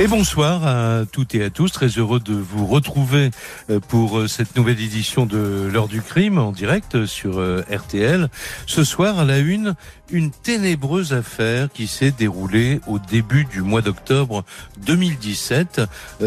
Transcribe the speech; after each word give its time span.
Et 0.00 0.08
bonsoir 0.08 0.66
à 0.66 1.06
toutes 1.06 1.36
et 1.36 1.44
à 1.44 1.50
tous. 1.50 1.70
Très 1.70 1.86
heureux 1.86 2.18
de 2.18 2.34
vous 2.34 2.66
retrouver 2.66 3.30
euh, 3.70 3.78
pour 3.78 4.18
euh, 4.18 4.26
cette 4.26 4.56
nouvelle 4.56 4.80
édition 4.80 5.24
de 5.24 5.70
l'heure 5.72 5.86
du 5.86 6.02
crime 6.02 6.36
en 6.36 6.50
direct 6.50 7.06
sur 7.06 7.38
euh, 7.38 7.62
RTL. 7.70 8.28
Ce 8.66 8.82
soir, 8.82 9.20
à 9.20 9.24
la 9.24 9.38
une, 9.38 9.76
une 10.10 10.32
ténébreuse 10.32 11.12
affaire 11.12 11.68
qui 11.72 11.86
s'est 11.86 12.10
déroulée 12.10 12.80
au 12.88 12.98
début 12.98 13.44
du 13.44 13.62
mois 13.62 13.82
d'octobre 13.82 14.44
2017 14.84 15.82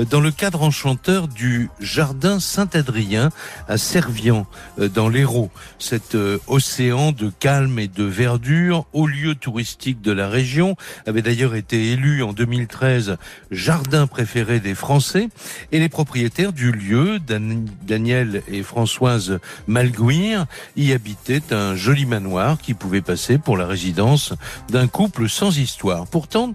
dans 0.09 0.21
le 0.21 0.31
cadre 0.31 0.61
enchanteur 0.61 1.27
du 1.27 1.69
jardin 1.81 2.39
Saint-Adrien 2.39 3.31
à 3.67 3.77
Servian 3.77 4.47
dans 4.77 5.09
l'Hérault. 5.09 5.51
Cet 5.77 6.17
océan 6.47 7.11
de 7.11 7.31
calme 7.39 7.79
et 7.79 7.87
de 7.87 8.03
verdure, 8.03 8.87
haut 8.93 9.07
lieu 9.07 9.35
touristique 9.35 10.01
de 10.01 10.11
la 10.11 10.27
région, 10.27 10.75
avait 11.05 11.21
d'ailleurs 11.21 11.55
été 11.55 11.91
élu 11.91 12.23
en 12.23 12.33
2013 12.33 13.17
jardin 13.57 14.07
préféré 14.07 14.59
des 14.59 14.75
Français 14.75 15.29
et 15.71 15.79
les 15.79 15.89
propriétaires 15.89 16.53
du 16.53 16.71
lieu, 16.71 17.19
Daniel 17.19 18.43
et 18.47 18.63
Françoise 18.63 19.39
Malguir, 19.67 20.45
y 20.75 20.93
habitaient 20.93 21.51
un 21.51 21.75
joli 21.75 22.05
manoir 22.05 22.59
qui 22.59 22.73
pouvait 22.73 23.01
passer 23.01 23.37
pour 23.37 23.57
la 23.57 23.65
résidence 23.65 24.33
d'un 24.69 24.87
couple 24.87 25.27
sans 25.27 25.57
histoire. 25.57 26.07
Pourtant, 26.07 26.53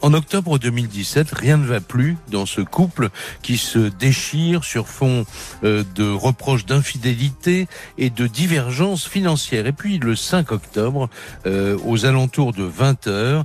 en 0.00 0.14
octobre 0.14 0.58
2017, 0.58 1.30
rien 1.32 1.56
ne 1.56 1.66
va 1.66 1.80
plus 1.80 2.16
dans 2.30 2.46
ce 2.46 2.60
couple 2.60 3.10
qui 3.42 3.58
se 3.58 3.78
déchire 3.78 4.64
sur 4.64 4.88
fond 4.88 5.26
euh, 5.64 5.82
de 5.94 6.08
reproches 6.08 6.66
d'infidélité 6.66 7.66
et 7.98 8.10
de 8.10 8.26
divergences 8.26 9.06
financières. 9.08 9.66
Et 9.66 9.72
puis 9.72 9.98
le 9.98 10.14
5 10.14 10.52
octobre, 10.52 11.08
euh, 11.46 11.76
aux 11.84 12.06
alentours 12.06 12.52
de 12.52 12.62
20 12.62 13.06
heures, 13.08 13.44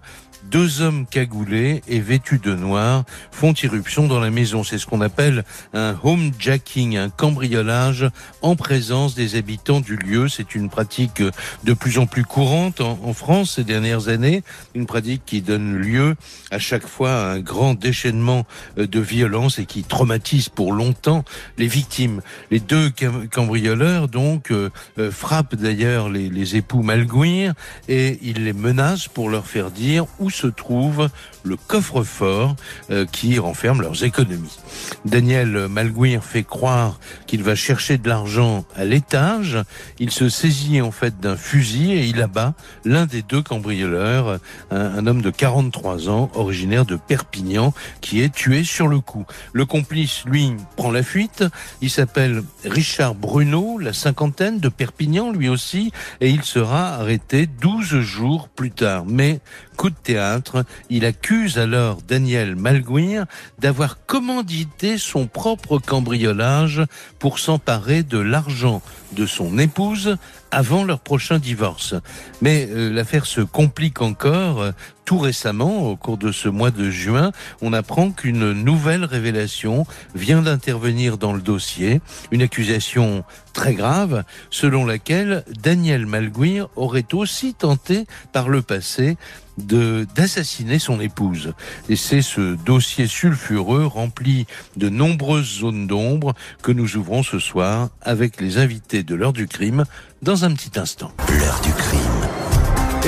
deux 0.49 0.81
hommes 0.81 1.05
cagoulés 1.05 1.81
et 1.87 1.99
vêtus 1.99 2.39
de 2.39 2.55
noir 2.55 3.03
font 3.31 3.53
irruption 3.53 4.07
dans 4.07 4.19
la 4.19 4.29
maison. 4.29 4.63
C'est 4.63 4.77
ce 4.77 4.85
qu'on 4.85 5.01
appelle 5.01 5.43
un 5.73 5.95
homejacking, 6.03 6.97
un 6.97 7.09
cambriolage 7.09 8.09
en 8.41 8.55
présence 8.55 9.15
des 9.15 9.35
habitants 9.35 9.79
du 9.79 9.95
lieu. 9.95 10.27
C'est 10.27 10.55
une 10.55 10.69
pratique 10.69 11.21
de 11.63 11.73
plus 11.73 11.97
en 11.99 12.05
plus 12.05 12.23
courante 12.23 12.81
en, 12.81 13.13
France 13.13 13.55
ces 13.55 13.63
dernières 13.63 14.07
années, 14.07 14.43
une 14.75 14.85
pratique 14.85 15.23
qui 15.25 15.41
donne 15.41 15.75
lieu 15.75 16.15
à 16.51 16.59
chaque 16.59 16.87
fois 16.87 17.11
à 17.11 17.31
un 17.33 17.39
grand 17.39 17.73
déchaînement 17.73 18.45
de 18.77 18.99
violence 18.99 19.59
et 19.59 19.65
qui 19.65 19.83
traumatise 19.83 20.49
pour 20.49 20.73
longtemps 20.73 21.23
les 21.57 21.67
victimes. 21.67 22.21
Les 22.51 22.59
deux 22.59 22.91
cambrioleurs 23.31 24.07
donc 24.07 24.51
euh, 24.51 24.69
euh, 24.97 25.11
frappent 25.11 25.55
d'ailleurs 25.55 26.09
les, 26.09 26.29
les 26.29 26.55
époux 26.55 26.81
Malguir 26.81 27.53
et 27.87 28.19
ils 28.21 28.43
les 28.45 28.53
menacent 28.53 29.07
pour 29.07 29.29
leur 29.29 29.45
faire 29.47 29.71
dire 29.71 30.05
où 30.19 30.29
se 30.39 30.47
trouve 30.47 31.09
le 31.43 31.57
coffre-fort 31.57 32.55
euh, 32.91 33.05
qui 33.05 33.39
renferme 33.39 33.81
leurs 33.81 34.03
économies. 34.03 34.57
Daniel 35.05 35.67
Malguir 35.67 36.23
fait 36.23 36.43
croire 36.43 36.99
qu'il 37.27 37.43
va 37.43 37.55
chercher 37.55 37.97
de 37.97 38.07
l'argent 38.07 38.65
à 38.75 38.85
l'étage. 38.85 39.57
Il 39.99 40.11
se 40.11 40.29
saisit 40.29 40.81
en 40.81 40.91
fait 40.91 41.19
d'un 41.19 41.35
fusil 41.35 41.93
et 41.93 42.05
il 42.05 42.21
abat 42.21 42.53
l'un 42.85 43.05
des 43.05 43.21
deux 43.21 43.41
cambrioleurs, 43.41 44.39
un, 44.71 45.05
homme 45.07 45.21
de 45.21 45.29
43 45.29 46.09
ans, 46.09 46.29
originaire 46.35 46.85
de 46.85 46.95
Perpignan, 46.95 47.73
qui 48.01 48.21
est 48.21 48.33
tué 48.33 48.63
sur 48.63 48.87
le 48.87 48.99
coup. 48.99 49.25
Le 49.53 49.65
complice, 49.65 50.23
lui, 50.25 50.53
prend 50.77 50.91
la 50.91 51.03
fuite. 51.03 51.43
Il 51.81 51.89
s'appelle 51.89 52.43
Richard 52.65 53.15
Bruno, 53.15 53.77
la 53.77 53.93
cinquantaine 53.93 54.59
de 54.59 54.69
Perpignan, 54.69 55.31
lui 55.31 55.49
aussi, 55.49 55.91
et 56.21 56.29
il 56.29 56.43
sera 56.43 56.95
arrêté 56.95 57.47
12 57.47 57.99
jours 57.99 58.47
plus 58.49 58.71
tard. 58.71 59.05
Mais 59.07 59.39
coup 59.79 59.89
de 59.89 59.95
théâtre, 59.95 60.65
il 60.89 61.05
accuse 61.05 61.57
alors 61.57 62.01
Daniel 62.05 62.57
Malguir 62.57 63.25
d'avoir 63.59 64.05
commandité 64.05 64.97
son 64.97 65.25
propre 65.25 65.79
cambriolage 65.79 66.81
pour 67.17 67.39
s'emparer 67.39 68.03
de 68.03 68.17
l'argent 68.17 68.81
de 69.13 69.25
son 69.25 69.57
épouse 69.57 70.17
avant 70.51 70.83
leur 70.83 70.99
prochain 70.99 71.39
divorce. 71.39 71.95
Mais 72.41 72.67
euh, 72.69 72.91
l'affaire 72.91 73.25
se 73.25 73.41
complique 73.41 74.01
encore. 74.01 74.63
Tout 75.09 75.17
récemment, 75.17 75.89
au 75.89 75.95
cours 75.95 76.19
de 76.19 76.31
ce 76.31 76.49
mois 76.49 76.69
de 76.69 76.91
juin, 76.91 77.31
on 77.63 77.73
apprend 77.73 78.11
qu'une 78.11 78.51
nouvelle 78.51 79.05
révélation 79.05 79.87
vient 80.13 80.43
d'intervenir 80.43 81.17
dans 81.17 81.33
le 81.33 81.41
dossier, 81.41 81.99
une 82.29 82.43
accusation 82.43 83.23
très 83.53 83.73
grave, 83.73 84.23
selon 84.51 84.85
laquelle 84.85 85.43
Daniel 85.63 86.05
Malguir 86.05 86.67
aurait 86.75 87.11
aussi 87.13 87.55
tenté 87.55 88.05
par 88.33 88.49
le 88.49 88.61
passé 88.61 89.17
d'assassiner 89.57 90.79
son 90.79 91.01
épouse. 91.01 91.53
Et 91.89 91.95
c'est 91.95 92.21
ce 92.21 92.55
dossier 92.55 93.07
sulfureux 93.07 93.85
rempli 93.85 94.45
de 94.77 94.89
nombreuses 94.89 95.59
zones 95.59 95.87
d'ombre 95.87 96.33
que 96.61 96.71
nous 96.71 96.97
ouvrons 96.97 97.23
ce 97.23 97.39
soir 97.39 97.89
avec 98.01 98.39
les 98.39 98.57
invités 98.57 98.98
de 99.03 99.15
l'heure 99.15 99.33
du 99.33 99.47
crime 99.47 99.85
dans 100.21 100.45
un 100.45 100.53
petit 100.53 100.79
instant. 100.79 101.11
L'heure 101.29 101.59
du 101.61 101.71
crime. 101.71 102.18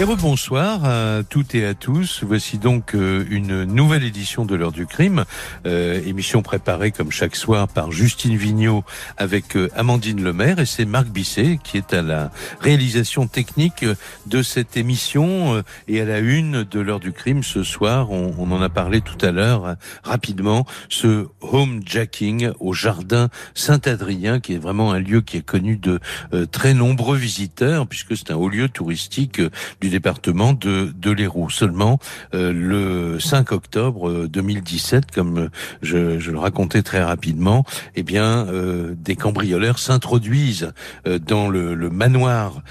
Et 0.02 0.04
rebonsoir 0.04 0.84
à 0.84 1.22
toutes 1.22 1.54
et 1.54 1.64
à 1.64 1.76
tous. 1.76 2.24
Voici 2.24 2.58
donc 2.58 2.96
euh, 2.96 3.24
une 3.30 3.66
nouvelle 3.66 4.04
édition 4.04 4.46
de 4.46 4.56
l'heure 4.56 4.72
du 4.72 4.88
crime, 4.88 5.26
euh, 5.68 6.02
émission 6.04 6.42
préparée 6.42 6.90
comme 6.90 7.12
chaque 7.12 7.36
soir 7.36 7.68
par 7.68 7.92
Justine 7.92 8.36
Vignot 8.36 8.84
avec 9.18 9.56
euh, 9.56 9.70
Amandine 9.76 10.24
Lemaire 10.24 10.58
et 10.58 10.66
c'est 10.66 10.86
Marc 10.86 11.10
Bisset 11.10 11.60
qui 11.64 11.78
est 11.78 11.94
à 11.94 12.02
la 12.02 12.32
réalisation 12.62 13.28
technique 13.28 13.86
de 14.26 14.42
cette 14.42 14.76
émission 14.76 15.62
et 15.88 16.02
à 16.02 16.06
la 16.06 16.18
une 16.18 16.64
de 16.64 16.80
l'heure 16.80 17.00
du 17.00 17.12
crime 17.12 17.44
ce 17.44 17.62
soir. 17.62 18.10
On, 18.10 18.34
on 18.40 18.52
en 18.52 18.62
a 18.64 18.70
parlé 18.70 19.02
tout 19.02 19.24
à 19.24 19.30
l'heure 19.30 19.76
rapidement. 20.04 20.66
Ce 20.90 21.28
homejacking 21.42 22.54
au 22.60 22.74
jardin 22.74 23.30
Saint-Adrien 23.54 24.40
qui 24.40 24.56
est 24.56 24.60
vraiment 24.60 24.94
un 24.94 25.00
lieu 25.00 25.22
qui 25.22 25.38
est 25.38 25.46
connu 25.46 25.78
de 25.78 26.00
très 26.52 26.74
nombreux 26.74 27.18
visiteurs 27.18 27.86
puisque 27.86 28.18
c'est 28.18 28.32
un 28.32 28.36
haut 28.36 28.50
lieu 28.50 28.68
touristique 28.68 29.40
du 29.80 29.91
département 29.92 30.54
de, 30.54 30.92
de 30.96 31.12
l'Hérault. 31.12 31.50
Seulement, 31.50 32.00
euh, 32.34 32.52
le 32.52 33.20
5 33.20 33.52
octobre 33.52 34.28
2017, 34.28 35.04
euh, 35.04 35.08
comme 35.14 35.50
je, 35.82 36.18
je, 36.18 36.32
le 36.32 36.40
racontais 36.40 36.82
très 36.82 37.04
rapidement, 37.04 37.66
eh 37.96 38.04
bien, 38.04 38.48
euh, 38.48 38.96
des 38.98 39.16
cambrioleurs 39.16 39.78
s'introduisent 39.78 40.72
dans 41.06 41.50
le, 41.50 41.76
le 41.76 41.90
manoir 41.90 42.62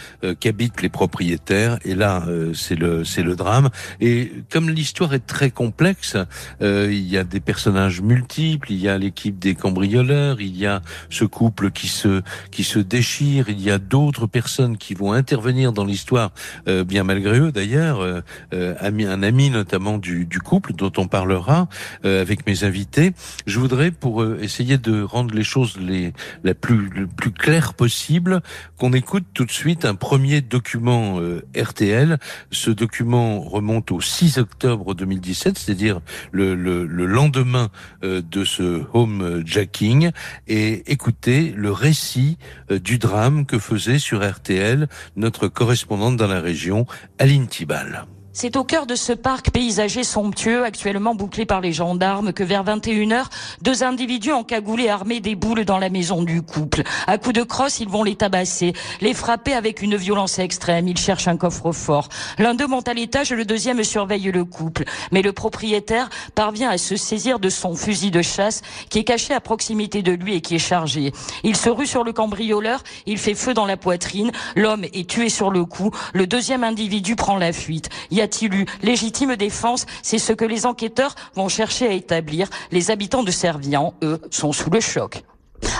qu'habitent 0.41 0.81
les 0.83 0.89
propriétaires. 0.89 1.79
Et 1.85 1.95
là, 1.95 2.25
c'est 2.55 2.75
le, 2.75 3.05
c'est 3.05 3.23
le 3.23 3.37
drame. 3.37 3.69
Et 4.01 4.33
comme 4.51 4.71
l'histoire 4.71 5.13
est 5.13 5.27
très 5.27 5.51
complexe, 5.51 6.17
il 6.61 7.07
y 7.07 7.19
a 7.19 7.25
des 7.25 7.41
personnages 7.41 8.01
multiples, 8.01 8.73
il 8.73 8.79
y 8.79 8.89
a 8.89 8.97
l'équipe 8.97 9.39
des 9.39 9.55
cambrioleurs, 9.55 10.41
il 10.41 10.57
y 10.57 10.67
a 10.67 10.81
ce 11.11 11.25
couple 11.25 11.71
qui 11.71 11.89
se, 11.89 12.23
qui 12.51 12.65
se 12.65 12.79
déchire, 12.79 13.49
il 13.49 13.61
y 13.61 13.71
a 13.71 13.79
d'autres 13.79 14.27
personnes 14.27 14.79
qui 14.79 14.95
vont 14.95 15.13
intervenir 15.13 15.73
dans 15.73 15.85
l'histoire, 15.85 16.31
bien 16.67 17.00
malgré 17.05 17.39
eux 17.39 17.53
d'ailleurs, 17.53 18.01
euh, 18.01 18.21
euh, 18.53 18.75
un 18.81 19.23
ami 19.23 19.51
notamment 19.51 19.99
du, 19.99 20.27
couple 20.45 20.73
dont 20.73 20.93
on 20.97 21.07
parlera 21.07 21.69
euh, 22.05 22.21
avec 22.21 22.47
mes 22.47 22.65
invités. 22.65 23.13
Je 23.47 23.59
voudrais, 23.59 23.91
pour 23.91 24.25
essayer 24.25 24.79
de 24.79 25.03
rendre 25.03 25.35
les 25.35 25.43
choses 25.43 25.79
les 25.79 26.13
la 26.45 26.55
plus 26.55 26.89
le 26.91 27.07
plus 27.07 27.31
possible, 27.77 28.43
qu'on 28.77 28.93
écoute 28.93 29.25
tout 29.35 29.45
de 29.45 29.51
suite 29.51 29.85
un 29.85 29.95
premier 29.95 30.41
document 30.41 31.21
RTL. 31.57 32.19
Ce 32.51 32.71
document 32.71 33.41
remonte 33.41 33.91
au 33.91 34.01
6 34.01 34.39
octobre 34.39 34.95
2017, 34.95 35.59
c'est-à-dire 35.59 36.01
le, 36.33 36.55
le, 36.55 36.87
le, 36.87 37.07
lendemain 37.07 37.71
de 38.03 38.45
ce 38.45 38.83
home 38.93 39.43
jacking, 39.45 40.11
et 40.49 40.91
écoutez 40.93 41.53
le 41.57 41.73
récit 41.73 42.39
du 42.71 42.99
drame 42.99 43.47
que 43.47 43.59
faisait 43.59 43.99
sur 43.99 44.29
RTL 44.29 44.89
notre 45.17 45.49
correspondante 45.49 46.17
dans 46.17 46.27
la 46.27 46.41
région, 46.41 46.87
Aline 47.19 47.47
Thibal. 47.49 48.20
C'est 48.33 48.57
au 48.57 48.63
cœur 48.63 48.87
de 48.87 48.95
ce 48.95 49.13
parc 49.13 49.51
paysager 49.51 50.05
somptueux, 50.05 50.63
actuellement 50.63 51.17
bouclé 51.17 51.47
par 51.47 51.61
les 51.61 51.73
gendarmes, 51.73 52.33
que 52.33 52.45
vers 52.45 52.65
21h, 52.65 53.25
deux 53.61 53.83
individus 53.83 54.31
encagoulés 54.31 54.89
armés 54.89 55.19
déboulent 55.19 55.65
dans 55.65 55.79
la 55.79 55.91
maison 55.91 56.23
du 56.23 56.41
couple. 56.41 56.83
À 57.09 57.19
coups 57.19 57.35
de 57.35 57.43
crosse, 57.43 57.81
ils 57.81 57.89
vont 57.89 58.05
les 58.05 58.15
tabasser, 58.15 58.73
les 59.01 59.15
frapper 59.15 59.53
avec 59.53 59.83
une 59.83 59.97
violence 59.97 60.39
extrême. 60.39 60.87
Ils 60.87 60.97
cherchent 60.97 61.27
un 61.27 61.37
coffre-fort. 61.37 62.09
L'un 62.39 62.55
d'eux 62.55 62.69
monte 62.69 62.87
à 62.87 62.95
l'étage, 62.95 63.33
le 63.33 63.45
deuxième 63.45 63.83
surveille 63.83 64.31
le 64.31 64.45
couple. 64.45 64.85
Mais 65.11 65.23
le 65.23 65.33
propriétaire 65.33 66.09
parvient 66.37 66.71
à 66.71 66.79
se 66.79 66.95
saisir 66.95 67.41
de 67.41 67.49
son 67.49 67.75
fusil 67.75 68.13
de 68.13 68.23
chasse, 68.23 68.63
qui 68.91 69.01
est 69.01 69.05
caché 69.05 69.35
à 69.35 69.41
proximité 69.41 70.03
de 70.03 70.13
lui 70.13 70.37
et 70.37 70.41
qui 70.41 70.55
est 70.55 70.61
chargé. 70.61 71.13
Il 71.43 71.57
se 71.57 71.69
rue 71.69 71.87
sur 71.87 72.05
le 72.05 72.13
cambrioleur, 72.13 72.85
il 73.07 73.19
fait 73.19 73.35
feu 73.35 73.55
dans 73.55 73.67
la 73.67 73.77
poitrine, 73.77 74.31
l'homme 74.55 74.85
est 74.85 75.11
tué 75.11 75.31
sur 75.31 75.51
le 75.51 75.65
coup, 75.65 75.91
le 76.13 76.29
deuxième 76.29 76.63
individu 76.63 77.17
prend 77.17 77.37
la 77.37 77.53
fuite 77.53 77.89
y 78.21 78.23
a-t-il 78.23 78.55
eu 78.55 78.67
légitime 78.83 79.37
défense? 79.37 79.87
C'est 80.03 80.19
ce 80.19 80.33
que 80.33 80.45
les 80.45 80.67
enquêteurs 80.67 81.15
vont 81.35 81.49
chercher 81.49 81.89
à 81.89 81.93
établir. 81.93 82.49
Les 82.71 82.91
habitants 82.91 83.23
de 83.23 83.31
Servian, 83.31 83.95
eux, 84.03 84.21
sont 84.31 84.53
sous 84.53 84.71
le 84.71 84.81
choc. 84.81 85.23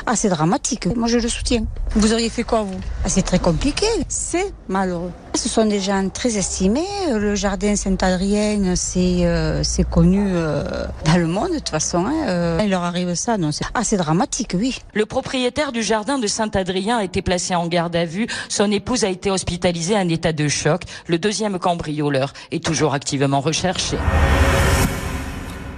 Ah, 0.07 0.17
c'est 0.17 0.29
dramatique. 0.29 0.87
Moi, 0.97 1.09
je 1.09 1.19
le 1.19 1.29
soutiens. 1.29 1.65
Vous 1.95 2.13
auriez 2.13 2.31
fait 2.31 2.43
quoi, 2.43 2.63
vous? 2.63 2.79
Ah, 3.05 3.09
C'est 3.09 3.23
très 3.23 3.39
compliqué. 3.39 3.87
C'est 4.09 4.53
malheureux. 4.69 5.13
Ce 5.35 5.49
sont 5.49 5.65
des 5.65 5.81
gens 5.81 6.09
très 6.09 6.37
estimés. 6.37 6.81
Le 7.13 7.35
jardin 7.35 7.77
Saint-Adrien, 7.77 8.75
c'est 8.75 9.25
euh, 9.25 9.63
c'est 9.63 9.89
connu 9.89 10.25
euh, 10.27 10.65
dans 11.05 11.17
le 11.17 11.27
monde, 11.27 11.51
de 11.51 11.59
toute 11.59 11.69
façon. 11.69 12.07
Hein. 12.07 12.27
Euh, 12.27 12.61
il 12.63 12.71
leur 12.71 12.83
arrive 12.83 13.15
ça. 13.15 13.39
Non, 13.39 13.53
c'est 13.53 13.65
ah, 13.75 13.97
dramatique, 13.97 14.57
oui. 14.59 14.81
Le 14.95 15.07
propriétaire 15.07 15.73
du 15.73 15.83
jardin 15.83 16.19
de 16.19 16.27
Saint-Adrien 16.27 16.99
a 16.99 17.05
été 17.05 17.23
placé 17.23 17.55
en 17.55 17.67
garde 17.69 17.95
à 17.95 18.05
vue. 18.05 18.27
Son 18.49 18.71
épouse 18.73 19.05
a 19.05 19.09
été 19.09 19.31
hospitalisée 19.31 19.97
en 19.97 20.09
état 20.09 20.33
de 20.33 20.49
choc. 20.49 20.83
Le 21.07 21.19
deuxième 21.19 21.59
cambrioleur 21.59 22.33
est 22.51 22.65
toujours 22.65 22.95
activement 22.95 23.41
recherché. 23.41 23.97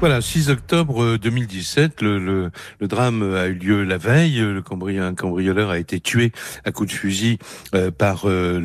Voilà, 0.02 0.20
6 0.20 0.50
octobre 0.50 1.16
2017, 1.16 2.02
euh, 2.02 2.04
le, 2.04 2.18
le, 2.18 2.50
le, 2.80 2.88
drame 2.88 3.22
a 3.36 3.46
eu 3.46 3.54
lieu 3.54 3.84
la 3.84 3.98
veille. 3.98 4.40
Le 4.40 4.60
cambrioleur, 4.60 5.06
un 5.06 5.14
cambrioleur 5.14 5.70
a 5.70 5.78
été 5.78 6.00
tué 6.00 6.32
à 6.64 6.72
coups 6.72 6.90
de 6.90 6.94
fusil 6.96 7.38
euh, 7.76 7.92
par 7.92 8.22
euh, 8.24 8.58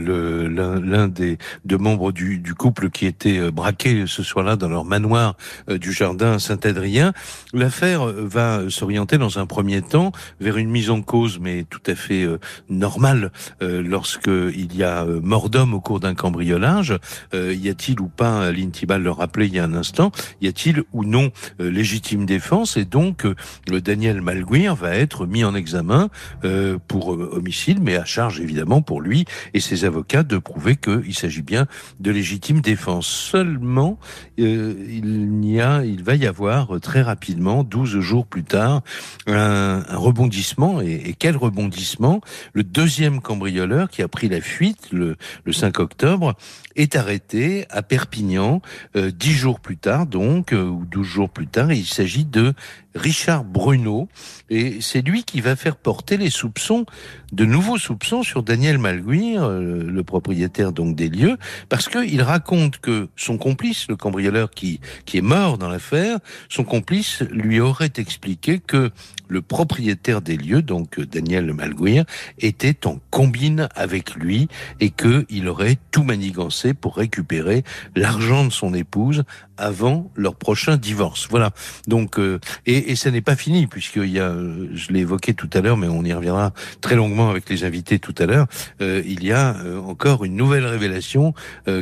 l'un 0.84 1.08
des 1.08 1.38
deux 1.64 1.78
membres 1.78 2.12
du, 2.12 2.40
du, 2.40 2.56
couple 2.56 2.90
qui 2.90 3.06
était 3.06 3.52
braqué 3.52 4.06
ce 4.08 4.24
soir-là 4.24 4.56
dans 4.56 4.68
leur 4.68 4.84
manoir 4.84 5.38
du 5.70 5.92
jardin 5.92 6.40
Saint-Adrien. 6.40 7.14
L'affaire 7.54 8.08
va 8.08 8.64
s'orienter 8.70 9.20
dans 9.20 9.38
un 9.38 9.46
premier 9.46 9.84
temps 9.84 10.14
vers 10.40 10.58
une 10.58 10.72
mise 10.72 10.90
en 10.90 11.04
cause, 11.04 11.38
mais 11.40 11.66
tout 11.70 11.84
à 11.86 11.94
fait 11.94 12.26
normale, 12.68 13.32
lorsque 13.62 14.26
il 14.26 14.76
y 14.76 14.84
a 14.84 15.06
mort 15.06 15.52
d'homme 15.52 15.76
au 15.76 15.82
cours 15.82 16.00
d'un 16.00 16.16
cambriolage. 16.16 16.98
y 17.34 17.70
a-t-il 17.70 18.02
ou 18.02 18.08
pas, 18.08 18.52
l'Intibal 18.52 19.04
le 19.04 19.12
rappelait 19.12 19.46
il 19.46 19.54
y 19.54 19.60
a 19.60 19.66
un 19.66 19.76
instant, 19.76 20.12
y 20.42 20.48
a-t-il 20.48 20.84
ou 20.94 21.04
non 21.04 21.27
euh, 21.60 21.70
légitime 21.70 22.26
défense 22.26 22.78
et 22.78 22.86
donc 22.86 23.26
euh, 23.26 23.36
le 23.70 23.82
Daniel 23.82 24.22
Malguir 24.22 24.76
va 24.76 24.96
être 24.96 25.26
mis 25.26 25.44
en 25.44 25.56
examen 25.56 26.10
euh, 26.44 26.78
pour 26.88 27.10
homicide, 27.10 27.80
mais 27.82 27.96
à 27.96 28.06
charge 28.06 28.40
évidemment 28.40 28.82
pour 28.82 29.02
lui 29.02 29.26
et 29.54 29.60
ses 29.60 29.86
avocats 29.86 30.24
de 30.24 30.38
prouver 30.38 30.76
qu'il 30.76 31.16
s'agit 31.16 31.42
bien 31.42 31.68
de 32.00 32.12
légitime 32.12 32.62
défense. 32.62 33.08
Seulement, 33.08 34.00
il 34.38 35.46
y 35.46 35.62
a, 35.62 35.84
il 35.84 36.04
va 36.04 36.16
y 36.16 36.26
avoir 36.26 36.80
très 36.82 37.02
rapidement, 37.02 37.64
12 37.64 38.00
jours 38.00 38.26
plus 38.26 38.44
tard, 38.44 38.82
un, 39.28 39.84
rebondissement 39.90 40.82
et, 40.82 41.02
et, 41.06 41.14
quel 41.14 41.38
rebondissement? 41.38 42.22
Le 42.54 42.64
deuxième 42.64 43.22
cambrioleur 43.22 43.90
qui 43.90 44.02
a 44.02 44.08
pris 44.08 44.30
la 44.30 44.42
fuite 44.42 44.90
le, 44.92 45.16
le 45.46 45.54
5 45.54 45.80
octobre 45.80 46.36
est 46.78 46.96
arrêté 46.96 47.66
à 47.70 47.82
Perpignan 47.82 48.62
dix 48.96 49.34
jours 49.34 49.60
plus 49.60 49.78
tard, 49.78 50.06
donc 50.06 50.54
ou 50.54 50.86
12 50.86 51.06
jours 51.06 51.30
plus 51.30 51.48
tard. 51.48 51.72
il 51.72 51.86
s'agit 51.86 52.26
de 52.26 52.54
Richard 52.98 53.44
Bruno. 53.44 54.10
Et 54.50 54.80
c'est 54.82 55.02
lui 55.02 55.24
qui 55.24 55.42
va 55.42 55.56
faire 55.56 55.76
porter 55.76 56.18
les 56.18 56.30
soupçons, 56.30 56.86
de 57.32 57.46
nouveaux 57.46 57.78
soupçons 57.78 58.24
sur 58.24 58.44
Daniel 58.44 58.78
Malguir, 58.78 59.44
euh, 59.44 59.84
le 59.84 60.04
propriétaire 60.04 60.72
donc 60.72 60.96
des 60.96 61.10
lieux, 61.10 61.38
parce 61.70 61.90
qu'il 61.90 62.22
raconte 62.22 62.80
que 62.80 63.10
son 63.16 63.38
complice, 63.38 63.88
le 63.90 63.96
cambrioleur 63.96 64.50
qui, 64.52 64.80
qui 65.06 65.18
est 65.18 65.22
mort 65.22 65.58
dans 65.58 65.70
l'affaire, 65.70 66.20
son 66.50 66.64
complice 66.64 67.24
lui 67.32 67.60
aurait 67.60 67.92
expliqué 67.98 68.60
que 68.60 68.92
le 69.28 69.42
propriétaire 69.42 70.22
des 70.22 70.38
lieux, 70.38 70.62
donc 70.62 71.00
Daniel 71.00 71.54
Malguir, 71.54 72.06
était 72.40 72.88
en 72.88 73.00
combine 73.12 73.68
avec 73.76 74.16
lui 74.16 74.48
et 74.80 74.90
qu'il 74.90 75.48
aurait 75.48 75.78
tout 75.92 76.04
manigancé 76.04 76.74
pour 76.74 76.96
récupérer 76.96 77.64
l'argent 77.96 78.46
de 78.46 78.52
son 78.52 78.74
épouse 78.74 79.24
avant 79.58 80.12
leur 80.16 80.36
prochain 80.36 80.78
divorce. 80.78 81.28
Voilà. 81.30 81.52
Donc 81.88 82.20
euh, 82.20 82.40
et, 82.66 82.87
et 82.88 82.96
ça 82.96 83.12
n'est 83.12 83.22
pas 83.22 83.36
fini 83.36 83.68
puisqu'il 83.68 84.12
y 84.12 84.20
a, 84.20 84.34
je 84.74 84.92
l'ai 84.92 85.02
évoqué 85.02 85.34
tout 85.34 85.50
à 85.54 85.62
l'heure, 85.62 85.78
mais 85.78 85.88
on 85.88 86.04
y 86.04 86.14
reviendra 86.14 86.54
très 86.82 86.96
longuement 86.96 87.30
avec 87.30 87.50
les 87.50 87.64
invités 87.64 88.00
tout 88.00 88.16
à 88.18 88.26
l'heure. 88.26 88.48
Euh, 88.82 89.04
il 89.06 89.24
y 89.24 89.32
a 89.32 89.56
euh, 89.58 89.80
encore 89.80 90.26
une 90.26 90.36
nouvelle 90.36 90.66
révélation 90.66 91.34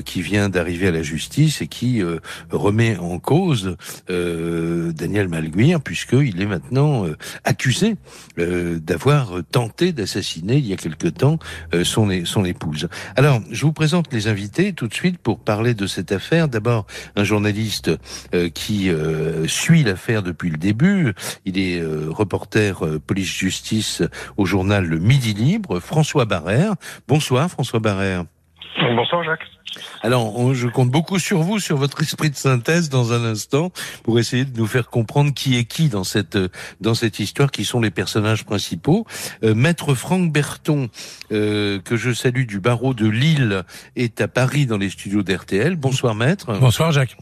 qui 0.06 0.22
vient 0.22 0.50
d'arriver 0.50 0.88
à 0.88 0.92
la 0.92 1.04
justice 1.04 1.62
et 1.62 1.68
qui 1.68 2.02
remet 2.52 2.98
en 2.98 3.20
cause 3.20 3.78
Daniel 4.08 5.28
Malguir 5.28 5.82
puisqu'il 5.82 6.42
est 6.42 6.46
maintenant 6.46 7.06
accusé 7.44 7.96
d'avoir 8.38 9.34
tenté 9.52 9.92
d'assassiner 9.92 10.58
il 10.58 10.68
y 10.68 10.74
a 10.74 10.76
quelque 10.76 11.08
temps 11.08 11.40
son, 11.84 12.10
épouse. 12.46 12.90
Alors, 13.16 13.42
je 13.52 13.66
vous 13.66 13.74
présente 13.74 14.12
les 14.12 14.28
invités 14.28 14.74
tout 14.74 14.88
de 14.88 14.94
suite 14.94 15.18
pour 15.18 15.40
parler 15.40 15.74
de 15.74 15.88
cette 15.88 16.12
affaire. 16.12 16.48
D'abord, 16.48 16.86
un 17.16 17.24
journaliste 17.24 17.92
euh, 18.34 18.50
qui 18.50 18.90
euh, 18.90 19.48
suit 19.48 19.84
l'affaire 19.84 20.24
depuis 20.24 20.50
le 20.50 20.58
début. 20.58 20.85
Il 21.46 21.58
est 21.60 21.80
euh, 21.80 22.08
reporter 22.10 22.86
police-justice 23.06 24.04
au 24.38 24.46
journal 24.46 24.86
Le 24.86 25.00
Midi 25.00 25.34
Libre, 25.34 25.80
François 25.80 26.26
Barrère. 26.26 26.74
Bonsoir 27.08 27.50
François 27.50 27.80
Barrère. 27.80 28.26
Bonsoir 28.96 29.24
Jacques. 29.24 29.46
Alors, 30.04 30.54
je 30.54 30.68
compte 30.68 30.90
beaucoup 30.90 31.20
sur 31.20 31.42
vous, 31.42 31.60
sur 31.60 31.76
votre 31.76 32.02
esprit 32.02 32.30
de 32.30 32.36
synthèse 32.36 32.90
dans 32.90 33.12
un 33.12 33.26
instant, 33.26 33.72
pour 34.04 34.20
essayer 34.20 34.46
de 34.46 34.58
nous 34.58 34.68
faire 34.68 34.90
comprendre 34.90 35.34
qui 35.34 35.58
est 35.58 35.66
qui 35.66 35.90
dans 35.90 36.06
cette 36.06 36.38
dans 36.80 36.94
cette 36.94 37.20
histoire, 37.20 37.52
qui 37.52 37.66
sont 37.66 37.82
les 37.82 37.92
personnages 37.92 38.46
principaux. 38.46 39.06
Maître 39.42 39.94
Franck 39.94 40.32
Berton, 40.32 40.90
que 41.30 41.82
je 41.92 42.14
salue 42.14 42.46
du 42.46 42.60
barreau 42.60 42.94
de 42.94 43.08
Lille, 43.08 43.64
est 43.96 44.22
à 44.22 44.28
Paris 44.28 44.66
dans 44.66 44.78
les 44.78 44.90
studios 44.90 45.24
d'RTL. 45.24 45.76
Bonsoir 45.76 46.16
Maître. 46.16 46.58
Bonsoir 46.60 46.92
Jacques. 46.92 47.18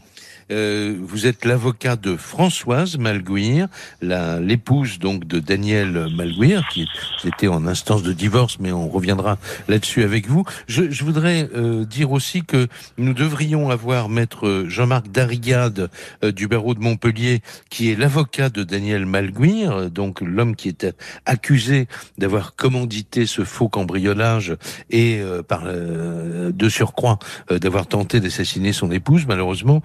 Euh, 0.50 0.96
vous 1.00 1.26
êtes 1.26 1.44
l'avocat 1.44 1.96
de 1.96 2.16
Françoise 2.16 2.98
Malguir, 2.98 3.68
l'épouse 4.02 4.98
donc 4.98 5.26
de 5.26 5.38
Daniel 5.38 6.08
Malguir, 6.14 6.66
qui 6.70 6.86
était 7.24 7.48
en 7.48 7.66
instance 7.66 8.02
de 8.02 8.12
divorce, 8.12 8.58
mais 8.60 8.72
on 8.72 8.88
reviendra 8.88 9.38
là-dessus 9.68 10.02
avec 10.02 10.28
vous. 10.28 10.44
Je, 10.66 10.90
je 10.90 11.04
voudrais 11.04 11.48
euh, 11.54 11.84
dire 11.84 12.12
aussi 12.12 12.44
que 12.44 12.68
nous 12.98 13.14
devrions 13.14 13.70
avoir 13.70 14.08
maître 14.08 14.64
Jean-Marc 14.68 15.08
Darigade 15.10 15.90
euh, 16.22 16.32
du 16.32 16.48
barreau 16.48 16.74
de 16.74 16.80
Montpellier, 16.80 17.40
qui 17.70 17.90
est 17.90 17.96
l'avocat 17.96 18.50
de 18.50 18.62
Daniel 18.62 19.06
Malguir, 19.06 19.90
donc 19.90 20.20
l'homme 20.20 20.56
qui 20.56 20.68
était 20.68 20.94
accusé 21.26 21.88
d'avoir 22.18 22.54
commandité 22.54 23.26
ce 23.26 23.44
faux 23.44 23.68
cambriolage 23.68 24.56
et 24.90 25.20
par 25.48 25.64
de 25.64 26.68
surcroît 26.68 27.18
d'avoir 27.50 27.86
tenté 27.86 28.20
d'assassiner 28.20 28.72
son 28.72 28.90
épouse. 28.90 29.26
Malheureusement, 29.26 29.82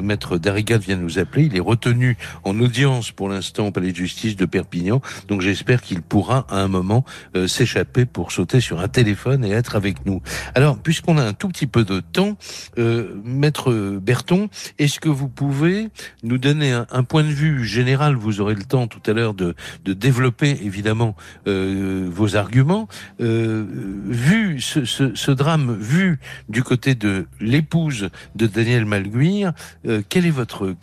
maître 0.00 0.38
Darigat 0.38 0.78
vient 0.78 0.96
nous 0.96 1.18
appeler. 1.18 1.44
Il 1.44 1.56
est 1.56 1.60
retenu 1.60 2.16
en 2.44 2.58
audience 2.60 3.10
pour 3.10 3.28
l'instant 3.28 3.68
au 3.68 3.70
palais 3.70 3.92
de 3.92 3.96
justice 3.96 4.36
de 4.36 4.44
Perpignan. 4.46 5.00
Donc 5.28 5.40
j'espère 5.40 5.82
qu'il 5.82 6.02
pourra 6.02 6.46
à 6.48 6.58
un 6.58 6.68
moment 6.68 7.04
euh, 7.36 7.46
s'échapper 7.46 8.04
pour 8.04 8.32
sauter 8.32 8.60
sur 8.60 8.80
un 8.80 8.88
téléphone 8.88 9.44
et 9.44 9.50
être 9.50 9.76
avec 9.76 10.06
nous. 10.06 10.22
Alors, 10.54 10.78
puisqu'on 10.78 11.18
a 11.18 11.22
un 11.22 11.32
tout 11.32 11.48
petit 11.48 11.66
peu 11.66 11.84
de 11.84 12.00
temps, 12.00 12.36
euh, 12.78 13.20
maître 13.24 13.72
Berton, 14.00 14.48
est-ce 14.78 15.00
que 15.00 15.08
vous 15.08 15.28
pouvez 15.28 15.88
nous 16.22 16.38
donner 16.38 16.72
un, 16.72 17.04
point 17.04 17.22
de 17.22 17.28
vue 17.28 17.64
général? 17.64 18.14
Vous 18.14 18.40
aurez 18.40 18.54
le 18.54 18.64
temps 18.64 18.86
tout 18.86 19.02
à 19.06 19.12
l'heure 19.12 19.34
de, 19.34 19.54
de 19.84 19.92
développer 19.92 20.50
évidemment 20.62 21.14
euh, 21.46 22.08
vos 22.10 22.36
arguments. 22.36 22.88
vu 23.18 24.60
ce, 24.60 24.84
ce, 24.84 25.30
drame, 25.30 25.76
vu 25.78 26.18
du 26.48 26.62
côté 26.62 26.94
de 26.94 27.26
l'épouse 27.40 28.10
de 28.34 28.46
Daniel 28.46 28.84
Malguir, 28.84 29.52
euh, 29.86 30.02
quel 30.08 30.26
est 30.26 30.30
votre, 30.30 30.74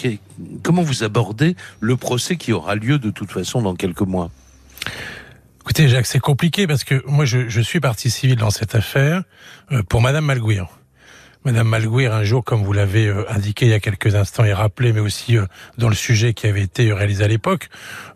comment 0.63 0.81
vous 0.81 1.03
abordez 1.03 1.55
le 1.79 1.96
procès 1.96 2.36
qui 2.36 2.53
aura 2.53 2.75
lieu 2.75 3.00
de 3.00 3.10
toute 3.10 3.31
façon 3.31 3.62
dans 3.62 3.75
quelques 3.75 4.01
mois? 4.01 4.31
Écoutez, 5.62 5.88
Jacques, 5.88 6.08
c'est 6.08 6.20
compliqué 6.20 6.65
parce 6.67 6.84
que 6.84 7.03
moi, 7.08 7.25
je, 7.25 7.62
suis 7.62 7.79
partie 7.79 8.10
civile 8.10 8.38
dans 8.38 8.50
cette 8.50 8.75
affaire 8.75 9.24
euh, 9.72 9.84
pour 9.84 10.01
Madame 10.01 10.25
Malguir. 10.25 10.67
Madame 11.43 11.69
Malguir, 11.69 12.13
un 12.13 12.24
jour, 12.24 12.43
comme 12.43 12.63
vous 12.63 12.71
l'avez 12.71 13.07
euh, 13.07 13.25
indiqué 13.27 13.65
il 13.65 13.71
y 13.71 13.74
a 13.74 13.79
quelques 13.79 14.13
instants 14.13 14.45
et 14.45 14.53
rappelé, 14.53 14.93
mais 14.93 15.00
aussi 15.00 15.39
euh, 15.39 15.48
dans 15.75 15.89
le 15.89 15.95
sujet 15.95 16.36
qui 16.36 16.45
avait 16.45 16.62
été 16.62 16.93
réalisé 16.93 17.24
à 17.24 17.27
l'époque, 17.27 17.69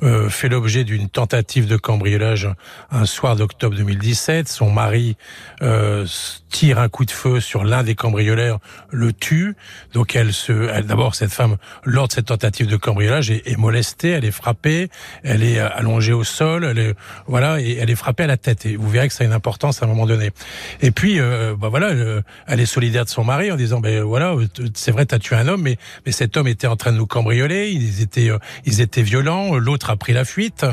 euh, 0.04 0.30
fait 0.30 0.48
l'objet 0.48 0.84
d'une 0.84 1.10
tentative 1.10 1.66
de 1.66 1.76
cambriolage 1.76 2.48
un 2.92 3.08
soir 3.08 3.36
d'octobre 3.36 3.76
2017. 3.76 4.48
Son 4.48 4.70
mari 4.70 5.18
tire 6.50 6.80
un 6.80 6.88
coup 6.88 7.04
de 7.04 7.12
feu 7.12 7.40
sur 7.40 7.64
l'un 7.64 7.84
des 7.84 7.96
cambrioleurs, 7.96 8.60
le 8.92 9.12
tue. 9.12 9.56
Donc 9.94 10.16
elle 10.16 10.32
se, 10.32 10.70
elle, 10.70 10.86
d'abord 10.86 11.16
cette 11.16 11.32
femme, 11.32 11.58
lors 11.84 12.08
de 12.08 12.14
cette 12.14 12.28
tentative 12.28 12.68
de 12.68 12.78
cambriolage, 12.78 13.32
est, 13.32 13.48
est, 13.48 13.58
molestée, 13.58 14.10
elle 14.10 14.24
est 14.24 14.32
frappée, 14.32 14.90
elle 15.24 15.44
est 15.44 15.60
allongée 15.60 16.14
au 16.14 16.24
sol, 16.24 16.64
elle 16.64 16.78
est, 16.78 16.96
voilà, 17.26 17.60
et 17.60 17.78
elle 17.78 17.90
est 17.90 17.96
frappée 17.96 18.24
à 18.24 18.28
la 18.28 18.38
tête. 18.38 18.68
Et 18.68 18.76
vous 18.76 18.90
verrez 18.90 19.08
que 19.08 19.14
ça 19.14 19.24
a 19.24 19.28
une 19.28 19.34
importance 19.34 19.82
à 19.82 19.86
un 19.86 19.90
moment 19.90 20.06
donné. 20.06 20.30
Et 20.82 20.92
puis, 20.92 21.20
bah 21.20 21.70
voilà, 21.70 21.92
elle 22.48 22.60
est 22.60 22.66
solidaire 22.66 23.06
de 23.06 23.15
son 23.16 23.24
mari 23.24 23.50
en 23.50 23.56
disant 23.56 23.80
ben 23.80 24.04
voilà 24.04 24.36
c'est 24.74 24.92
vrai 24.92 25.06
tu 25.06 25.16
as 25.16 25.20
tué 25.20 25.36
un 25.36 25.48
homme 25.48 25.62
mais 25.62 25.78
mais 26.06 26.12
cet 26.12 26.36
homme 26.36 26.48
était 26.48 26.68
en 26.68 26.76
train 26.76 26.92
de 26.92 26.98
nous 26.98 27.08
cambrioler. 27.08 27.70
Ils 27.72 28.02
étaient 28.02 28.30
euh, 28.30 28.38
ils 28.66 28.82
étaient 28.82 29.04
violents. 29.04 29.56
L'autre 29.56 29.90
a 29.90 29.96
pris 29.96 30.12
la 30.12 30.26
fuite. 30.26 30.66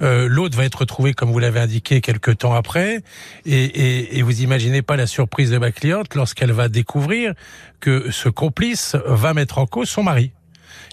Euh, 0.00 0.28
l'autre 0.28 0.56
va 0.56 0.64
être 0.64 0.80
retrouvé 0.80 1.12
comme 1.12 1.32
vous 1.32 1.40
l'avez 1.40 1.60
indiqué 1.60 2.00
quelques 2.00 2.38
temps 2.38 2.54
après. 2.54 3.02
Et, 3.46 3.64
et, 3.64 4.18
et 4.18 4.22
vous 4.22 4.42
imaginez 4.42 4.82
pas 4.82 4.96
la 4.96 5.06
surprise 5.06 5.50
de 5.50 5.58
ma 5.58 5.72
cliente 5.72 6.14
lorsqu'elle 6.14 6.52
va 6.52 6.68
découvrir 6.68 7.34
que 7.80 8.10
ce 8.12 8.28
complice 8.28 8.96
va 9.06 9.34
mettre 9.34 9.58
en 9.58 9.66
cause 9.66 9.88
son 9.88 10.04
mari 10.04 10.30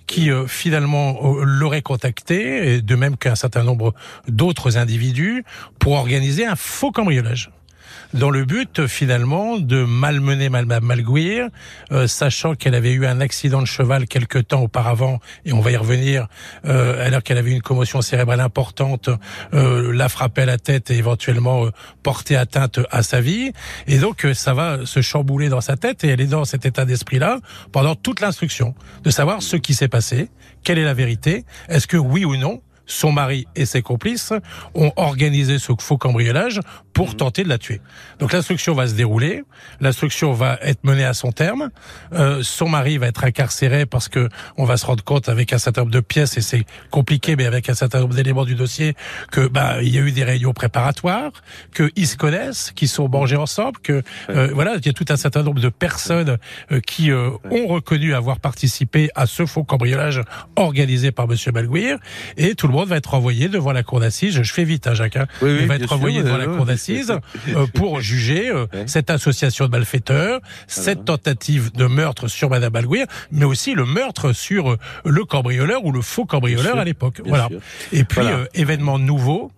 qui 0.07 0.31
euh, 0.31 0.47
finalement 0.47 1.17
euh, 1.24 1.43
l'aurait 1.43 1.81
contacté, 1.81 2.75
et 2.75 2.81
de 2.81 2.95
même 2.95 3.17
qu'un 3.17 3.35
certain 3.35 3.63
nombre 3.63 3.93
d'autres 4.27 4.77
individus, 4.77 5.43
pour 5.79 5.93
organiser 5.93 6.45
un 6.45 6.55
faux 6.55 6.91
cambriolage 6.91 7.51
dans 8.13 8.29
le 8.29 8.45
but 8.45 8.88
finalement 8.88 9.57
de 9.57 9.83
malmener 9.83 10.50
Madame 10.50 10.85
Malguir, 10.85 11.50
euh, 11.91 12.07
sachant 12.07 12.55
qu'elle 12.55 12.75
avait 12.75 12.91
eu 12.91 13.05
un 13.05 13.21
accident 13.21 13.62
de 13.62 13.67
cheval 13.67 14.07
quelque 14.07 14.39
temps 14.39 14.62
auparavant, 14.62 15.19
et 15.45 15.53
on 15.53 15.62
va 15.62 15.71
y 15.71 15.77
revenir, 15.77 16.27
euh, 16.65 17.05
alors 17.05 17.24
qu'elle 17.24 17.38
avait 17.38 17.51
une 17.51 17.62
commotion 17.62 18.01
cérébrale 18.01 18.39
importante, 18.39 19.09
euh, 19.53 19.91
la 19.93 20.09
frapper 20.09 20.43
à 20.43 20.45
la 20.45 20.57
tête 20.57 20.91
et 20.91 20.97
éventuellement 20.97 21.65
euh, 21.65 21.71
porter 22.03 22.35
atteinte 22.35 22.79
à 22.91 23.03
sa 23.03 23.21
vie. 23.21 23.51
Et 23.88 24.00
donc 24.00 24.27
ça 24.33 24.53
va 24.53 24.85
se 24.85 25.01
chambouler 25.01 25.50
dans 25.50 25.62
sa 25.62 25.77
tête, 25.77 26.03
et 26.03 26.09
elle 26.09 26.21
est 26.21 26.27
dans 26.27 26.45
cet 26.45 26.65
état 26.65 26.85
d'esprit-là 26.85 27.39
pendant 27.71 27.95
toute 27.95 28.21
l'instruction, 28.21 28.75
de 29.03 29.09
savoir 29.09 29.41
ce 29.41 29.55
qui 29.55 29.74
s'est 29.74 29.88
passé, 29.88 30.29
quelle 30.63 30.77
est 30.77 30.83
la 30.83 30.93
vérité, 30.93 31.45
est-ce 31.69 31.88
que 31.88 31.97
oui 31.97 32.25
ou 32.25 32.35
non, 32.38 32.62
son 32.86 33.12
mari 33.12 33.48
et 33.56 33.65
ses 33.65 33.82
complices 33.82 34.34
ont 34.74 34.92
organisé 34.96 35.60
ce 35.60 35.74
faux 35.80 35.98
cambriolage 35.98 36.60
pour 36.94 37.10
mhm. 37.10 37.15
tenter 37.15 37.44
de 37.44 37.50
la 37.50 37.58
tuer. 37.58 37.82
Donc 38.20 38.34
l'instruction 38.34 38.74
va 38.74 38.88
se 38.88 38.94
dérouler, 38.94 39.44
l'instruction 39.82 40.34
va 40.34 40.58
être 40.62 40.84
menée 40.84 41.04
à 41.04 41.13
son 41.13 41.32
terme, 41.32 41.70
euh, 42.13 42.42
son 42.44 42.70
mari 42.70 42.98
va 42.98 43.08
être 43.08 43.24
incarcéré 43.24 43.86
parce 43.86 44.08
que 44.08 44.30
on 44.58 44.65
va 44.65 44.77
se 44.77 44.86
rendre 44.86 45.04
compte 45.04 45.30
avec 45.30 45.54
un 45.54 45.58
certain 45.58 45.82
nombre 45.82 45.94
de 45.94 46.00
pièces 46.00 46.38
et 46.38 46.42
c'est 46.42 46.65
compliqué, 46.92 47.36
mais 47.36 47.46
avec 47.46 47.70
un 47.70 47.74
certain 47.74 48.00
nombre 48.00 48.15
d'éléments 48.15 48.46
du 48.46 48.56
dossier 48.56 48.96
que 49.32 49.48
bah 49.48 49.82
il 49.82 49.94
y 49.94 49.98
a 49.98 50.01
eu 50.01 50.12
des 50.12 50.24
réunions 50.24 50.54
préparatoires, 50.54 51.32
qu'ils 51.75 52.08
se 52.08 52.18
connaissent, 52.18 52.72
qu'ils 52.72 52.88
sont 52.88 53.10
mangés 53.10 53.36
ensemble, 53.36 53.80
que 53.80 54.01
euh, 54.30 54.50
voilà 54.54 54.75
il 54.77 54.86
y 54.86 54.89
a 54.89 54.94
tout 54.94 55.06
un 55.10 55.18
certain 55.18 55.44
nombre 55.44 55.62
de 55.62 55.70
personnes 55.70 56.38
euh, 56.72 56.80
qui 56.80 57.12
euh, 57.12 57.30
ont 57.51 57.68
reconnu 57.68 58.13
avoir 58.13 58.39
participé 58.39 59.10
à 59.15 59.25
ce 59.25 59.46
faux 59.46 59.63
cambriolage 59.63 60.22
organisé 60.56 61.12
par 61.12 61.27
Monsieur 61.27 61.51
Malguir 61.51 61.98
et 62.38 62.56
tout 62.56 62.68
le 62.68 62.74
monde 62.75 62.89
va 62.89 62.98
être 62.98 63.13
envoyé 63.13 63.48
devant 63.48 63.72
la 63.72 63.84
cour 63.84 64.00
d'assises. 64.00 64.41
Je 64.41 64.53
fais 64.53 64.63
vite, 64.63 64.88
hein, 64.88 64.94
Jacques. 64.94 65.17
Hein. 65.17 65.27
il 65.41 65.67
va 65.67 65.75
être 65.75 65.94
envoyé 65.94 66.22
devant 66.24 66.38
la 66.38 66.48
cour 66.48 66.65
d'assises 66.65 67.13
euh, 67.50 67.67
pour 67.74 68.01
juger 68.01 68.50
euh, 68.50 68.67
cette 68.86 69.10
association 69.10 69.65
de 69.65 69.72
malfaiteurs, 69.72 70.39
cette 70.67 71.05
tentative 71.05 71.72
de 71.72 71.86
meurtre 71.86 72.27
sur 72.27 72.50
Madame 72.50 72.74
Balguir, 72.74 73.08
mais 73.32 73.46
aussi 73.46 73.74
le 73.74 73.86
meurtre 73.86 74.34
sur 74.34 74.72
euh, 74.72 74.77
le 75.05 75.24
cambrioleur 75.25 75.86
ou 75.86 75.91
le 75.91 76.01
faux 76.01 76.25
cambrioleur 76.25 76.77
à 76.77 76.84
l'époque. 76.84 77.22
Voilà. 77.25 77.50
Et 77.91 78.03
puis 78.03 78.25
événement 78.53 79.00
nouveau. 79.00 79.51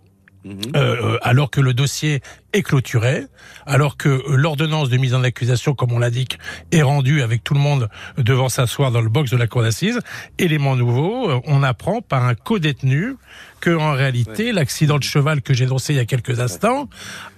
Mhm. 0.48 1.18
alors 1.22 1.50
que 1.50 1.62
le 1.62 1.74
dossier 1.74 2.22
est 2.54 2.62
clôturé, 2.62 3.26
alors 3.66 3.98
que 3.98 4.24
l'ordonnance 4.30 4.90
de 4.90 4.98
mise 4.98 5.14
en 5.14 5.24
accusation, 5.24 5.74
comme 5.74 5.92
on 5.92 6.00
l'indique, 6.00 6.40
est 6.72 6.82
rendue 6.82 7.22
avec 7.22 7.44
tout 7.44 7.54
le 7.54 7.60
monde 7.60 7.90
devant 8.18 8.50
s'asseoir 8.50 8.92
dans 8.92 9.02
le 9.02 9.10
box 9.10 9.32
de 9.32 9.38
la 9.38 9.48
cour 9.48 9.62
d'assises. 9.62 10.00
Élément 10.40 10.76
nouveau, 10.76 11.42
on 11.46 11.64
apprend 11.64 12.02
par 12.02 12.24
un 12.26 12.36
co-détenu 12.36 13.16
que 13.60 13.76
en 13.76 13.94
réalité 13.94 14.52
l'accident 14.52 14.98
de 14.98 15.04
cheval 15.04 15.42
que 15.42 15.54
j'ai 15.54 15.66
annoncé 15.66 15.94
il 15.94 15.98
y 15.98 16.00
a 16.00 16.06
quelques 16.06 16.40
instants, 16.40 16.90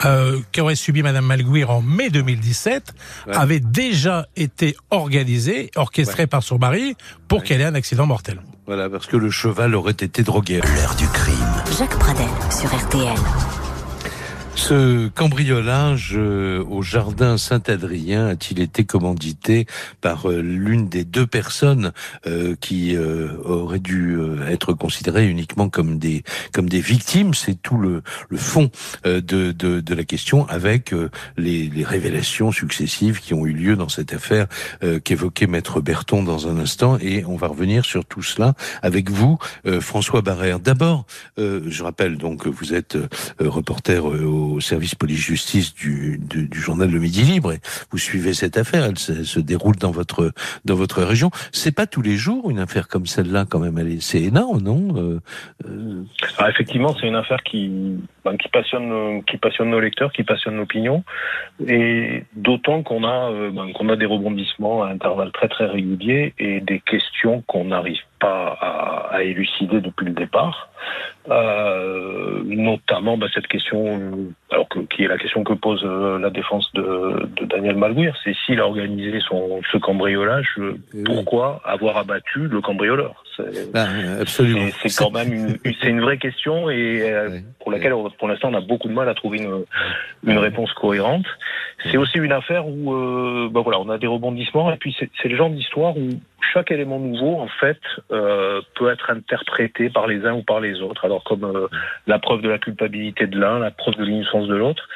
euh, 0.06 0.40
qu'aurait 0.54 0.76
subi 0.76 1.02
Madame 1.02 1.26
Malguir 1.26 1.70
en 1.70 1.82
mai 1.82 2.10
2017, 2.10 2.94
avait 3.32 3.60
déjà 3.60 4.28
été 4.36 4.76
organisé, 4.92 5.72
orchestré 5.76 6.28
par 6.28 6.44
son 6.44 6.58
mari 6.58 6.96
pour 7.28 7.44
qu'elle 7.44 7.62
ait 7.62 7.66
un 7.66 7.76
accident 7.76 8.06
mortel. 8.06 8.42
Voilà, 8.70 8.88
parce 8.88 9.08
que 9.08 9.18
le 9.18 9.32
cheval 9.32 9.74
aurait 9.74 9.94
été 9.94 10.22
drogué. 10.22 10.62
L'heure 10.76 10.94
du 10.94 11.08
crime. 11.08 11.36
Jacques 11.76 11.98
Pradel 11.98 12.28
sur 12.52 12.70
RTL. 12.70 13.18
Ce 14.60 15.08
cambriolage 15.08 16.16
euh, 16.16 16.62
au 16.66 16.82
jardin 16.82 17.38
Saint-Adrien 17.38 18.28
a-t-il 18.28 18.60
été 18.60 18.84
commandité 18.84 19.66
par 20.02 20.30
euh, 20.30 20.42
l'une 20.42 20.90
des 20.90 21.06
deux 21.06 21.26
personnes 21.26 21.94
euh, 22.28 22.56
qui 22.60 22.96
auraient 23.46 23.80
dû 23.80 24.20
être 24.50 24.74
considérées 24.74 25.28
uniquement 25.28 25.70
comme 25.70 25.98
des 25.98 26.24
comme 26.52 26.68
des 26.68 26.82
victimes? 26.82 27.34
C'est 27.34 27.60
tout 27.62 27.78
le, 27.78 28.04
le 28.28 28.38
fond 28.38 28.70
de, 29.06 29.20
de, 29.22 29.52
de, 29.80 29.96
la 29.96 30.04
question 30.04 30.46
avec 30.50 30.94
les, 31.38 31.70
les, 31.70 31.84
révélations 31.84 32.52
successives 32.52 33.22
qui 33.22 33.34
ont 33.34 33.46
eu 33.46 33.54
lieu 33.54 33.76
dans 33.76 33.90
cette 33.90 34.14
affaire 34.14 34.48
qu'évoquait 35.04 35.48
Maître 35.48 35.80
Berton 35.80 36.22
dans 36.22 36.48
un 36.48 36.58
instant 36.58 36.98
et 37.00 37.24
on 37.26 37.38
va 37.38 37.48
revenir 37.48 37.86
sur 37.86 38.06
tout 38.06 38.24
cela 38.24 38.56
avec 38.82 39.10
vous, 39.10 39.38
François 39.80 40.22
Barrère. 40.22 40.60
D'abord, 40.60 41.06
je 41.38 41.84
rappelle 41.84 42.18
donc 42.18 42.44
que 42.44 42.50
vous 42.50 42.74
êtes 42.74 42.98
reporter 43.40 44.04
au 44.06 44.49
service 44.60 44.96
police-justice 44.96 45.74
du, 45.76 46.20
du, 46.20 46.60
journal 46.60 46.90
Le 46.90 47.00
Midi 47.00 47.24
Libre. 47.24 47.54
Vous 47.92 47.98
suivez 47.98 48.34
cette 48.34 48.58
affaire, 48.58 48.86
elle 48.86 48.98
se, 48.98 49.40
déroule 49.40 49.76
dans 49.76 49.92
votre 49.92 50.32
dans 50.66 50.76
votre 50.76 51.04
région. 51.04 51.30
C'est 51.52 51.76
pas 51.76 51.88
tous 51.88 52.02
les 52.02 52.18
jours 52.18 52.50
une 52.50 52.60
affaire 52.60 52.88
comme 52.88 53.06
celle-là, 53.06 53.46
quand 53.50 53.60
même. 53.60 54.00
C'est 54.00 54.22
énorme, 54.22 54.62
non 54.62 54.96
euh, 54.96 55.20
euh... 55.66 56.04
Ah, 56.38 56.50
Effectivement, 56.50 56.96
c'est 57.00 57.08
une 57.08 57.16
affaire 57.16 57.42
qui 57.44 57.98
ben, 58.26 58.38
qui 58.38 58.50
passionne 58.50 59.24
qui 59.24 59.38
passionne 59.38 59.70
nos 59.70 59.80
lecteurs, 59.80 60.12
qui 60.12 60.24
passionne 60.24 60.58
l'opinion, 60.58 61.04
et 61.68 62.24
d'autant 62.36 62.84
qu'on 62.84 63.04
a 63.04 63.32
euh, 63.32 63.52
ben, 63.52 63.72
qu'on 63.74 63.90
a 63.90 63.96
des 63.96 64.06
rebondissements 64.06 64.84
à 64.84 64.90
intervalles 64.90 65.32
très 65.32 65.48
très 65.48 65.66
réguliers 65.66 66.34
et 66.38 66.60
des 66.62 66.80
questions 66.80 67.44
qu'on 67.48 67.66
n'arrive 67.66 68.02
pas 68.20 68.58
à, 68.60 69.16
à, 69.16 69.24
élucider 69.24 69.82
depuis 69.82 70.06
le 70.06 70.14
départ. 70.14 70.70
Euh, 71.30 72.42
notamment 72.46 73.18
bah, 73.18 73.28
cette 73.34 73.46
question, 73.48 74.00
alors 74.50 74.68
que, 74.68 74.80
qui 74.80 75.04
est 75.04 75.08
la 75.08 75.18
question 75.18 75.44
que 75.44 75.54
pose 75.54 75.84
euh, 75.84 76.18
la 76.18 76.32
défense 76.32 76.72
de, 76.74 77.30
de 77.36 77.46
Daniel 77.46 77.76
Malguir, 77.76 78.16
c'est 78.24 78.34
s'il 78.46 78.60
a 78.60 78.66
organisé 78.66 79.20
son, 79.20 79.62
ce 79.72 79.78
cambriolage, 79.78 80.48
euh, 80.58 80.76
pourquoi 81.06 81.62
avoir 81.66 81.98
abattu 81.98 82.48
le 82.48 82.62
cambrioleur? 82.62 83.24
Bah, 83.72 83.86
Absolument. 84.20 84.70
C'est 84.82 84.96
quand 84.98 85.12
même 85.12 85.32
une, 85.32 85.58
c'est 85.82 85.90
une 85.90 86.02
vraie 86.02 86.18
question 86.18 86.70
et 86.70 87.14
pour 87.60 87.72
laquelle 87.72 87.94
pour 88.18 88.28
l'instant 88.28 88.50
on 88.52 88.56
a 88.56 88.62
beaucoup 88.62 88.88
de 88.88 88.94
mal 88.94 89.08
à 89.08 89.14
trouver 89.14 89.38
une, 89.38 89.66
une 90.26 90.38
réponse 90.40 90.74
cohérente. 90.74 91.26
C'est 91.90 91.98
aussi 91.98 92.18
une 92.18 92.34
affaire 92.34 92.68
où 92.68 93.50
bah, 93.50 93.62
voilà, 93.64 93.80
on 93.80 93.90
a 93.90 93.98
des 93.98 94.08
rebondissements 94.08 94.72
et 94.74 94.78
puis 94.78 94.96
c'est 95.00 95.30
le 95.30 95.38
genre 95.38 95.50
d'histoire 95.50 95.96
où 95.96 96.10
chaque 96.54 96.72
élément 96.72 97.00
nouveau, 97.00 97.40
en 97.40 97.48
fait, 97.48 97.80
euh, 98.12 98.62
peut 98.76 98.92
être 98.92 99.10
interprété 99.10 99.90
par 99.90 100.08
les 100.08 100.26
uns 100.26 100.34
ou 100.34 100.44
par 100.44 100.60
les 100.60 100.82
autres. 100.82 101.06
Alors 101.06 101.24
comme 101.24 101.44
euh, 101.44 101.68
la 102.08 102.20
preuve 102.20 102.42
de 102.42 102.50
la 102.50 102.58
culpabilité 102.58 103.28
de 103.28 103.40
l'un, 103.40 103.60
la 103.60 103.72
preuve 103.72 103.96
de 103.96 104.04
l'innocence 104.04 104.48
de 104.48 104.56
l'autre. 104.56 104.88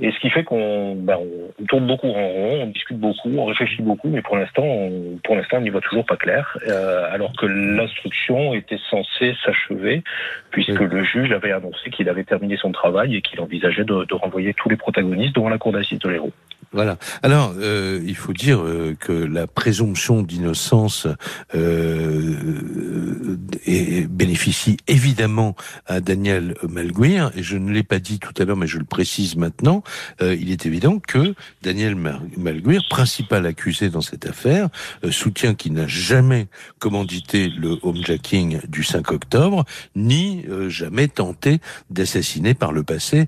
Et 0.00 0.12
ce 0.12 0.20
qui 0.20 0.30
fait 0.30 0.44
qu'on 0.44 0.94
ben, 0.94 1.18
on 1.60 1.64
tourne 1.64 1.86
beaucoup 1.86 2.06
en 2.06 2.12
rond, 2.12 2.62
on 2.62 2.66
discute 2.66 2.98
beaucoup, 2.98 3.30
on 3.36 3.46
réfléchit 3.46 3.82
beaucoup, 3.82 4.08
mais 4.08 4.22
pour 4.22 4.36
l'instant, 4.36 4.64
pour 5.24 5.34
l'instant, 5.34 5.56
on 5.56 5.60
n'y 5.60 5.70
voit 5.70 5.80
toujours 5.80 6.06
pas 6.06 6.16
clair. 6.16 6.56
Euh, 6.68 7.12
alors 7.12 7.32
que 7.36 7.46
l'instruction 7.46 8.54
était 8.54 8.78
censée 8.90 9.34
s'achever, 9.44 10.04
puisque 10.50 10.78
le 10.78 11.02
juge 11.02 11.32
avait 11.32 11.52
annoncé 11.52 11.90
qu'il 11.90 12.08
avait 12.08 12.24
terminé 12.24 12.56
son 12.56 12.70
travail 12.70 13.16
et 13.16 13.22
qu'il 13.22 13.40
envisageait 13.40 13.84
de, 13.84 14.04
de 14.04 14.14
renvoyer 14.14 14.54
tous 14.54 14.68
les 14.68 14.76
protagonistes 14.76 15.34
devant 15.34 15.48
la 15.48 15.58
cour 15.58 15.72
d'assises 15.72 15.98
de 15.98 16.08
l'Hérault. 16.08 16.32
Voilà. 16.72 16.98
Alors, 17.22 17.54
euh, 17.56 18.02
il 18.06 18.14
faut 18.14 18.34
dire 18.34 18.60
euh, 18.60 18.94
que 18.98 19.12
la 19.12 19.46
présomption 19.46 20.22
d'innocence 20.22 21.06
euh, 21.54 23.36
et 23.64 24.06
bénéficie 24.06 24.76
évidemment 24.86 25.56
à 25.86 26.00
Daniel 26.00 26.54
Malguir, 26.68 27.30
et 27.34 27.42
je 27.42 27.56
ne 27.56 27.72
l'ai 27.72 27.82
pas 27.82 27.98
dit 27.98 28.18
tout 28.18 28.34
à 28.36 28.44
l'heure, 28.44 28.56
mais 28.56 28.66
je 28.66 28.78
le 28.78 28.84
précise 28.84 29.36
maintenant, 29.36 29.82
euh, 30.20 30.36
il 30.38 30.50
est 30.50 30.66
évident 30.66 30.98
que 30.98 31.34
Daniel 31.62 31.96
Malguir, 32.36 32.82
principal 32.90 33.46
accusé 33.46 33.88
dans 33.88 34.02
cette 34.02 34.26
affaire, 34.26 34.68
euh, 35.04 35.10
soutient 35.10 35.54
qu'il 35.54 35.72
n'a 35.72 35.86
jamais 35.86 36.48
commandité 36.78 37.48
le 37.48 37.78
homejacking 37.82 38.60
du 38.68 38.84
5 38.84 39.10
octobre, 39.10 39.64
ni 39.96 40.44
jamais 40.68 41.08
tenté 41.08 41.60
d'assassiner 41.90 42.54
par 42.54 42.72
le 42.72 42.82
passé 42.82 43.26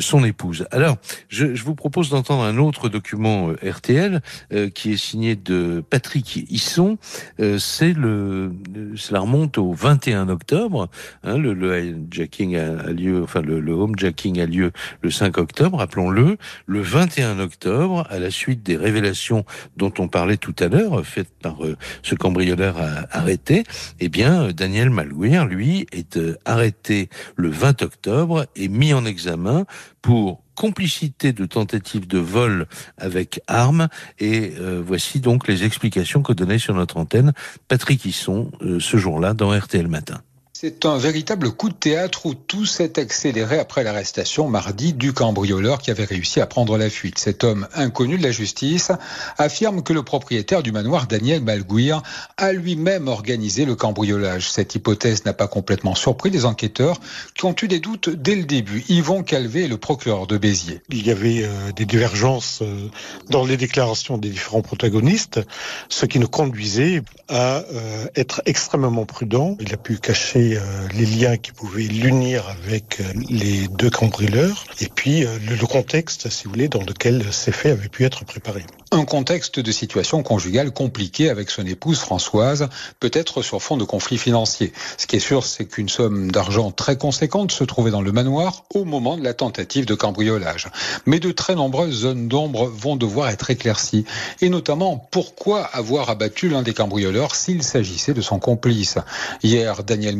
son 0.00 0.24
épouse. 0.24 0.66
Alors, 0.70 0.96
je, 1.28 1.54
je 1.54 1.64
vous 1.64 1.74
propose 1.74 2.10
d'entendre 2.10 2.42
un 2.42 2.58
autre 2.58 2.81
document 2.88 3.50
euh, 3.50 3.70
RTL 3.70 4.20
euh, 4.52 4.68
qui 4.70 4.92
est 4.92 4.96
signé 4.96 5.36
de 5.36 5.82
Patrick 5.88 6.46
Hisson. 6.50 6.98
Euh, 7.40 7.58
c'est 7.58 7.92
le, 7.92 8.52
cela 8.96 9.20
remonte 9.20 9.58
au 9.58 9.72
21 9.72 10.28
octobre. 10.28 10.88
Hein, 11.22 11.38
le, 11.38 11.54
le 11.54 11.78
hijacking 11.78 12.56
a, 12.56 12.92
lieu, 12.92 13.22
enfin 13.22 13.42
le, 13.42 13.60
le 13.60 13.72
homejacking 13.72 14.40
a 14.40 14.46
lieu 14.46 14.72
le 15.02 15.10
5 15.10 15.38
octobre, 15.38 15.78
rappelons-le. 15.78 16.36
Le 16.66 16.80
21 16.80 17.38
octobre, 17.40 18.06
à 18.10 18.18
la 18.18 18.30
suite 18.30 18.62
des 18.62 18.76
révélations 18.76 19.44
dont 19.76 19.92
on 19.98 20.08
parlait 20.08 20.36
tout 20.36 20.54
à 20.58 20.68
l'heure, 20.68 21.04
faites 21.04 21.30
par 21.42 21.58
ce 22.02 22.14
cambrioleur 22.14 22.76
arrêté, 23.10 23.64
eh 24.00 24.08
bien 24.08 24.52
Daniel 24.52 24.90
Malouir, 24.90 25.46
lui, 25.46 25.86
est 25.92 26.18
arrêté 26.44 27.08
le 27.36 27.50
20 27.50 27.82
octobre 27.82 28.46
et 28.56 28.68
mis 28.68 28.92
en 28.92 29.04
examen 29.04 29.64
pour 30.00 30.41
complicité 30.54 31.32
de 31.32 31.46
tentative 31.46 32.06
de 32.06 32.18
vol 32.18 32.66
avec 32.98 33.40
armes. 33.46 33.88
Et 34.18 34.52
euh, 34.58 34.82
voici 34.84 35.20
donc 35.20 35.48
les 35.48 35.64
explications 35.64 36.22
que 36.22 36.32
donnait 36.32 36.58
sur 36.58 36.74
notre 36.74 36.96
antenne 36.96 37.32
Patrick 37.68 38.04
Hisson 38.04 38.50
euh, 38.60 38.80
ce 38.80 38.96
jour-là 38.96 39.34
dans 39.34 39.56
RTL 39.56 39.88
Matin. 39.88 40.22
C'est 40.64 40.86
un 40.86 40.96
véritable 40.96 41.50
coup 41.50 41.70
de 41.70 41.74
théâtre 41.74 42.24
où 42.24 42.34
tout 42.34 42.66
s'est 42.66 43.00
accéléré 43.00 43.58
après 43.58 43.82
l'arrestation 43.82 44.48
mardi 44.48 44.92
du 44.92 45.12
cambrioleur 45.12 45.80
qui 45.80 45.90
avait 45.90 46.04
réussi 46.04 46.40
à 46.40 46.46
prendre 46.46 46.78
la 46.78 46.88
fuite. 46.88 47.18
Cet 47.18 47.42
homme 47.42 47.66
inconnu 47.74 48.16
de 48.16 48.22
la 48.22 48.30
justice 48.30 48.92
affirme 49.38 49.82
que 49.82 49.92
le 49.92 50.04
propriétaire 50.04 50.62
du 50.62 50.70
manoir 50.70 51.08
Daniel 51.08 51.42
Malguir 51.42 52.00
a 52.36 52.52
lui-même 52.52 53.08
organisé 53.08 53.64
le 53.64 53.74
cambriolage. 53.74 54.52
Cette 54.52 54.76
hypothèse 54.76 55.24
n'a 55.24 55.32
pas 55.32 55.48
complètement 55.48 55.96
surpris 55.96 56.30
les 56.30 56.44
enquêteurs 56.44 57.00
qui 57.34 57.44
ont 57.44 57.56
eu 57.60 57.66
des 57.66 57.80
doutes 57.80 58.10
dès 58.10 58.36
le 58.36 58.44
début. 58.44 58.84
Yvon 58.88 59.24
Calvé, 59.24 59.66
le 59.66 59.78
procureur 59.78 60.28
de 60.28 60.38
Béziers. 60.38 60.80
Il 60.90 61.04
y 61.04 61.10
avait 61.10 61.42
euh, 61.42 61.72
des 61.74 61.86
divergences 61.86 62.60
euh, 62.62 62.88
dans 63.30 63.44
les 63.44 63.56
déclarations 63.56 64.16
des 64.16 64.30
différents 64.30 64.62
protagonistes, 64.62 65.40
ce 65.88 66.06
qui 66.06 66.20
nous 66.20 66.28
conduisait 66.28 67.02
à 67.28 67.56
euh, 67.56 68.06
être 68.14 68.42
extrêmement 68.46 69.06
prudent. 69.06 69.56
Il 69.58 69.74
a 69.74 69.76
pu 69.76 69.98
cacher 69.98 70.51
euh, 70.56 70.88
les 70.94 71.06
liens 71.06 71.36
qui 71.36 71.52
pouvaient 71.52 71.82
l'unir 71.82 72.48
avec 72.48 73.00
euh, 73.00 73.04
les 73.28 73.68
deux 73.68 73.90
cambrioleurs 73.90 74.64
et 74.80 74.88
puis 74.88 75.24
euh, 75.24 75.38
le, 75.48 75.66
contexte, 75.66 76.28
si 76.28 76.44
vous 76.44 76.50
voulez, 76.50 76.68
dans 76.68 76.82
lequel 76.82 77.24
ces 77.32 77.52
faits 77.52 77.72
avaient 77.72 77.88
pu 77.88 78.04
être 78.04 78.24
préparés. 78.24 78.64
Un 78.90 79.04
contexte 79.04 79.58
de 79.60 79.72
situation 79.72 80.22
conjugale 80.22 80.70
compliqué 80.70 81.30
avec 81.30 81.50
son 81.50 81.64
épouse 81.66 81.98
Françoise, 81.98 82.68
peut-être 83.00 83.42
sur 83.42 83.62
fond 83.62 83.76
de 83.76 83.84
conflits 83.84 84.18
financiers. 84.18 84.72
Ce 84.98 85.06
qui 85.06 85.16
est 85.16 85.20
sûr, 85.20 85.44
c'est 85.44 85.64
qu'une 85.64 85.88
somme 85.88 86.30
d'argent 86.30 86.70
très 86.70 86.96
conséquente 86.98 87.52
se 87.52 87.64
trouvait 87.64 87.90
dans 87.90 88.02
le 88.02 88.12
manoir 88.12 88.64
au 88.74 88.84
moment 88.84 89.16
de 89.16 89.24
la 89.24 89.34
tentative 89.34 89.86
de 89.86 89.94
cambriolage. 89.94 90.68
Mais 91.06 91.20
de 91.20 91.30
très 91.32 91.54
nombreuses 91.54 92.00
zones 92.02 92.28
d'ombre 92.28 92.66
vont 92.66 92.96
devoir 92.96 93.30
être 93.30 93.50
éclaircies. 93.50 94.04
Et 94.40 94.48
notamment, 94.48 95.08
pourquoi 95.10 95.62
avoir 95.62 96.10
abattu 96.10 96.48
l'un 96.48 96.62
des 96.62 96.74
cambrioleurs 96.74 97.34
s'il 97.34 97.62
s'agissait 97.62 98.14
de 98.14 98.20
son 98.20 98.38
complice? 98.38 98.98
Hier, 99.42 99.82
Daniel 99.84 100.16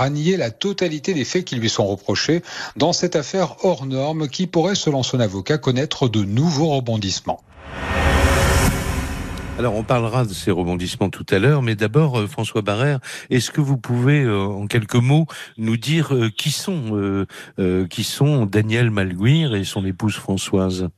A 0.00 0.10
nié 0.10 0.36
la 0.36 0.50
totalité 0.50 1.14
des 1.14 1.24
faits 1.24 1.44
qui 1.44 1.56
lui 1.56 1.68
sont 1.68 1.86
reprochés 1.86 2.42
dans 2.76 2.92
cette 2.92 3.16
affaire 3.16 3.64
hors 3.64 3.86
norme 3.86 4.28
qui 4.28 4.46
pourrait, 4.46 4.74
selon 4.74 5.02
son 5.02 5.20
avocat, 5.20 5.58
connaître 5.58 6.08
de 6.08 6.24
nouveaux 6.24 6.68
rebondissements. 6.68 7.40
Alors, 9.58 9.74
on 9.74 9.82
parlera 9.82 10.24
de 10.24 10.30
ces 10.30 10.50
rebondissements 10.50 11.10
tout 11.10 11.26
à 11.30 11.38
l'heure, 11.38 11.60
mais 11.60 11.74
d'abord, 11.74 12.18
euh, 12.18 12.26
François 12.26 12.62
Barrère, 12.62 12.98
est-ce 13.28 13.50
que 13.50 13.60
vous 13.60 13.76
pouvez, 13.76 14.22
euh, 14.22 14.38
en 14.44 14.66
quelques 14.66 14.94
mots, 14.94 15.26
nous 15.58 15.76
dire 15.76 16.14
euh, 16.14 16.30
qui 16.30 16.50
sont, 16.50 16.96
euh, 16.96 17.26
euh, 17.58 17.86
qui 17.86 18.02
sont 18.02 18.46
Daniel 18.46 18.90
Malguir 18.90 19.54
et 19.54 19.64
son 19.64 19.84
épouse 19.84 20.16
Françoise? 20.16 20.88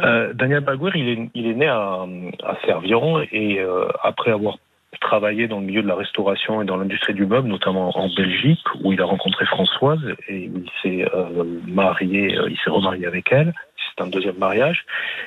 Euh, 0.00 0.32
Daniel 0.34 0.64
Malguir, 0.64 0.96
il 0.96 1.08
est, 1.08 1.30
il 1.34 1.46
est 1.46 1.54
né 1.54 1.68
à, 1.68 2.06
à 2.44 2.56
Servian 2.66 3.20
et 3.30 3.60
euh, 3.60 3.86
après 4.02 4.32
avoir 4.32 4.58
travaillé 5.00 5.48
dans 5.48 5.60
le 5.60 5.66
milieu 5.66 5.82
de 5.82 5.88
la 5.88 5.94
restauration 5.94 6.62
et 6.62 6.64
dans 6.64 6.76
l'industrie 6.76 7.14
du 7.14 7.26
meuble, 7.26 7.48
notamment 7.48 7.96
en 7.96 8.08
Belgique, 8.08 8.64
où 8.82 8.92
il 8.92 9.00
a 9.00 9.04
rencontré 9.04 9.44
Françoise 9.46 10.00
et 10.28 10.44
il 10.44 10.70
s'est 10.82 11.06
euh, 11.14 11.44
marié, 11.66 12.36
euh, 12.38 12.48
il 12.50 12.56
s'est 12.58 12.70
remarié 12.70 13.06
avec 13.06 13.30
elle. 13.30 13.52
C'est 13.96 14.02
un 14.04 14.08
deuxième 14.08 14.38
mariage. 14.38 14.84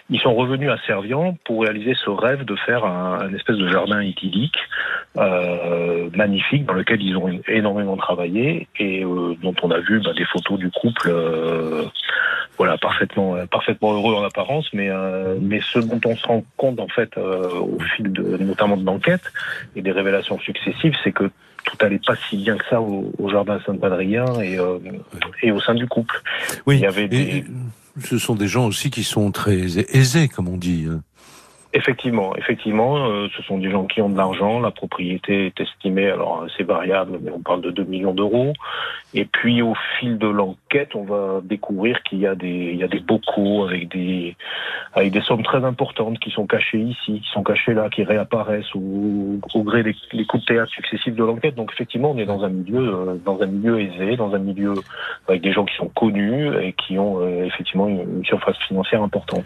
Ils 0.09 0.19
sont 0.19 0.33
revenus 0.33 0.69
à 0.69 0.77
Servian 0.87 1.37
pour 1.45 1.63
réaliser 1.63 1.93
ce 1.93 2.09
rêve 2.09 2.43
de 2.45 2.55
faire 2.55 2.85
un, 2.85 3.19
un 3.21 3.33
espèce 3.33 3.57
de 3.57 3.67
jardin 3.67 4.01
idyllique, 4.01 4.57
euh, 5.17 6.09
magnifique, 6.15 6.65
dans 6.65 6.73
lequel 6.73 7.01
ils 7.01 7.17
ont 7.17 7.29
énormément 7.47 7.97
travaillé 7.97 8.67
et 8.79 9.03
euh, 9.03 9.35
dont 9.41 9.55
on 9.61 9.71
a 9.71 9.79
vu 9.79 9.99
bah, 9.99 10.13
des 10.13 10.25
photos 10.25 10.57
du 10.57 10.71
couple, 10.71 11.09
euh, 11.09 11.83
voilà, 12.57 12.77
parfaitement, 12.77 13.35
parfaitement 13.47 13.93
heureux 13.93 14.15
en 14.15 14.23
apparence, 14.23 14.71
mais 14.73 14.89
euh, 14.89 15.37
mais 15.41 15.59
ce 15.61 15.79
dont 15.79 15.99
on 16.05 16.15
se 16.15 16.27
rend 16.27 16.43
compte 16.57 16.79
en 16.79 16.87
fait 16.87 17.17
euh, 17.17 17.49
au 17.59 17.79
fil 17.79 18.11
de 18.11 18.37
notamment 18.37 18.77
de 18.77 18.85
l'enquête 18.85 19.31
et 19.75 19.81
des 19.81 19.91
révélations 19.91 20.39
successives, 20.39 20.93
c'est 21.03 21.11
que 21.11 21.29
tout 21.63 21.77
allait 21.81 21.99
pas 22.05 22.15
si 22.29 22.37
bien 22.37 22.57
que 22.57 22.65
ça 22.69 22.81
au, 22.81 23.11
au 23.19 23.29
jardin 23.29 23.59
Saint-Adrien 23.65 24.25
et 24.41 24.57
euh, 24.59 24.79
et 25.43 25.51
au 25.51 25.59
sein 25.61 25.75
du 25.75 25.87
couple. 25.87 26.21
Oui, 26.65 26.77
Il 26.77 26.81
y 26.81 26.85
avait 26.85 27.07
des- 27.07 27.43
ce 28.03 28.17
sont 28.17 28.35
des 28.35 28.47
gens 28.47 28.65
aussi 28.67 28.89
qui 28.89 29.03
sont 29.03 29.31
très 29.31 29.57
aisés, 29.95 30.27
comme 30.29 30.47
on 30.47 30.57
dit. 30.57 30.87
Effectivement, 31.73 32.35
effectivement, 32.35 32.97
euh, 32.97 33.29
ce 33.35 33.41
sont 33.43 33.57
des 33.57 33.71
gens 33.71 33.85
qui 33.85 34.01
ont 34.01 34.09
de 34.09 34.17
l'argent. 34.17 34.59
La 34.59 34.71
propriété 34.71 35.45
est 35.45 35.61
estimée, 35.61 36.09
alors 36.09 36.45
c'est 36.57 36.63
variable, 36.63 37.19
mais 37.21 37.31
on 37.31 37.39
parle 37.39 37.61
de 37.61 37.71
2 37.71 37.85
millions 37.85 38.13
d'euros. 38.13 38.51
Et 39.13 39.23
puis 39.23 39.61
au 39.61 39.73
fil 39.97 40.17
de 40.17 40.27
l'enquête, 40.27 40.95
on 40.95 41.03
va 41.03 41.39
découvrir 41.41 42.03
qu'il 42.03 42.19
y 42.19 42.27
a 42.27 42.35
des, 42.35 42.71
il 42.73 42.75
y 42.75 42.83
a 42.83 42.89
des 42.89 42.99
bocaux 42.99 43.65
avec 43.65 43.87
des, 43.87 44.35
avec 44.93 45.13
des 45.13 45.21
sommes 45.21 45.43
très 45.43 45.63
importantes 45.63 46.19
qui 46.19 46.29
sont 46.31 46.45
cachées 46.45 46.79
ici, 46.79 47.21
qui 47.21 47.29
sont 47.31 47.43
cachées 47.43 47.73
là, 47.73 47.89
qui 47.89 48.03
réapparaissent 48.03 48.75
au, 48.75 49.39
au 49.53 49.63
gré 49.63 49.83
des, 49.83 49.95
des 50.11 50.25
coups 50.25 50.43
de 50.43 50.53
théâtre 50.53 50.71
successifs 50.71 51.15
de 51.15 51.23
l'enquête. 51.23 51.55
Donc 51.55 51.71
effectivement, 51.73 52.11
on 52.11 52.17
est 52.17 52.25
dans 52.25 52.43
un 52.43 52.49
milieu, 52.49 52.79
euh, 52.81 53.15
dans 53.23 53.41
un 53.41 53.45
milieu 53.45 53.79
aisé, 53.79 54.17
dans 54.17 54.35
un 54.35 54.39
milieu 54.39 54.73
avec 55.29 55.41
des 55.41 55.53
gens 55.53 55.63
qui 55.63 55.75
sont 55.77 55.87
connus 55.87 56.53
et 56.61 56.73
qui 56.73 56.99
ont 56.99 57.21
euh, 57.21 57.45
effectivement 57.45 57.87
une 57.87 58.25
surface 58.25 58.57
financière 58.67 59.01
importante. 59.01 59.45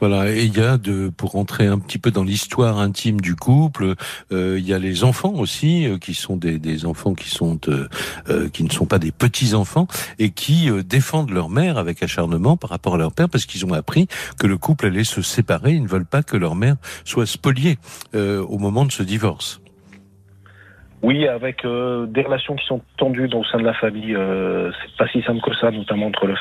Voilà, 0.00 0.32
et 0.32 0.44
il 0.44 0.56
y 0.56 0.60
a 0.60 0.78
de 0.78 1.10
pour 1.16 1.36
entrer 1.36 1.66
un 1.66 1.78
petit 1.78 1.98
peu 1.98 2.10
dans 2.10 2.24
l'histoire 2.24 2.78
intime 2.78 3.20
du 3.20 3.34
couple, 3.36 3.94
euh, 4.32 4.58
il 4.58 4.66
y 4.66 4.74
a 4.74 4.78
les 4.78 5.04
enfants 5.04 5.34
aussi 5.34 5.86
euh, 5.86 5.98
qui 5.98 6.14
sont 6.14 6.36
des, 6.36 6.84
enfants 6.84 7.14
qui 7.14 7.30
sont 7.30 7.58
euh, 7.68 8.48
qui 8.48 8.64
ne 8.64 8.70
sont 8.70 8.86
pas 8.86 8.98
des 8.98 9.12
petits 9.12 9.54
enfants 9.54 9.86
et 10.18 10.30
qui 10.30 10.70
défendent 10.84 11.30
leur 11.30 11.48
mère 11.48 11.78
avec 11.78 12.02
acharnement 12.02 12.56
par 12.56 12.70
rapport 12.70 12.94
à 12.94 12.98
leur 12.98 13.12
père 13.12 13.28
parce 13.28 13.46
qu'ils 13.46 13.64
ont 13.64 13.72
appris 13.72 14.08
que 14.38 14.46
le 14.46 14.58
couple 14.58 14.86
allait 14.86 15.04
se 15.04 15.22
séparer, 15.22 15.72
ils 15.72 15.82
ne 15.82 15.88
veulent 15.88 16.06
pas 16.06 16.22
que 16.22 16.36
leur 16.36 16.54
mère 16.54 16.76
soit 17.04 17.26
spoliée 17.26 17.78
au 18.14 18.58
moment 18.58 18.84
de 18.84 18.92
ce 18.92 19.02
divorce. 19.02 19.61
Oui, 21.02 21.26
avec 21.26 21.64
euh, 21.64 22.06
des 22.06 22.22
relations 22.22 22.54
qui 22.54 22.64
sont 22.64 22.80
tendues 22.96 23.28
au 23.34 23.42
sein 23.44 23.58
de 23.58 23.64
la 23.64 23.74
famille, 23.74 24.14
euh, 24.14 24.70
c'est 24.80 24.96
pas 24.96 25.08
si 25.08 25.20
simple 25.22 25.40
que 25.40 25.52
ça, 25.56 25.72
notamment 25.72 26.06
entre 26.06 26.26
le 26.28 26.34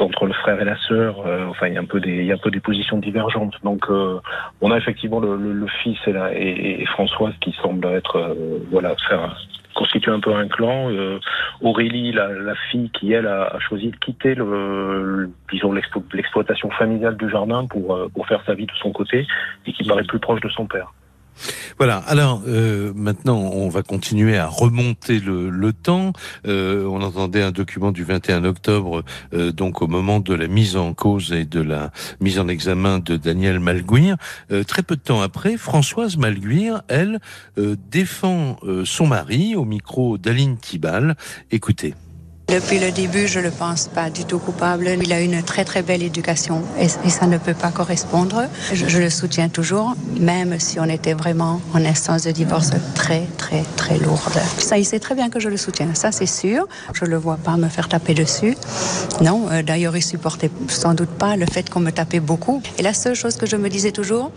entre 0.00 0.26
le 0.26 0.32
frère 0.32 0.58
et 0.60 0.64
la 0.64 0.76
sœur. 0.88 1.26
euh, 1.26 1.46
enfin, 1.48 1.68
il 1.68 1.74
y 1.74 1.76
a 1.76 1.80
un 1.80 1.84
peu 1.84 2.00
des 2.00 2.16
il 2.16 2.24
y 2.24 2.30
a 2.32 2.34
un 2.34 2.38
peu 2.38 2.50
des 2.50 2.60
positions 2.60 2.96
divergentes. 2.98 3.54
Donc, 3.62 3.84
euh, 3.90 4.18
on 4.62 4.70
a 4.70 4.78
effectivement 4.78 5.20
le, 5.20 5.36
le, 5.36 5.52
le 5.52 5.66
fils 5.82 5.98
et, 6.06 6.12
la, 6.12 6.32
et, 6.34 6.80
et 6.80 6.86
Françoise 6.86 7.34
qui 7.42 7.52
semblent 7.62 7.86
être 7.88 8.16
euh, 8.16 8.58
voilà 8.70 8.94
faire 9.06 9.36
constituer 9.74 10.10
un 10.12 10.20
peu 10.20 10.34
un 10.34 10.48
clan. 10.48 10.90
Euh, 10.90 11.18
Aurélie, 11.60 12.12
la, 12.12 12.28
la 12.28 12.54
fille 12.70 12.88
qui 12.90 13.12
elle 13.12 13.26
a, 13.26 13.42
a 13.44 13.58
choisi 13.60 13.90
de 13.90 13.96
quitter 13.96 14.34
le, 14.34 14.44
le- 15.24 15.30
disons 15.52 15.72
l'explo- 15.74 16.04
l'exploitation 16.14 16.70
familiale 16.70 17.18
du 17.18 17.28
jardin 17.28 17.66
pour 17.66 18.08
pour 18.14 18.26
faire 18.26 18.42
sa 18.46 18.54
vie 18.54 18.64
de 18.64 18.72
son 18.80 18.92
côté 18.92 19.26
et 19.66 19.72
qui 19.74 19.84
paraît 19.84 20.04
plus 20.04 20.20
proche 20.20 20.40
de 20.40 20.48
son 20.48 20.66
père. 20.66 20.94
Voilà. 21.78 21.98
Alors 21.98 22.42
euh, 22.46 22.92
maintenant, 22.94 23.38
on 23.38 23.68
va 23.68 23.82
continuer 23.82 24.36
à 24.38 24.46
remonter 24.46 25.20
le, 25.20 25.72
temps. 25.72 26.12
Euh, 26.46 26.84
on 26.86 27.02
entendait 27.02 27.42
un 27.42 27.50
document 27.50 27.92
du 27.92 28.04
21 28.04 28.44
octobre, 28.44 29.04
euh, 29.34 29.52
donc 29.52 29.82
au 29.82 29.86
moment 29.86 30.20
de 30.20 30.34
la 30.34 30.46
mise 30.46 30.76
en 30.76 30.94
cause 30.94 31.32
et 31.32 31.44
de 31.44 31.60
la 31.60 31.90
mise 32.20 32.38
en 32.38 32.48
examen 32.48 32.98
de 32.98 33.16
Daniel 33.16 33.60
Malguir. 33.60 34.16
Très 34.66 34.82
peu 34.82 34.96
de 34.96 35.00
temps 35.00 35.20
après, 35.20 35.56
Françoise 35.56 36.16
Malguir, 36.16 36.82
elle, 36.88 37.20
défend 37.56 38.58
son 38.84 39.06
mari 39.06 39.54
au 39.56 39.64
micro 39.64 40.18
d'Aline 40.18 40.56
Tibal. 40.58 41.16
Écoutez. 41.50 41.94
Depuis 42.48 42.78
le 42.78 42.92
début, 42.92 43.26
je 43.26 43.40
ne 43.40 43.46
le 43.46 43.50
pense 43.50 43.88
pas 43.88 44.08
du 44.08 44.24
tout 44.24 44.38
coupable. 44.38 44.88
Il 45.02 45.12
a 45.12 45.20
une 45.20 45.42
très 45.42 45.64
très 45.64 45.82
belle 45.82 46.04
éducation 46.04 46.62
et, 46.78 46.86
ça 47.10 47.26
ne 47.26 47.38
peut 47.38 47.54
pas 47.54 47.72
correspondre. 47.72 48.44
Je, 48.72 48.98
le 48.98 49.10
soutiens 49.10 49.48
toujours, 49.48 49.96
même 50.20 50.60
si 50.60 50.78
on 50.78 50.84
était 50.84 51.14
vraiment 51.14 51.60
en 51.74 51.84
instance 51.84 52.22
de 52.22 52.30
divorce 52.30 52.70
très 52.94 53.24
très 53.36 53.64
très 53.74 53.98
lourde. 53.98 54.38
Ça, 54.58 54.78
il 54.78 54.84
sait 54.84 55.00
très 55.00 55.16
bien 55.16 55.28
que 55.28 55.40
je 55.40 55.48
le 55.48 55.56
soutiens, 55.56 55.88
ça 55.94 56.12
c'est 56.12 56.26
sûr. 56.26 56.68
Je 56.92 57.04
le 57.04 57.16
vois 57.16 57.36
pas 57.36 57.56
me 57.56 57.68
faire 57.68 57.88
taper 57.88 58.14
dessus. 58.14 58.56
Non, 59.20 59.48
euh, 59.50 59.64
d'ailleurs, 59.64 59.96
il 59.96 60.02
supportait 60.02 60.50
sans 60.68 60.94
doute 60.94 61.10
pas 61.10 61.34
le 61.36 61.46
fait 61.46 61.68
qu'on 61.68 61.80
me 61.80 61.90
tapait 61.90 62.20
beaucoup. 62.20 62.62
Et 62.78 62.82
la 62.82 62.94
seule 62.94 63.16
chose 63.16 63.36
que 63.36 63.46
je 63.46 63.56
me 63.56 63.68
disais 63.68 63.90
toujours, 63.90 64.30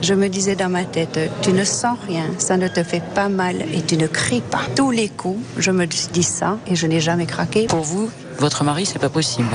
je 0.00 0.14
me 0.14 0.26
disais 0.26 0.56
dans 0.56 0.68
ma 0.68 0.82
tête, 0.82 1.20
tu 1.42 1.52
ne 1.52 1.62
sens 1.64 1.96
rien, 2.08 2.24
ça 2.38 2.56
ne 2.56 2.66
te 2.66 2.82
fait 2.82 3.04
pas 3.14 3.28
mal 3.28 3.54
et 3.72 3.82
tu 3.82 3.96
ne 3.96 4.08
cries 4.08 4.40
pas. 4.40 4.62
Tous 4.74 4.90
les 4.90 5.08
coups, 5.08 5.38
je 5.58 5.70
me 5.70 5.86
dis 5.86 6.24
ça 6.24 6.58
et 6.66 6.74
je 6.74 6.88
n'ai 6.88 6.98
jamais 6.98 7.26
craqué. 7.26 7.51
Pour 7.68 7.82
vous, 7.82 8.10
votre 8.38 8.64
mari, 8.64 8.86
c'est 8.86 8.98
pas 8.98 9.08
possible. 9.08 9.48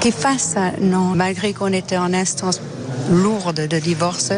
Qu'il 0.00 0.12
fasse 0.12 0.42
ça, 0.54 0.72
non. 0.80 1.12
Malgré 1.14 1.52
qu'on 1.52 1.72
était 1.72 1.98
en 1.98 2.14
instance 2.14 2.60
lourde 3.10 3.66
de 3.66 3.78
divorce, 3.78 4.32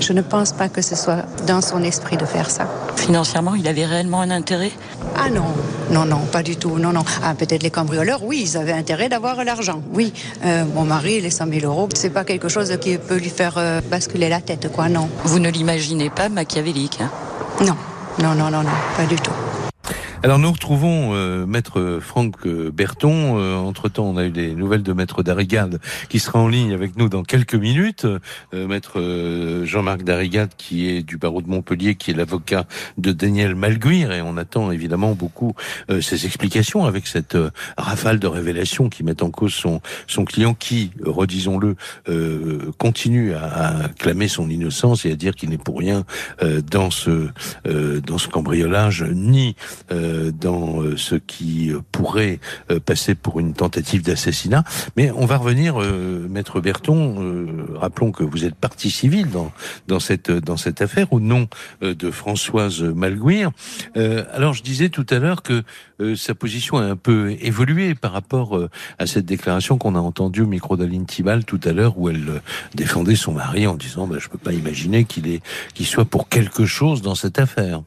je 0.00 0.12
ne 0.12 0.20
pense 0.20 0.52
pas 0.52 0.68
que 0.68 0.82
ce 0.82 0.96
soit 0.96 1.24
dans 1.46 1.60
son 1.60 1.82
esprit 1.82 2.16
de 2.16 2.26
faire 2.26 2.50
ça. 2.50 2.68
Financièrement, 2.96 3.54
il 3.54 3.66
avait 3.68 3.86
réellement 3.86 4.20
un 4.20 4.30
intérêt? 4.30 4.72
Ah 5.16 5.30
non, 5.30 5.44
non, 5.90 6.04
non, 6.04 6.20
pas 6.30 6.42
du 6.42 6.56
tout, 6.56 6.78
non, 6.78 6.92
non. 6.92 7.04
Ah, 7.22 7.34
peut-être 7.34 7.62
les 7.62 7.70
cambrioleurs, 7.70 8.22
oui, 8.24 8.42
ils 8.42 8.56
avaient 8.56 8.72
intérêt 8.72 9.08
d'avoir 9.08 9.42
l'argent, 9.44 9.80
oui. 9.92 10.12
Euh, 10.44 10.64
mon 10.74 10.84
mari, 10.84 11.20
les 11.20 11.30
100 11.30 11.46
000 11.48 11.66
euros, 11.66 11.88
c'est 11.94 12.10
pas 12.10 12.24
quelque 12.24 12.48
chose 12.48 12.76
qui 12.80 12.98
peut 12.98 13.16
lui 13.16 13.30
faire 13.30 13.54
euh, 13.56 13.80
basculer 13.80 14.28
la 14.28 14.40
tête, 14.40 14.70
quoi, 14.72 14.88
non. 14.88 15.08
Vous 15.24 15.38
ne 15.38 15.48
l'imaginez 15.48 16.10
pas 16.10 16.28
machiavélique. 16.28 16.98
Hein? 17.00 17.10
Non, 17.64 17.76
non, 18.22 18.34
non, 18.34 18.50
non, 18.50 18.62
non, 18.62 18.70
pas 18.96 19.06
du 19.06 19.16
tout. 19.16 19.32
Alors 20.22 20.38
nous 20.38 20.50
retrouvons 20.50 21.14
euh, 21.14 21.44
maître 21.46 21.98
Franck 22.00 22.48
Berton. 22.48 23.38
Euh, 23.38 23.54
entre-temps, 23.56 24.04
on 24.04 24.16
a 24.16 24.24
eu 24.24 24.30
des 24.30 24.54
nouvelles 24.54 24.82
de 24.82 24.92
maître 24.94 25.22
Darigade 25.22 25.78
qui 26.08 26.20
sera 26.20 26.38
en 26.38 26.48
ligne 26.48 26.72
avec 26.72 26.96
nous 26.96 27.08
dans 27.08 27.22
quelques 27.22 27.54
minutes. 27.54 28.06
Euh, 28.54 28.66
maître 28.66 29.62
Jean-Marc 29.64 30.04
Darigade 30.04 30.50
qui 30.56 30.88
est 30.88 31.02
du 31.02 31.18
barreau 31.18 31.42
de 31.42 31.48
Montpellier, 31.48 31.96
qui 31.96 32.12
est 32.12 32.14
l'avocat 32.14 32.64
de 32.96 33.12
Daniel 33.12 33.54
Malguir 33.54 34.12
et 34.12 34.22
on 34.22 34.36
attend 34.38 34.70
évidemment 34.70 35.12
beaucoup 35.12 35.54
ses 36.00 36.26
explications 36.26 36.84
avec 36.84 37.06
cette 37.06 37.36
rafale 37.76 38.18
de 38.18 38.26
révélations 38.26 38.88
qui 38.88 39.04
met 39.04 39.22
en 39.22 39.30
cause 39.30 39.52
son, 39.52 39.80
son 40.06 40.24
client 40.24 40.54
qui, 40.54 40.90
redisons-le, 41.04 41.76
continue 42.78 43.34
à, 43.34 43.84
à, 43.84 43.88
clamer 43.88 44.28
son 44.28 44.48
innocence 44.48 45.04
et 45.04 45.12
à 45.12 45.16
dire 45.16 45.34
qu'il 45.34 45.50
n'est 45.50 45.58
pour 45.58 45.78
rien 45.78 46.04
dans 46.70 46.90
ce 46.90 47.28
dans 47.64 48.18
ce 48.18 48.28
cambriolage 48.28 49.04
ni 49.04 49.56
euh, 49.92 50.05
dans 50.32 50.82
euh, 50.82 50.96
ce 50.96 51.14
qui 51.14 51.72
pourrait 51.92 52.40
euh, 52.70 52.80
passer 52.80 53.14
pour 53.14 53.40
une 53.40 53.54
tentative 53.54 54.02
d'assassinat. 54.02 54.64
Mais 54.96 55.10
on 55.10 55.26
va 55.26 55.36
revenir, 55.36 55.78
maître 55.78 56.60
Berton. 56.60 57.46
rappelons 57.74 58.12
que 58.12 58.24
vous 58.24 58.44
êtes 58.44 58.54
partie 58.54 58.90
civile 58.90 59.30
dans 59.30 59.52
dans 59.88 60.00
cette 60.00 60.30
dans 60.30 60.56
cette 60.56 60.80
affaire 60.82 61.12
au 61.12 61.20
nom 61.20 61.48
de 61.82 62.10
Françoise 62.10 62.82
Malguir. 62.82 63.50
alors 63.94 64.54
je 64.54 64.62
disais 64.62 64.88
tout 64.88 65.06
à 65.10 65.18
l'heure 65.18 65.42
que 65.42 65.62
sa 66.16 66.34
position 66.34 66.78
a 66.78 66.82
un 66.82 66.96
peu 66.96 67.36
évolué 67.40 67.94
par 67.94 68.12
rapport 68.12 68.58
à 68.98 69.06
cette 69.06 69.26
déclaration 69.26 69.78
qu'on 69.78 69.94
a 69.94 70.00
entendue 70.00 70.42
au 70.42 70.46
micro 70.46 70.76
d'Aline 70.76 71.06
Tibal 71.06 71.44
tout 71.44 71.60
à 71.64 71.72
l'heure 71.72 71.98
où 71.98 72.08
elle 72.08 72.42
défendait 72.74 73.16
son 73.16 73.32
mari 73.32 73.66
en 73.66 73.74
disant 73.74 74.06
bah, 74.06 74.16
je 74.18 74.28
peux 74.28 74.38
pas 74.38 74.52
imaginer 74.52 75.04
qu'il 75.04 75.28
est 75.28 75.42
qu'il 75.74 75.86
soit 75.86 76.04
pour 76.04 76.28
quelque 76.28 76.66
chose 76.66 77.02
dans 77.02 77.14
cette 77.14 77.38
affaire. 77.38 77.82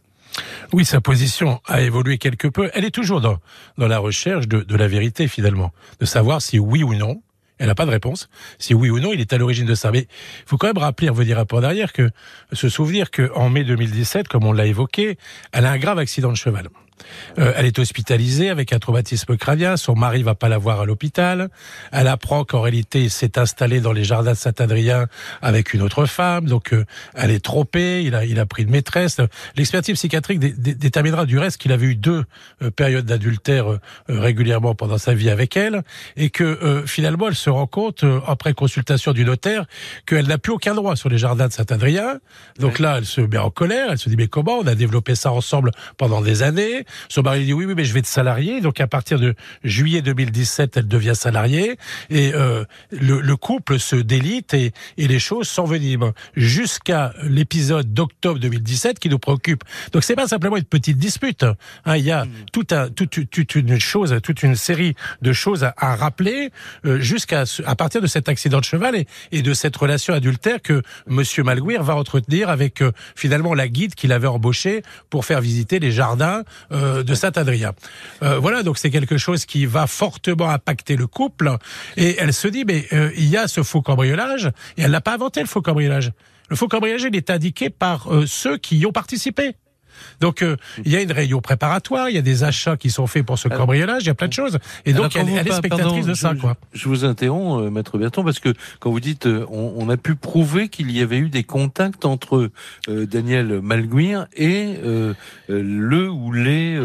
Oui, 0.74 0.86
sa 0.86 1.02
position 1.02 1.62
a 1.66 1.82
évolué 1.82 2.18
quelque 2.18 2.48
peu. 2.48 2.70
Elle 2.74 2.86
est 2.86 2.92
toujours 2.92 3.22
dans, 3.22 3.38
dans 3.78 3.88
la 3.88 4.00
recherche 4.00 4.48
de, 4.48 4.76
la 4.76 4.88
vérité, 4.88 5.28
finalement. 5.28 5.72
De 6.00 6.06
savoir 6.06 6.42
si 6.42 6.60
oui 6.60 6.84
ou 6.84 6.94
non, 6.94 7.22
elle 7.58 7.68
n'a 7.68 7.76
pas 7.76 7.86
de 7.86 7.92
réponse. 7.92 8.30
Si 8.58 8.74
oui 8.74 8.90
ou 8.90 9.00
non, 9.00 9.12
il 9.14 9.20
est 9.20 9.34
à 9.34 9.38
l'origine 9.38 9.66
de 9.66 9.76
ça. 9.76 9.92
Mais 9.92 10.02
il 10.02 10.46
faut 10.46 10.58
quand 10.58 10.68
même 10.68 10.78
rappeler, 10.78 11.10
revenir 11.10 11.40
un 11.40 11.46
peu 11.46 11.58
en 11.58 11.64
arrière, 11.64 11.94
que 11.94 12.10
se 12.54 12.70
souvenir 12.70 13.12
qu'en 13.12 13.50
mai 13.50 13.64
2017, 13.64 14.28
comme 14.28 14.46
on 14.46 14.54
l'a 14.54 14.66
évoqué, 14.66 15.18
elle 15.52 15.66
a 15.66 15.72
un 15.72 15.78
grave 15.78 16.00
accident 16.00 16.32
de 16.32 16.38
cheval. 16.38 16.70
Euh, 17.38 17.54
elle 17.56 17.66
est 17.66 17.80
hospitalisée 17.80 18.50
avec 18.50 18.74
un 18.74 18.80
traumatisme 18.80 19.38
crânien. 19.38 19.78
Son 19.78 19.96
mari 19.96 20.24
va 20.24 20.36
pas 20.36 20.50
la 20.50 20.58
voir 20.58 20.82
à 20.82 20.86
l'hôpital. 20.86 21.50
Elle 21.92 22.08
apprend 22.08 22.44
qu'en 22.44 22.62
réalité, 22.62 23.04
il 23.04 23.10
s'est 23.10 23.38
installé 23.38 23.82
dans 23.82 23.92
les 23.92 24.04
jardins 24.04 24.32
de 24.32 24.38
Saint-Adrien 24.38 25.08
avec 25.42 25.74
une 25.74 25.82
autre 25.82 26.06
femme. 26.06 26.46
Donc, 26.46 26.74
euh, 26.74 26.86
elle 27.16 27.32
est 27.32 27.44
trompée. 27.44 28.04
Il 28.04 28.16
a, 28.16 28.26
il 28.26 28.40
a 28.40 28.46
pris 28.46 28.64
une 28.64 28.72
maîtresse. 28.72 29.18
L'expertise 29.56 29.96
psychiatrique 29.96 30.40
déterminera 30.40 31.26
du 31.26 31.38
reste 31.38 31.58
qu'il 31.58 31.72
avait 31.72 31.88
eu 31.88 31.96
deux 31.96 32.26
euh, 32.62 32.72
périodes 32.72 33.06
d'adultère 33.06 33.80
régulièrement 34.08 34.76
pendant 34.76 34.98
sa 34.98 35.14
vie 35.14 35.30
avec 35.30 35.56
elle 35.58 35.84
et 36.16 36.30
que 36.30 36.84
finalement, 36.86 37.28
elle 37.28 37.36
se 37.36 37.50
rend 37.50 37.68
compte 37.68 38.04
après 38.28 38.54
consultation 38.54 39.12
du 39.12 39.26
notaire 39.26 39.66
qu'elle 40.06 40.28
n'a 40.28 40.38
plus 40.38 40.54
aucun 40.54 40.76
droit 40.76 40.96
sur 40.96 41.10
les 41.10 41.18
jardins 41.18 41.48
de 41.48 41.54
Saint-Adrien. 41.54 42.20
Donc 42.60 42.80
là, 42.80 42.96
elle 42.98 43.06
se 43.06 43.22
met 43.22 43.38
en 43.38 43.50
colère. 43.50 43.92
Elle 43.92 43.98
se 43.98 44.10
dit 44.10 44.16
mais 44.16 44.28
comment 44.28 44.58
on 44.58 44.68
a 44.68 44.76
développé 44.76 45.16
ça 45.16 45.32
ensemble 45.32 45.72
pendant 45.98 46.22
des 46.22 46.44
années? 46.44 46.86
Son 47.08 47.22
mari 47.22 47.46
dit 47.46 47.54
oui, 47.54 47.66
oui, 47.66 47.74
mais 47.76 47.86
je 47.86 47.94
vais 47.94 48.02
te 48.02 48.08
salarier. 48.08 48.62
Donc 48.62 48.80
à 48.82 48.88
partir 48.88 49.20
de 49.20 49.36
juillet 49.64 50.02
2017, 50.02 50.78
elle 50.78 50.88
devient 50.88 51.16
salariée 51.16 51.78
et 52.10 52.34
euh, 52.34 52.64
le, 52.92 53.22
le, 53.22 53.36
couple 53.36 53.80
se 53.80 53.96
délite 53.96 54.54
et, 54.54 54.72
et 54.98 55.08
les 55.08 55.20
choses 55.20 55.48
s'enveniment 55.48 56.14
jusqu'à 56.36 57.14
l'épisode 57.24 57.94
d'octobre 57.94 58.40
2017 58.40 59.00
qui 59.00 59.10
nous 59.10 59.20
préoccupe. 59.20 59.64
Donc 59.92 60.04
c'est 60.04 60.16
pas 60.16 60.28
simplement 60.28 60.58
une 60.58 60.64
petite 60.64 60.98
dispute. 60.98 61.46
Hein, 61.86 61.98
il 61.98 62.04
y 62.04 62.12
a 62.12 62.26
mm. 62.26 62.30
tout 62.52 62.68
un, 62.72 62.90
toute, 62.90 63.30
toute, 63.30 63.56
une 63.56 63.80
chose, 63.80 64.18
toute 64.24 64.44
une 64.44 64.56
série 64.56 64.96
de 65.22 65.34
choses 65.34 65.64
à, 65.64 65.74
à 65.78 65.96
rappeler 65.96 66.52
euh, 66.86 67.00
jusqu'à 67.00 67.44
à 67.66 67.76
partir 67.76 68.02
de 68.02 68.08
cet 68.08 68.30
accident 68.30 68.60
de 68.60 68.66
cheval 68.66 68.96
et, 68.96 69.08
et 69.32 69.42
de 69.42 69.54
cette 69.54 69.76
relation 69.76 70.14
adultère 70.14 70.62
que 70.62 70.82
Monsieur 71.08 71.44
Malguir 71.44 71.84
va 71.84 71.96
entretenir 71.96 72.50
avec 72.50 72.82
euh, 72.82 72.92
finalement 73.16 73.54
la 73.54 73.68
guide 73.68 73.96
qu'il 73.96 74.12
avait 74.12 74.28
embauchée 74.28 74.84
pour 75.10 75.26
faire 75.26 75.42
visiter 75.42 75.80
les 75.80 75.92
jardins 75.92 76.44
euh, 76.80 77.04
de 77.04 77.14
Saint-Adrien. 77.14 77.74
Euh, 78.24 78.40
voilà, 78.40 78.64
donc 78.64 78.78
c'est 78.78 78.90
quelque 78.90 79.18
chose 79.18 79.46
qui 79.46 79.66
va 79.66 79.88
fortement 79.88 80.50
impacter 80.50 80.96
le 80.96 81.08
couple. 81.08 81.58
Et 81.98 82.16
elle 82.20 82.34
se 82.34 82.48
dit, 82.48 82.66
mais 82.66 82.88
euh, 82.94 83.12
il 83.16 83.26
y 83.26 83.38
a 83.38 83.48
ce 83.48 83.64
faux 83.64 83.82
cambriolage, 83.82 84.52
et 84.78 84.84
elle 84.84 84.92
n'a 84.92 85.02
pas 85.02 85.14
inventé 85.14 85.42
le 85.42 85.48
faux 85.48 85.62
cambriolage. 85.62 86.12
Le 86.50 86.56
faux 86.56 86.68
cambriolage, 86.68 87.04
il 87.04 87.16
est 87.16 87.30
indiqué 87.30 87.70
par 87.70 88.08
ceux 88.26 88.58
qui 88.58 88.78
y 88.78 88.86
ont 88.86 88.92
participé. 88.92 89.56
Donc 90.20 90.42
euh, 90.42 90.56
il 90.86 90.92
y 90.92 90.96
a 90.96 91.02
une 91.02 91.12
réunion 91.12 91.42
préparatoire, 91.42 92.10
il 92.10 92.16
y 92.16 92.18
a 92.18 92.22
des 92.22 92.44
achats 92.44 92.78
qui 92.78 92.90
sont 92.90 93.08
faits 93.08 93.26
pour 93.26 93.38
ce 93.38 93.48
cambriolage, 93.48 94.04
il 94.04 94.08
y 94.08 94.12
a 94.12 94.16
plein 94.16 94.28
de 94.28 94.34
choses. 94.34 94.60
Et 94.86 94.94
donc 94.94 95.16
elle, 95.16 95.30
est 95.30 95.52
spectatrice 95.52 96.06
de 96.06 96.14
ça. 96.14 96.34
Quoi. 96.40 96.56
Je, 96.74 96.88
vous 96.88 97.06
interromps, 97.06 97.64
euh, 97.64 97.70
maître 97.70 97.98
Berton, 97.98 98.24
parce 98.24 98.40
que 98.40 98.54
quand 98.80 98.92
vous 98.92 99.00
dites 99.00 99.26
euh, 99.26 99.46
on, 99.50 99.90
a 99.90 99.98
pu 99.98 100.16
prouver 100.16 100.70
qu'il 100.70 100.92
y 100.92 101.02
avait 101.02 101.18
eu 101.18 101.30
des 101.30 101.44
contacts 101.44 102.06
entre 102.06 102.52
Daniel 102.88 103.60
Malguir 103.62 104.28
et 104.36 104.76
le 105.48 106.10
ou 106.10 106.32
les, 106.32 106.78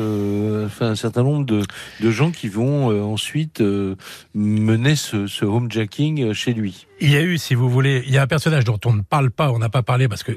enfin 0.65 0.87
un 0.87 0.95
certain 0.95 1.23
nombre 1.23 1.45
de, 1.45 1.63
de 2.01 2.11
gens 2.11 2.31
qui 2.31 2.49
vont 2.49 3.13
ensuite 3.13 3.63
mener 4.35 4.97
ce, 4.97 5.27
ce 5.27 5.45
homejacking 5.45 6.33
chez 6.33 6.55
lui. 6.55 6.87
Il 7.05 7.11
y 7.11 7.17
a 7.17 7.21
eu, 7.21 7.37
si 7.37 7.55
vous 7.55 7.69
voulez, 7.69 8.03
il 8.07 8.15
y 8.15 8.17
a 8.17 8.23
un 8.23 8.27
personnage 8.27 8.65
dont 8.65 8.81
on 8.87 8.95
ne 8.95 9.03
parle 9.03 9.31
pas, 9.31 9.51
on 9.51 9.59
n'a 9.59 9.69
pas 9.69 9.83
parlé 9.83 10.09
parce 10.09 10.23
que 10.23 10.33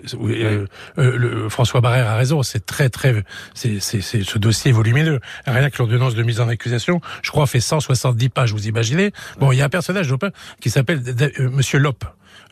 le, 0.98 1.48
François 1.48 1.80
Barrère 1.80 2.10
a 2.10 2.18
raison, 2.18 2.44
c'est 2.44 2.66
très 2.66 2.90
très, 2.90 3.24
c'est 3.54 3.80
ce 3.80 4.38
dossier 4.38 4.74
volumineux. 4.74 5.22
Rien 5.46 5.70
que 5.70 5.78
l'ordonnance 5.78 6.14
de 6.14 6.24
mise 6.24 6.42
en 6.42 6.50
accusation, 6.50 7.00
je 7.22 7.32
crois, 7.32 7.48
fait 7.48 7.62
170 7.62 8.28
pages. 8.28 8.52
Vous 8.52 8.68
imaginez 8.68 9.14
Bon, 9.40 9.54
il 9.54 9.60
y 9.60 9.62
a 9.62 9.66
un 9.66 9.70
personnage 9.70 10.14
qui 10.60 10.70
s'appelle 10.70 11.02
euh, 11.40 11.50
Monsieur 11.50 11.80
Lope. 11.80 12.04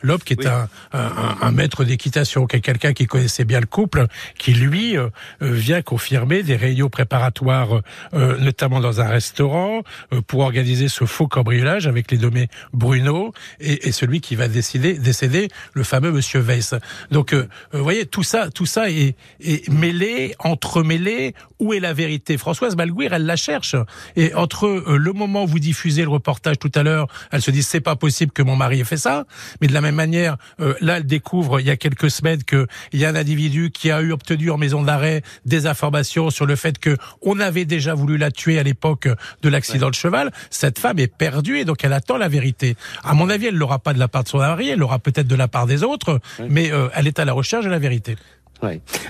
Lope, 0.02 0.24
qui 0.24 0.34
est 0.34 0.46
un, 0.46 0.68
un, 0.92 1.52
maître 1.52 1.84
d'équitation, 1.84 2.46
qui 2.46 2.56
est 2.56 2.60
quelqu'un 2.60 2.92
qui 2.92 3.06
connaissait 3.06 3.44
bien 3.44 3.60
le 3.60 3.66
couple, 3.66 4.06
qui 4.38 4.52
lui 4.52 4.96
euh, 4.96 5.08
euh, 5.42 5.50
vient 5.52 5.82
confirmer 5.82 6.42
des 6.42 6.56
réunions 6.56 6.88
préparatoires, 6.88 7.80
euh, 8.14 8.38
notamment 8.38 8.80
dans 8.80 9.00
un 9.00 9.08
restaurant, 9.08 9.82
pour 10.26 10.40
organiser 10.40 10.88
ce 10.88 11.04
faux 11.04 11.28
cambriolage 11.28 11.86
avec 11.86 12.10
les 12.10 12.18
nommés 12.18 12.48
Bruno 12.72 13.32
et, 13.60 13.88
et 13.88 13.92
celui 13.92 14.20
qui 14.20 14.36
va 14.36 14.48
décider, 14.48 14.94
décéder, 14.94 15.48
le 15.72 15.84
fameux 15.84 16.12
Monsieur 16.12 16.40
Weiss. 16.40 16.74
Donc, 17.10 17.34
vous 17.34 17.82
voyez, 17.82 18.06
tout 18.06 18.22
ça, 18.22 18.50
tout 18.50 18.66
ça 18.66 18.90
est, 18.90 19.16
est 19.40 19.68
mêlé, 19.68 20.34
entremêlé. 20.38 21.34
Où 21.58 21.72
est 21.72 21.80
la 21.80 21.92
vérité? 21.92 22.36
Françoise 22.36 22.76
Malguir, 22.76 23.12
elle 23.12 23.26
la 23.26 23.36
cherche. 23.36 23.76
Et 24.14 24.34
entre 24.34 24.84
le 24.88 25.12
moment 25.12 25.44
où 25.44 25.46
vous 25.46 25.58
diffusez 25.58 26.02
le 26.02 26.08
reportage 26.08 26.58
tout 26.58 26.72
à 26.74 26.82
l'heure, 26.82 27.08
elle 27.32 27.42
se 27.42 27.50
dit 27.50 27.62
c'est 27.62 27.80
pas 27.80 27.96
possible 27.96 28.32
que 28.32 28.42
mon 28.42 28.56
mari 28.56 28.80
ait 28.80 28.84
fait 28.84 28.96
ça, 28.96 29.24
mais 29.60 29.66
de 29.66 29.72
la 29.72 29.80
même 29.86 29.94
manière, 29.94 30.36
euh, 30.60 30.74
là, 30.80 30.98
elle 30.98 31.06
découvre 31.06 31.60
il 31.60 31.66
y 31.66 31.70
a 31.70 31.76
quelques 31.76 32.10
semaines 32.10 32.42
qu'il 32.44 32.66
y 32.92 33.04
a 33.04 33.08
un 33.08 33.14
individu 33.14 33.70
qui 33.70 33.90
a 33.90 34.00
eu 34.00 34.12
obtenu 34.12 34.50
en 34.50 34.58
maison 34.58 34.82
d'arrêt 34.82 35.22
des 35.44 35.66
informations 35.66 36.30
sur 36.30 36.46
le 36.46 36.56
fait 36.56 36.78
que 36.78 36.96
on 37.22 37.40
avait 37.40 37.64
déjà 37.64 37.94
voulu 37.94 38.18
la 38.18 38.30
tuer 38.30 38.58
à 38.58 38.62
l'époque 38.62 39.08
de 39.42 39.48
l'accident 39.48 39.90
de 39.90 39.94
cheval. 39.94 40.32
Cette 40.50 40.78
femme 40.78 40.98
est 40.98 41.14
perdue 41.14 41.58
et 41.58 41.64
donc 41.64 41.84
elle 41.84 41.92
attend 41.92 42.18
la 42.18 42.28
vérité. 42.28 42.76
À 43.02 43.14
mon 43.14 43.30
avis, 43.30 43.46
elle 43.46 43.56
l'aura 43.56 43.78
pas 43.78 43.92
de 43.92 43.98
la 43.98 44.08
part 44.08 44.24
de 44.24 44.28
son 44.28 44.38
mari, 44.38 44.68
elle 44.68 44.78
l'aura 44.78 44.98
peut-être 44.98 45.28
de 45.28 45.36
la 45.36 45.48
part 45.48 45.66
des 45.66 45.82
autres, 45.82 46.20
mais 46.48 46.72
euh, 46.72 46.88
elle 46.94 47.06
est 47.06 47.18
à 47.18 47.24
la 47.24 47.32
recherche 47.32 47.64
de 47.64 47.70
la 47.70 47.78
vérité. 47.78 48.16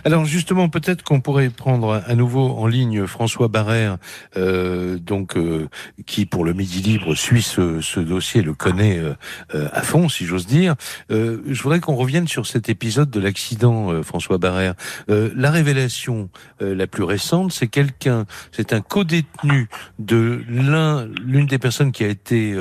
Alors 0.04 0.24
justement, 0.24 0.68
peut-être 0.68 1.02
qu'on 1.02 1.20
pourrait 1.20 1.50
prendre 1.50 2.02
à 2.06 2.14
nouveau 2.14 2.50
en 2.50 2.66
ligne 2.66 3.06
François 3.06 3.48
Barrère, 3.48 3.98
euh, 4.37 4.98
donc 4.98 5.37
euh, 5.37 5.68
qui 6.04 6.26
pour 6.26 6.44
le 6.44 6.52
Midi 6.52 6.80
Libre 6.82 7.14
suit 7.14 7.42
ce, 7.42 8.00
dossier, 8.00 8.42
le 8.42 8.54
connaît 8.54 8.98
euh, 8.98 9.68
à 9.72 9.82
fond, 9.82 10.09
si 10.09 10.26
j'ose 10.26 10.46
dire. 10.46 10.74
Je 11.11 11.62
voudrais 11.62 11.80
qu'on 11.80 11.94
revienne 11.94 12.28
sur 12.28 12.46
cet 12.46 12.68
épisode 12.68 13.11
de 13.11 13.20
l'accident, 13.20 14.02
François 14.02 14.38
Barrère. 14.38 14.74
la 15.09 15.50
révélation 15.50 16.28
la 16.61 16.87
plus 16.87 17.04
récente, 17.04 17.52
c'est 17.52 17.68
quelqu'un, 17.68 18.26
c'est 18.52 18.72
un 18.72 18.80
co-détenu 18.80 19.68
de 19.98 20.42
l'un, 20.48 21.06
l'une 21.24 21.46
des 21.46 21.59
personnes 21.59 21.92
qui 21.92 22.04
a 22.04 22.09
été, 22.09 22.54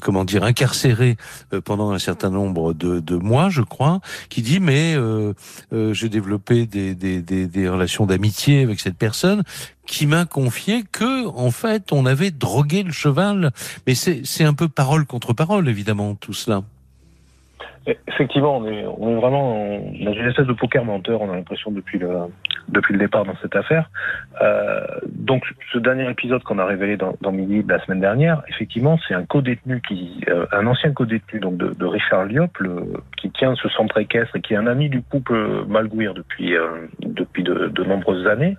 comment 0.00 0.24
dire, 0.24 0.44
incarcérée 0.44 1.16
pendant 1.64 1.90
un 1.90 1.98
certain 1.98 2.30
nombre 2.30 2.72
de, 2.72 3.00
de 3.00 3.16
mois, 3.16 3.50
je 3.50 3.62
crois, 3.62 4.00
qui 4.28 4.42
dit 4.42 4.60
mais 4.60 4.96
euh, 5.00 5.34
euh, 5.72 5.92
j'ai 5.92 6.08
développé 6.08 6.66
des, 6.66 6.94
des, 6.94 7.20
des, 7.20 7.46
des 7.46 7.68
relations 7.68 8.06
d'amitié 8.06 8.62
avec 8.62 8.80
cette 8.80 8.96
personne 8.96 9.42
qui 9.86 10.06
m'a 10.06 10.24
confié 10.24 10.84
que, 10.90 11.26
en 11.26 11.50
fait, 11.50 11.92
on 11.92 12.06
avait 12.06 12.30
drogué 12.30 12.82
le 12.82 12.92
cheval. 12.92 13.52
Mais 13.86 13.94
c'est 13.94 14.44
un 14.44 14.54
peu 14.54 14.68
parole 14.68 15.06
contre 15.06 15.32
parole, 15.32 15.68
évidemment, 15.68 16.14
tout 16.14 16.34
cela. 16.34 16.62
Effectivement, 17.86 18.58
on 18.58 18.66
est, 18.66 18.84
on 18.86 19.10
est 19.10 19.14
vraiment 19.14 19.78
dans 20.04 20.12
une 20.12 20.26
espèce 20.26 20.46
de 20.46 20.52
poker 20.52 20.84
menteur, 20.84 21.22
on 21.22 21.30
a 21.32 21.36
l'impression 21.36 21.70
depuis 21.70 21.98
le, 21.98 22.10
depuis 22.68 22.92
le 22.92 22.98
départ 22.98 23.24
dans 23.24 23.36
cette 23.40 23.56
affaire. 23.56 23.90
Euh, 24.42 24.84
donc, 25.06 25.44
ce 25.72 25.78
dernier 25.78 26.08
épisode 26.10 26.42
qu'on 26.42 26.58
a 26.58 26.66
révélé 26.66 26.98
dans, 26.98 27.14
dans 27.22 27.32
Midi 27.32 27.64
la 27.66 27.82
semaine 27.84 28.00
dernière, 28.00 28.42
effectivement, 28.48 28.98
c'est 29.08 29.14
un 29.14 29.24
co-détenu 29.24 29.80
qui, 29.80 30.20
euh, 30.28 30.44
un 30.52 30.66
ancien 30.66 30.92
co-détenu 30.92 31.40
donc 31.40 31.56
de, 31.56 31.70
de 31.70 31.86
Richard 31.86 32.26
Liop, 32.26 32.58
le, 32.58 32.92
qui 33.16 33.30
tient 33.30 33.54
ce 33.54 33.68
centre 33.70 33.98
équestre 33.98 34.36
et 34.36 34.40
qui 34.42 34.52
est 34.52 34.58
un 34.58 34.66
ami 34.66 34.90
du 34.90 35.00
couple 35.00 35.64
Malguir 35.66 36.12
depuis, 36.12 36.56
euh, 36.56 36.86
depuis 37.00 37.42
de, 37.42 37.68
de, 37.68 37.84
nombreuses 37.84 38.26
années, 38.26 38.56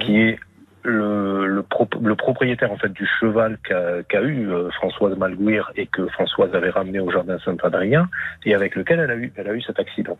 qui 0.00 0.18
est 0.18 0.38
le, 0.84 1.46
le, 1.46 1.62
pro, 1.62 1.88
le, 2.00 2.14
propriétaire 2.14 2.72
en 2.72 2.76
fait 2.76 2.92
du 2.92 3.06
cheval 3.20 3.58
qu'a 3.62 4.02
qu 4.02 4.16
eu 4.16 4.50
euh, 4.50 4.70
Françoise 4.70 5.16
Malguir 5.16 5.70
et 5.76 5.86
que 5.86 6.06
Françoise 6.08 6.54
avait 6.54 6.70
ramené 6.70 7.00
au 7.00 7.10
jardin 7.10 7.38
Saint-Adrien 7.44 8.08
et 8.44 8.54
avec 8.54 8.74
lequel 8.74 9.00
elle 9.00 9.10
a 9.10 9.16
eu, 9.16 9.32
elle 9.36 9.48
a 9.48 9.54
eu 9.54 9.62
cet 9.62 9.78
accident. 9.78 10.18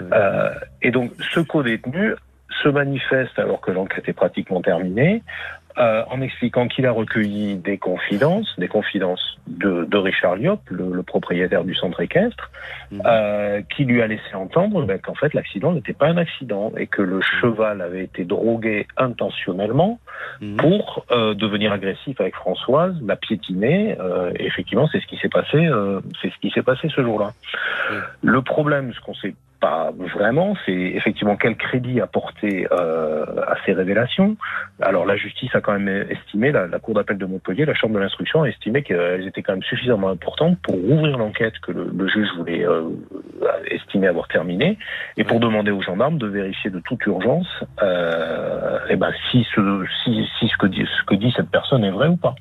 Mmh. 0.00 0.04
Euh, 0.12 0.50
et 0.82 0.90
donc 0.90 1.12
ce 1.32 1.40
co-détenu 1.40 2.14
se 2.62 2.68
manifeste 2.68 3.38
alors 3.38 3.60
que 3.60 3.70
l'enquête 3.70 4.08
est 4.08 4.12
pratiquement 4.12 4.62
terminée 4.62 5.22
euh, 5.78 6.02
en 6.08 6.20
expliquant 6.20 6.68
qu'il 6.68 6.86
a 6.86 6.92
recueilli 6.92 7.56
des 7.56 7.78
confidences, 7.78 8.54
des 8.58 8.68
confidences 8.68 9.38
de, 9.46 9.84
de 9.84 9.96
Richard 9.96 10.36
Liop, 10.36 10.60
le, 10.70 10.90
le, 10.92 11.02
propriétaire 11.02 11.64
du 11.64 11.74
centre 11.74 12.00
équestre, 12.00 12.50
mmh. 12.90 13.02
euh, 13.04 13.62
qui 13.74 13.84
lui 13.84 14.00
a 14.00 14.06
laissé 14.06 14.34
entendre 14.34 14.84
ben, 14.84 14.98
qu'en 14.98 15.14
fait 15.14 15.34
l'accident 15.34 15.72
n'était 15.72 15.92
pas 15.92 16.06
un 16.06 16.16
accident 16.16 16.72
et 16.76 16.86
que 16.86 17.02
le 17.02 17.20
cheval 17.20 17.82
avait 17.82 18.04
été 18.04 18.24
drogué 18.24 18.86
intentionnellement 18.96 19.98
mmh. 20.40 20.56
pour 20.56 21.04
euh, 21.10 21.34
devenir 21.34 21.72
agressif 21.72 22.20
avec 22.20 22.34
Françoise, 22.34 22.94
la 23.04 23.16
piétiner. 23.16 23.96
Euh, 24.00 24.32
et 24.38 24.46
effectivement, 24.46 24.88
c'est 24.90 25.00
ce 25.00 25.06
qui 25.06 25.16
s'est 25.16 25.28
passé. 25.28 25.56
Euh, 25.56 26.00
c'est 26.22 26.30
ce 26.30 26.38
qui 26.40 26.50
s'est 26.50 26.62
passé 26.62 26.88
ce 26.94 27.02
jour-là. 27.02 27.32
Mmh. 27.90 27.94
Le 28.22 28.42
problème, 28.42 28.92
ce 28.92 29.00
qu'on 29.00 29.14
sait 29.14 29.34
pas 29.64 29.94
vraiment, 29.96 30.54
c'est 30.66 30.72
effectivement 30.72 31.36
quel 31.36 31.56
crédit 31.56 31.98
apporter 31.98 32.66
euh, 32.70 33.24
à 33.46 33.54
ces 33.64 33.72
révélations. 33.72 34.36
Alors 34.82 35.06
la 35.06 35.16
justice 35.16 35.54
a 35.54 35.62
quand 35.62 35.72
même 35.78 36.06
estimé, 36.10 36.52
la, 36.52 36.66
la 36.66 36.78
Cour 36.78 36.92
d'appel 36.92 37.16
de 37.16 37.24
Montpellier, 37.24 37.64
la 37.64 37.72
Chambre 37.72 37.94
de 37.94 38.00
l'instruction 38.00 38.42
a 38.42 38.48
estimé 38.50 38.82
qu'elles 38.82 39.26
étaient 39.26 39.42
quand 39.42 39.54
même 39.54 39.62
suffisamment 39.62 40.10
importantes 40.10 40.58
pour 40.62 40.76
ouvrir 40.76 41.16
l'enquête 41.16 41.54
que 41.62 41.72
le, 41.72 41.90
le, 41.96 42.08
juge 42.08 42.28
voulait 42.36 42.66
euh, 42.66 42.90
estimer 43.70 44.08
avoir 44.08 44.28
terminée, 44.28 44.76
et 45.16 45.24
pour 45.24 45.40
demander 45.40 45.70
aux 45.70 45.80
gendarmes 45.80 46.18
de 46.18 46.26
vérifier 46.26 46.68
de 46.68 46.80
toute 46.80 47.04
urgence 47.06 47.48
euh, 47.82 48.80
et 48.90 48.96
ben, 48.96 49.12
si, 49.30 49.46
ce, 49.54 49.86
si, 50.04 50.28
si 50.38 50.48
ce, 50.48 50.56
que 50.58 50.66
dit, 50.66 50.84
ce 50.84 51.04
que 51.06 51.14
dit 51.14 51.32
cette 51.34 51.48
personne 51.50 51.84
est 51.84 51.90
vrai 51.90 52.08
ou 52.08 52.16
pas. 52.16 52.34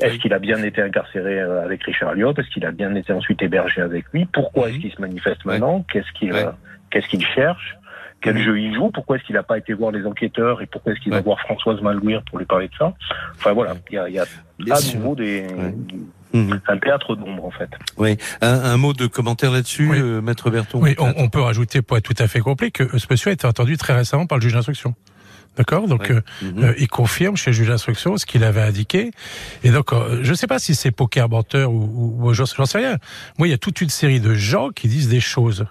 Est-ce 0.00 0.18
qu'il 0.18 0.34
a 0.34 0.38
bien 0.38 0.62
été 0.62 0.82
incarcéré 0.82 1.40
euh, 1.40 1.64
avec 1.64 1.82
Richard 1.82 2.14
Liop 2.14 2.38
Est-ce 2.38 2.50
qu'il 2.50 2.66
a 2.66 2.72
bien 2.72 2.94
été 2.94 3.12
ensuite 3.14 3.40
hébergé 3.40 3.80
avec 3.80 4.04
lui? 4.12 4.26
Pourquoi 4.26 4.68
est-ce 4.68 4.78
qu'il 4.78 4.92
se 4.92 5.00
manifeste 5.00 5.44
maintenant? 5.46 5.84
Qu'est-ce 5.90 6.12
qu'il 6.12 6.32
ouais. 6.32 6.44
Qu'est-ce 6.90 7.08
qu'il 7.08 7.24
cherche? 7.26 7.76
Quel 8.20 8.34
mmh. 8.34 8.42
jeu 8.42 8.60
il 8.60 8.74
joue, 8.74 8.90
pourquoi 8.90 9.16
est-ce 9.16 9.24
qu'il 9.24 9.36
n'a 9.36 9.44
pas 9.44 9.58
été 9.58 9.72
voir 9.74 9.92
les 9.92 10.04
enquêteurs? 10.04 10.60
Et 10.60 10.66
pourquoi 10.66 10.92
est-ce 10.92 11.00
qu'il 11.00 11.12
ouais. 11.12 11.18
va 11.18 11.22
voir 11.22 11.38
Françoise 11.40 11.80
Malouir 11.80 12.22
pour 12.28 12.38
lui 12.38 12.46
parler 12.46 12.66
de 12.66 12.74
ça? 12.76 12.92
Enfin 13.36 13.52
voilà, 13.52 13.74
il 13.90 13.94
y 13.94 13.98
a, 13.98 14.08
y 14.08 14.18
a 14.18 14.24
à 14.24 14.96
nouveau 14.96 15.14
des, 15.14 15.46
ouais. 15.46 15.74
Mmh. 16.32 16.54
un 16.66 16.78
théâtre 16.78 17.14
d'ombre 17.14 17.44
en 17.44 17.50
fait. 17.50 17.70
Oui, 17.96 18.18
un, 18.40 18.48
un, 18.48 18.76
mot 18.76 18.92
de 18.92 19.06
commentaire 19.06 19.50
là-dessus, 19.50 19.88
oui. 19.88 19.98
euh, 20.00 20.20
Maître 20.20 20.50
Berton. 20.50 20.80
Oui, 20.82 20.94
on, 20.98 21.14
on, 21.16 21.28
peut 21.28 21.40
rajouter 21.40 21.80
pour 21.80 21.96
être 21.96 22.04
tout 22.04 22.22
à 22.22 22.26
fait 22.26 22.40
complet 22.40 22.70
que 22.70 22.98
ce 22.98 23.06
monsieur 23.10 23.30
a 23.30 23.32
été 23.32 23.46
entendu 23.46 23.76
très 23.76 23.94
récemment 23.94 24.26
par 24.26 24.38
le 24.38 24.42
juge 24.42 24.52
d'instruction. 24.52 24.94
D'accord? 25.56 25.88
Donc, 25.88 26.02
ouais. 26.02 26.12
euh, 26.12 26.20
mmh. 26.42 26.64
euh, 26.64 26.74
il 26.78 26.88
confirme 26.88 27.36
chez 27.36 27.50
le 27.50 27.56
juge 27.56 27.68
d'instruction 27.68 28.16
ce 28.16 28.26
qu'il 28.26 28.44
avait 28.44 28.62
indiqué. 28.62 29.10
Et 29.64 29.70
donc, 29.70 29.92
euh, 29.92 30.20
je 30.22 30.30
ne 30.30 30.36
sais 30.36 30.46
pas 30.46 30.58
si 30.58 30.74
c'est 30.74 30.90
poker 30.90 31.28
menteur 31.28 31.72
ou, 31.72 32.16
ou, 32.20 32.28
ou 32.28 32.34
j'en 32.34 32.46
sais 32.46 32.78
rien. 32.78 32.98
Moi, 33.38 33.48
il 33.48 33.50
y 33.50 33.54
a 33.54 33.58
toute 33.58 33.80
une 33.80 33.88
série 33.88 34.20
de 34.20 34.34
gens 34.34 34.68
qui 34.68 34.88
disent 34.88 35.08
des 35.08 35.20
choses. 35.20 35.66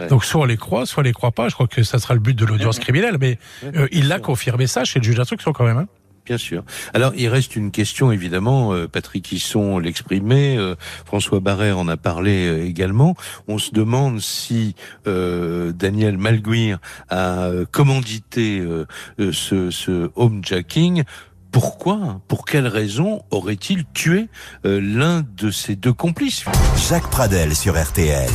Ouais. 0.00 0.08
Donc 0.08 0.24
soit 0.24 0.40
on 0.40 0.44
les 0.44 0.56
croit, 0.56 0.86
soit 0.86 1.02
on 1.02 1.04
les 1.04 1.12
croit 1.12 1.32
pas. 1.32 1.48
Je 1.48 1.54
crois 1.54 1.66
que 1.66 1.82
ça 1.82 1.98
sera 1.98 2.14
le 2.14 2.20
but 2.20 2.36
de 2.36 2.44
l'audience 2.44 2.78
criminelle, 2.78 3.16
mais 3.20 3.38
euh, 3.64 3.88
il 3.92 4.08
l'a 4.08 4.18
confirmé 4.18 4.66
ça 4.66 4.84
chez 4.84 4.98
le 4.98 5.04
juge 5.04 5.16
d'instruction 5.16 5.52
quand 5.52 5.64
même. 5.64 5.78
Hein 5.78 5.86
Bien 6.26 6.38
sûr. 6.38 6.64
Alors, 6.92 7.12
il 7.16 7.28
reste 7.28 7.54
une 7.54 7.70
question, 7.70 8.10
évidemment. 8.10 8.74
Euh, 8.74 8.88
Patrick 8.88 9.30
Hisson 9.30 9.78
l'exprimait, 9.78 10.56
euh, 10.58 10.74
François 11.04 11.38
Barrère 11.38 11.78
en 11.78 11.86
a 11.86 11.96
parlé 11.96 12.64
également. 12.66 13.14
On 13.46 13.58
se 13.58 13.70
demande 13.70 14.20
si 14.20 14.74
euh, 15.06 15.70
Daniel 15.70 16.18
Malguir 16.18 16.78
a 17.10 17.48
commandité 17.70 18.62
ce, 19.18 19.70
ce 19.70 20.10
homejacking 20.16 21.04
pourquoi, 21.52 22.20
pour 22.28 22.44
quelle 22.44 22.66
raison 22.66 23.22
aurait-il 23.30 23.84
tué 23.94 24.28
l'un 24.64 25.22
de 25.36 25.50
ses 25.50 25.76
deux 25.76 25.92
complices? 25.92 26.44
Jacques 26.88 27.08
Pradel 27.08 27.54
sur 27.54 27.80
RTL. 27.80 28.28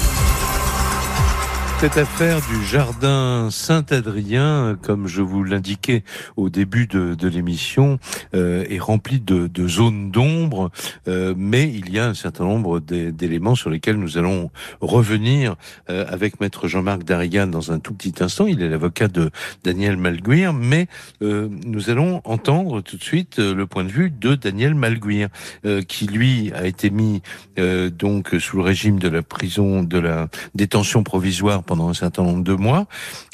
Cette 1.82 1.98
affaire 1.98 2.38
du 2.48 2.64
jardin 2.64 3.50
Saint-Adrien, 3.50 4.78
comme 4.84 5.08
je 5.08 5.24
vous 5.24 5.44
l'indiquais 5.44 6.04
au 6.38 6.52
début 6.52 6.86
de, 6.86 7.16
de 7.16 7.28
l'émission, 7.28 7.98
euh, 8.36 8.64
est 8.70 8.78
remplie 8.78 9.20
de, 9.20 9.48
de 9.48 9.68
zones 9.68 10.12
d'ombre, 10.12 10.70
euh, 11.08 11.34
mais 11.36 11.74
il 11.74 11.92
y 11.92 11.98
a 11.98 12.06
un 12.06 12.14
certain 12.14 12.44
nombre 12.44 12.80
d'éléments 12.80 13.56
sur 13.56 13.72
lesquels 13.72 13.96
nous 13.96 14.20
allons 14.20 14.52
revenir 14.80 15.56
euh, 15.90 16.06
avec 16.08 16.40
maître 16.40 16.68
Jean-Marc 16.68 17.04
Darigan 17.04 17.48
dans 17.48 17.72
un 17.72 17.80
tout 17.80 17.96
petit 17.96 18.14
instant. 18.24 18.46
Il 18.46 18.62
est 18.62 18.70
l'avocat 18.70 19.08
de 19.08 19.32
Daniel 19.64 19.98
Malguir, 19.98 20.54
mais 20.54 20.86
euh, 21.24 21.50
nous 21.66 21.90
allons 21.90 22.22
entendre 22.26 22.82
tout 22.82 22.98
de 22.98 23.04
suite 23.04 23.40
euh, 23.40 23.56
le 23.56 23.66
point 23.66 23.86
de 23.86 23.92
vue 23.92 24.12
de 24.12 24.36
Daniel 24.36 24.76
Malguir, 24.76 25.30
euh, 25.66 25.82
qui 25.82 26.06
lui 26.06 26.54
a 26.54 26.68
été 26.68 26.92
mis 26.92 27.24
donc 27.58 28.36
sous 28.40 28.58
le 28.58 28.64
régime 28.64 29.00
de 29.00 29.08
la 29.08 29.24
prison, 29.24 29.82
de 29.84 29.98
la 29.98 30.28
détention 30.54 31.04
provisoire 31.04 31.64
pendant 31.72 31.88
un 31.88 31.94
certain 31.94 32.24
nombre 32.24 32.44
de 32.44 32.52
mois 32.52 32.86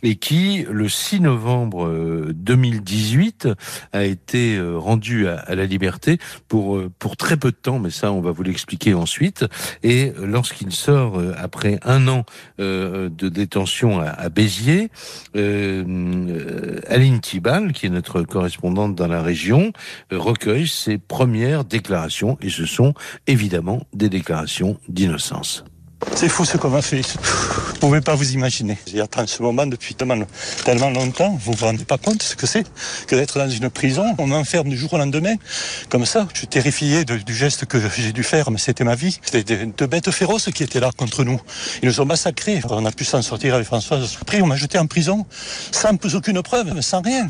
et 0.03 0.17
qui, 0.17 0.63
le 0.69 0.87
6 0.87 1.21
novembre 1.21 2.31
2018, 2.35 3.47
a 3.93 4.03
été 4.03 4.61
rendu 4.61 5.27
à, 5.27 5.55
la 5.55 5.65
liberté 5.65 6.19
pour, 6.47 6.79
pour 6.99 7.17
très 7.17 7.35
peu 7.35 7.49
de 7.49 7.55
temps, 7.55 7.79
mais 7.79 7.89
ça, 7.89 8.11
on 8.11 8.21
va 8.21 8.29
vous 8.29 8.43
l'expliquer 8.43 8.93
ensuite. 8.93 9.43
Et 9.81 10.13
lorsqu'il 10.21 10.71
sort, 10.71 11.19
après 11.35 11.79
un 11.81 12.07
an 12.07 12.25
de 12.59 13.29
détention 13.29 14.01
à, 14.01 14.29
Béziers, 14.29 14.91
euh, 15.35 16.79
Aline 16.87 17.19
Thibal, 17.19 17.73
qui 17.73 17.87
est 17.87 17.89
notre 17.89 18.21
correspondante 18.21 18.93
dans 18.93 19.07
la 19.07 19.23
région, 19.23 19.71
recueille 20.11 20.67
ses 20.67 20.99
premières 20.99 21.65
déclarations, 21.65 22.37
et 22.39 22.51
ce 22.51 22.67
sont 22.67 22.93
évidemment 23.25 23.81
des 23.93 24.09
déclarations 24.09 24.77
d'innocence. 24.89 25.65
C'est 26.15 26.29
fou 26.29 26.45
ce 26.45 26.57
qu'on 26.57 26.69
m'a 26.69 26.81
fait. 26.81 27.01
Vous 27.01 27.73
ne 27.73 27.79
pouvez 27.79 28.01
pas 28.01 28.15
vous 28.15 28.31
imaginer. 28.31 28.77
J'attends 28.91 29.25
ce 29.27 29.41
moment 29.41 29.65
depuis 29.65 29.95
tellement, 29.95 30.25
tellement 30.63 30.89
longtemps. 30.89 31.37
Vous 31.43 31.53
vous 31.53 31.65
rendez 31.65 31.85
pas 31.85 31.97
compte 31.97 32.21
ce 32.21 32.35
que 32.35 32.45
c'est 32.47 32.65
que 33.07 33.15
d'être 33.15 33.37
dans 33.39 33.49
une 33.49 33.69
prison. 33.69 34.15
On 34.17 34.27
m'enferme 34.27 34.69
du 34.69 34.77
jour 34.77 34.93
au 34.93 34.97
lendemain. 34.97 35.35
Comme 35.89 36.05
ça, 36.05 36.27
je 36.33 36.39
suis 36.39 36.47
terrifié 36.47 37.05
du 37.05 37.35
geste 37.35 37.65
que 37.65 37.77
j'ai 37.95 38.13
dû 38.13 38.23
faire, 38.23 38.51
mais 38.51 38.57
c'était 38.57 38.83
ma 38.83 38.95
vie. 38.95 39.19
C'était 39.23 39.65
de, 39.65 39.71
de, 39.75 39.85
bêtes 39.85 40.11
féroces 40.11 40.49
qui 40.51 40.63
étaient 40.63 40.79
là 40.79 40.91
contre 40.95 41.23
nous. 41.23 41.39
Ils 41.81 41.89
nous 41.89 42.01
ont 42.01 42.05
massacrés. 42.05 42.61
On 42.69 42.85
a 42.85 42.91
pu 42.91 43.05
s'en 43.05 43.21
sortir 43.21 43.55
avec 43.55 43.65
Françoise. 43.65 44.17
Après, 44.21 44.41
on 44.41 44.47
m'a 44.47 44.55
jeté 44.55 44.77
en 44.77 44.87
prison 44.87 45.25
sans 45.71 45.95
aucune 46.15 46.41
preuve, 46.41 46.81
sans 46.81 47.01
rien 47.01 47.27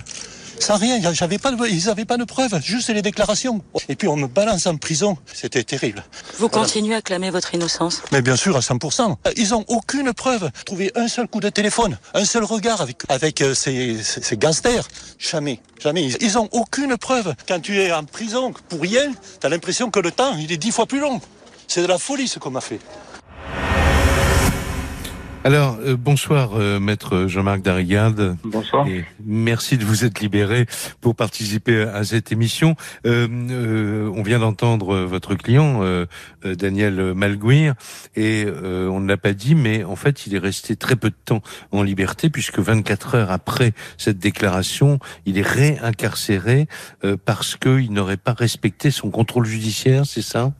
sans 0.59 0.77
rien. 0.77 0.99
J'avais 1.13 1.37
pas, 1.37 1.51
de, 1.51 1.67
ils 1.67 1.85
n'avaient 1.85 2.05
pas 2.05 2.17
de 2.17 2.23
preuves, 2.23 2.59
juste 2.61 2.89
les 2.89 3.01
déclarations. 3.01 3.61
Et 3.89 3.95
puis 3.95 4.07
on 4.07 4.15
me 4.15 4.27
balance 4.27 4.67
en 4.67 4.77
prison. 4.77 5.17
C'était 5.33 5.63
terrible. 5.63 6.03
Vous 6.37 6.47
voilà. 6.47 6.65
continuez 6.65 6.95
à 6.95 7.01
clamer 7.01 7.29
votre 7.29 7.53
innocence? 7.53 8.01
Mais 8.11 8.21
bien 8.21 8.35
sûr, 8.35 8.55
à 8.57 8.59
100%. 8.59 9.15
Ils 9.35 9.53
ont 9.53 9.65
aucune 9.67 10.13
preuve. 10.13 10.49
Trouver 10.65 10.91
un 10.95 11.07
seul 11.07 11.27
coup 11.27 11.39
de 11.39 11.49
téléphone, 11.49 11.97
un 12.13 12.25
seul 12.25 12.43
regard 12.43 12.81
avec, 12.81 12.97
avec 13.09 13.41
euh, 13.41 13.53
ces, 13.53 14.01
ces, 14.03 14.21
ces 14.21 14.37
gangsters. 14.37 14.87
Jamais, 15.19 15.59
jamais. 15.81 16.05
Ils 16.21 16.37
ont 16.37 16.49
aucune 16.51 16.97
preuve. 16.97 17.33
Quand 17.47 17.59
tu 17.59 17.79
es 17.79 17.91
en 17.91 18.03
prison 18.03 18.53
pour 18.69 18.81
rien, 18.81 19.11
tu 19.39 19.45
as 19.45 19.49
l'impression 19.49 19.89
que 19.89 19.99
le 19.99 20.11
temps, 20.11 20.35
il 20.37 20.51
est 20.51 20.57
dix 20.57 20.71
fois 20.71 20.85
plus 20.85 20.99
long. 20.99 21.21
C'est 21.67 21.81
de 21.81 21.87
la 21.87 21.97
folie 21.97 22.27
ce 22.27 22.39
qu'on 22.39 22.51
m'a 22.51 22.61
fait. 22.61 22.79
Alors, 25.43 25.77
euh, 25.81 25.95
bonsoir, 25.95 26.55
euh, 26.55 26.79
maître 26.79 27.27
Jean-Marc 27.27 27.61
Darigade. 27.61 28.37
Bonsoir. 28.43 28.87
Et 28.87 29.05
merci 29.23 29.77
de 29.77 29.85
vous 29.85 30.03
être 30.03 30.19
libéré 30.19 30.65
pour 30.99 31.15
participer 31.15 31.83
à 31.83 32.03
cette 32.03 32.31
émission. 32.31 32.75
Euh, 33.05 33.27
euh 33.51 34.11
on 34.15 34.23
vient 34.23 34.39
d'entendre 34.39 34.97
votre 35.01 35.35
client, 35.35 35.83
euh, 35.83 36.05
Daniel 36.43 37.13
Malguir, 37.13 37.75
et 38.15 38.45
on 38.47 38.99
ne 38.99 39.07
l'a 39.07 39.17
pas 39.17 39.33
dit, 39.33 39.53
mais 39.53 39.83
en 39.83 39.95
fait, 39.95 40.25
il 40.25 40.35
est 40.35 40.39
resté 40.39 40.75
très 40.75 40.95
peu 40.95 41.09
de 41.09 41.15
temps 41.23 41.41
en 41.71 41.83
liberté, 41.83 42.29
puisque 42.29 42.59
24 42.59 43.15
heures 43.15 43.31
après 43.31 43.73
cette 43.97 44.17
déclaration, 44.17 44.99
il 45.25 45.37
est 45.37 45.47
réincarcéré 45.47 46.67
parce 47.25 47.55
qu'il 47.55 47.91
n'aurait 47.91 48.17
pas 48.17 48.33
respecté 48.33 48.91
son 48.91 49.11
contrôle 49.11 49.45
judiciaire, 49.45 50.05
c'est 50.05 50.21
ça? 50.21 50.51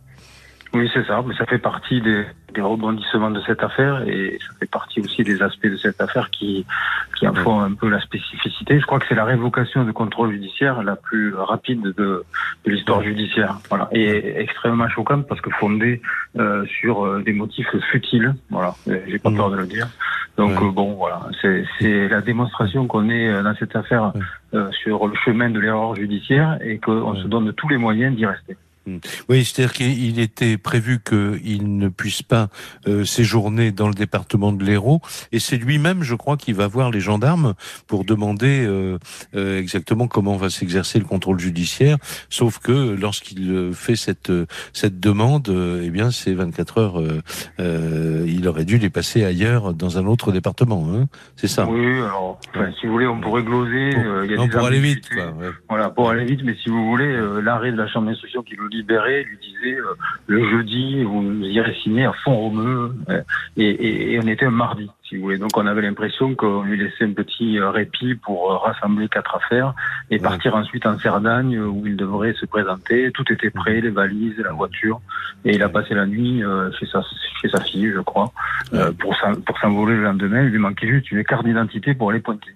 Oui, 0.73 0.89
c'est 0.93 1.05
ça. 1.05 1.23
Mais 1.25 1.35
ça 1.35 1.45
fait 1.45 1.59
partie 1.59 2.01
des 2.01 2.25
des 2.53 2.61
rebondissements 2.61 3.29
de 3.29 3.41
cette 3.41 3.63
affaire 3.63 4.07
et 4.07 4.37
ça 4.39 4.53
fait 4.59 4.69
partie 4.69 4.99
aussi 4.99 5.23
des 5.23 5.41
aspects 5.41 5.67
de 5.67 5.77
cette 5.77 6.01
affaire 6.01 6.29
qui, 6.31 6.65
qui 7.17 7.27
en 7.27 7.33
font 7.33 7.59
un 7.59 7.73
peu 7.73 7.89
la 7.89 8.01
spécificité. 8.01 8.79
Je 8.79 8.85
crois 8.85 8.99
que 8.99 9.05
c'est 9.07 9.15
la 9.15 9.25
révocation 9.25 9.83
de 9.83 9.91
contrôle 9.91 10.31
judiciaire 10.31 10.81
la 10.81 10.95
plus 10.95 11.35
rapide 11.35 11.81
de, 11.81 11.93
de 12.65 12.71
l'histoire 12.71 13.03
judiciaire. 13.03 13.59
Voilà. 13.69 13.89
Et 13.91 14.39
extrêmement 14.39 14.89
choquante 14.89 15.27
parce 15.27 15.41
que 15.41 15.51
fondée 15.51 16.01
euh, 16.37 16.65
sur 16.65 17.05
euh, 17.05 17.21
des 17.23 17.33
motifs 17.33 17.75
futiles. 17.91 18.33
Voilà. 18.49 18.73
J'ai 19.07 19.19
pas 19.19 19.31
peur 19.31 19.51
de 19.51 19.57
le 19.57 19.67
dire. 19.67 19.87
Donc 20.37 20.59
euh, 20.61 20.71
bon, 20.71 20.93
voilà. 20.93 21.21
C'est 21.41 22.07
la 22.07 22.21
démonstration 22.21 22.87
qu'on 22.87 23.09
est 23.09 23.43
dans 23.43 23.55
cette 23.55 23.75
affaire 23.75 24.13
sur 24.71 25.07
le 25.07 25.15
chemin 25.15 25.49
de 25.49 25.59
l'erreur 25.59 25.95
judiciaire 25.95 26.57
et 26.61 26.79
qu'on 26.79 27.15
se 27.15 27.27
donne 27.27 27.53
tous 27.53 27.67
les 27.67 27.77
moyens 27.77 28.15
d'y 28.15 28.25
rester. 28.25 28.57
Hmm. 28.87 28.99
Oui, 29.27 29.43
c'est-à-dire 29.43 29.73
qu'il 29.73 30.17
était 30.19 30.57
prévu 30.57 31.01
qu'il 31.03 31.77
ne 31.77 31.89
puisse 31.89 32.23
pas 32.23 32.47
euh, 32.87 33.03
séjourner 33.03 33.73
dans 33.73 33.89
le 33.89 33.93
département 33.93 34.53
de 34.53 34.63
l'Hérault, 34.63 35.01
et 35.33 35.39
c'est 35.39 35.57
lui-même, 35.57 36.03
je 36.03 36.15
crois, 36.15 36.37
qui 36.37 36.53
va 36.53 36.67
voir 36.67 36.89
les 36.89 37.01
gendarmes 37.01 37.53
pour 37.87 38.05
demander 38.05 38.65
euh, 38.65 38.97
euh, 39.35 39.59
exactement 39.59 40.07
comment 40.07 40.37
va 40.37 40.49
s'exercer 40.49 40.99
le 40.99 41.05
contrôle 41.05 41.37
judiciaire. 41.37 41.97
Sauf 42.29 42.59
que 42.59 42.95
lorsqu'il 42.95 43.71
fait 43.73 43.97
cette 43.97 44.31
cette 44.71 45.01
demande, 45.01 45.49
eh 45.83 45.89
bien, 45.89 46.09
c'est 46.09 46.33
24 46.33 46.77
heures. 46.77 47.03
il 47.59 48.47
aurait 48.47 48.65
dû 48.65 48.77
les 48.77 48.89
passer 48.89 49.25
ailleurs, 49.25 49.73
dans 49.73 49.97
un 49.97 50.05
autre 50.05 50.31
département. 50.31 50.87
Hein 50.93 51.07
c'est 51.35 51.47
ça. 51.47 51.67
Oui, 51.67 51.97
alors, 51.97 52.39
si 52.79 52.85
vous 52.85 52.93
voulez, 52.93 53.07
on 53.07 53.19
pourrait 53.19 53.43
gloser. 53.43 53.89
il 54.23 54.31
y 54.31 54.33
a 54.33 54.37
non, 54.37 54.47
pour 54.47 54.65
aller 54.65 54.79
vite. 54.79 55.09
Quoi, 55.09 55.33
Voilà, 55.67 55.89
pour 55.89 56.09
aller 56.09 56.23
vite. 56.23 56.41
Mais 56.45 56.55
si 56.63 56.69
vous 56.69 56.85
voulez, 56.85 57.17
l'arrêt 57.41 57.73
de 57.73 57.77
la 57.77 57.87
chambre 57.87 58.07
d'instruction 58.07 58.43
qui 58.43 58.55
le 58.55 58.76
libéré 58.77 59.23
lui 59.23 59.37
disait 59.37 59.77
euh, 59.79 59.95
le 60.27 60.49
jeudi, 60.49 61.03
vous 61.03 61.23
irez 61.41 61.73
signer 61.83 62.05
à 62.05 62.13
fond 62.13 62.35
romeu. 62.35 62.93
Euh, 63.09 63.21
et, 63.57 64.13
et, 64.13 64.19
on 64.19 64.27
était 64.27 64.45
un 64.45 64.51
mardi, 64.51 64.89
si 65.03 65.15
vous 65.15 65.23
voulez. 65.23 65.37
Donc 65.37 65.55
on 65.55 65.65
avait 65.65 65.81
l'impression 65.81 66.35
qu'on 66.35 66.63
lui 66.63 66.77
laissait 66.77 67.05
un 67.05 67.13
petit 67.13 67.59
euh, 67.59 67.69
répit 67.69 68.15
pour 68.15 68.61
rassembler 68.61 69.07
quatre 69.09 69.35
affaires 69.35 69.73
et 70.09 70.19
partir 70.19 70.55
ensuite 70.55 70.85
en 70.85 70.97
Cerdagne 70.99 71.59
où 71.59 71.85
il 71.85 71.95
devrait 71.95 72.33
se 72.33 72.45
présenter. 72.45 73.11
Tout 73.11 73.31
était 73.31 73.49
prêt, 73.49 73.81
les 73.81 73.89
valises, 73.89 74.37
la 74.37 74.53
voiture. 74.53 75.01
Et 75.45 75.55
il 75.55 75.63
a 75.63 75.69
passé 75.69 75.93
la 75.93 76.05
nuit 76.05 76.43
chez, 76.79 76.85
sa, 76.87 77.01
chez 77.41 77.49
sa 77.49 77.61
fille, 77.61 77.91
je 77.93 78.01
crois, 78.01 78.31
pour 78.99 79.59
s'envoler 79.59 79.95
le 79.95 80.03
lendemain. 80.03 80.43
Il 80.43 80.49
lui 80.49 80.59
manquait 80.59 80.87
juste 80.87 81.11
une 81.11 81.23
carte 81.23 81.45
d'identité 81.45 81.93
pour 81.93 82.09
aller 82.09 82.19
pointer. 82.19 82.51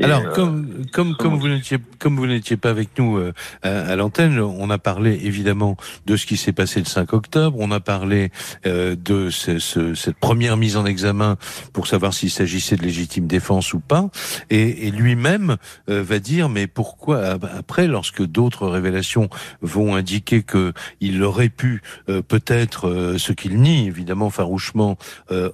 Alors, 0.00 0.22
euh, 0.22 0.30
comme 0.32 0.86
comme 0.92 1.16
comme 1.16 1.38
vous 1.38 1.48
n'étiez 1.48 1.78
comme 1.98 2.16
vous 2.16 2.26
n'étiez 2.26 2.56
pas 2.56 2.70
avec 2.70 2.98
nous 2.98 3.18
euh, 3.18 3.32
à, 3.62 3.94
l'antenne, 3.96 4.38
on 4.38 4.70
a 4.70 4.78
parlé 4.78 5.20
évidemment 5.22 5.76
de 6.06 6.16
ce 6.16 6.26
qui 6.26 6.36
s'est 6.36 6.52
passé 6.52 6.80
le 6.80 6.86
5 6.86 7.12
octobre. 7.12 7.56
On 7.60 7.70
a 7.70 7.80
parlé 7.80 8.30
euh, 8.66 8.96
de 8.96 9.30
ce, 9.30 9.58
ce, 9.58 9.94
cette 9.94 10.16
première 10.16 10.56
mise 10.56 10.76
en 10.76 10.86
examen 10.86 11.36
pour 11.72 11.86
savoir 11.86 12.14
s'il 12.14 12.30
s'agissait 12.30 12.76
de 12.76 12.82
légitime 12.82 13.26
défense 13.26 13.74
ou 13.74 13.80
pas. 13.80 14.08
Et, 14.50 14.88
et 14.88 14.90
lui-même 14.90 15.56
va 15.86 16.18
dire 16.18 16.48
mais 16.48 16.66
pourquoi 16.66 17.38
après, 17.56 17.86
lorsque 17.86 18.22
d'autres 18.22 18.68
révélations 18.68 19.28
vont 19.60 19.94
indiquer 19.94 20.42
que 20.42 20.72
il 21.00 21.22
aurait 21.22 21.48
pu 21.48 21.82
peut-être 22.06 23.16
ce 23.18 23.32
qu'il 23.32 23.60
nie 23.60 23.86
évidemment 23.86 24.30
farouchement 24.30 24.96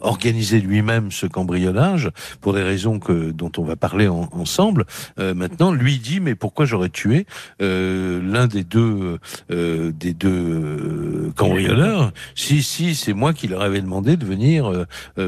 organiser 0.01 0.61
lui-même 0.61 1.11
ce 1.11 1.27
cambriolage 1.27 2.11
pour 2.41 2.53
des 2.53 2.63
raisons 2.63 2.99
que 2.99 3.31
dont 3.31 3.53
on 3.57 3.65
va 3.65 3.77
parler 3.77 3.98
ensemble. 4.07 4.85
Euh, 5.19 5.35
maintenant, 5.35 5.73
lui 5.73 5.99
dit 5.99 6.21
mais 6.21 6.35
pourquoi 6.35 6.65
j'aurais 6.65 6.91
tué 6.91 7.27
euh, 7.61 8.21
l'un 8.23 8.47
des 8.47 8.63
deux 8.63 9.19
euh, 9.51 9.91
des 9.93 10.15
deux 10.15 11.33
cambrioleurs 11.37 12.13
Si 12.35 12.63
si, 12.63 12.95
c'est 12.95 13.15
moi 13.15 13.33
qui 13.33 13.49
leur 13.49 13.63
avais 13.63 13.81
demandé 13.81 14.17
de 14.17 14.25
venir 14.25 14.71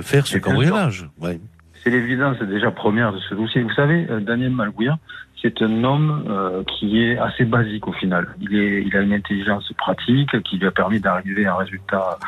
faire 0.02 0.26
ce 0.26 0.38
cambriolage. 0.38 1.08
Ouais. 1.20 1.40
C'est 1.82 1.90
l'évidence 1.90 2.38
déjà 2.40 2.70
première 2.70 3.12
de 3.12 3.18
ce 3.18 3.34
dossier. 3.34 3.62
Vous 3.62 3.72
savez, 3.72 4.06
Daniel 4.20 4.50
Malguia, 4.50 4.98
c'est 5.40 5.62
un 5.62 5.82
homme 5.82 6.64
qui 6.66 7.02
est 7.02 7.18
assez 7.18 7.44
basique 7.44 7.88
au 7.88 7.92
final. 7.92 8.28
Il, 8.40 8.54
est, 8.54 8.82
il 8.82 8.94
a 8.96 9.00
une 9.00 9.14
intelligence 9.14 9.72
pratique 9.78 10.42
qui 10.42 10.58
lui 10.58 10.66
a 10.66 10.70
permis 10.70 11.00
d'arriver 11.00 11.46
à 11.46 11.54
un 11.54 11.56
résultat 11.56 12.18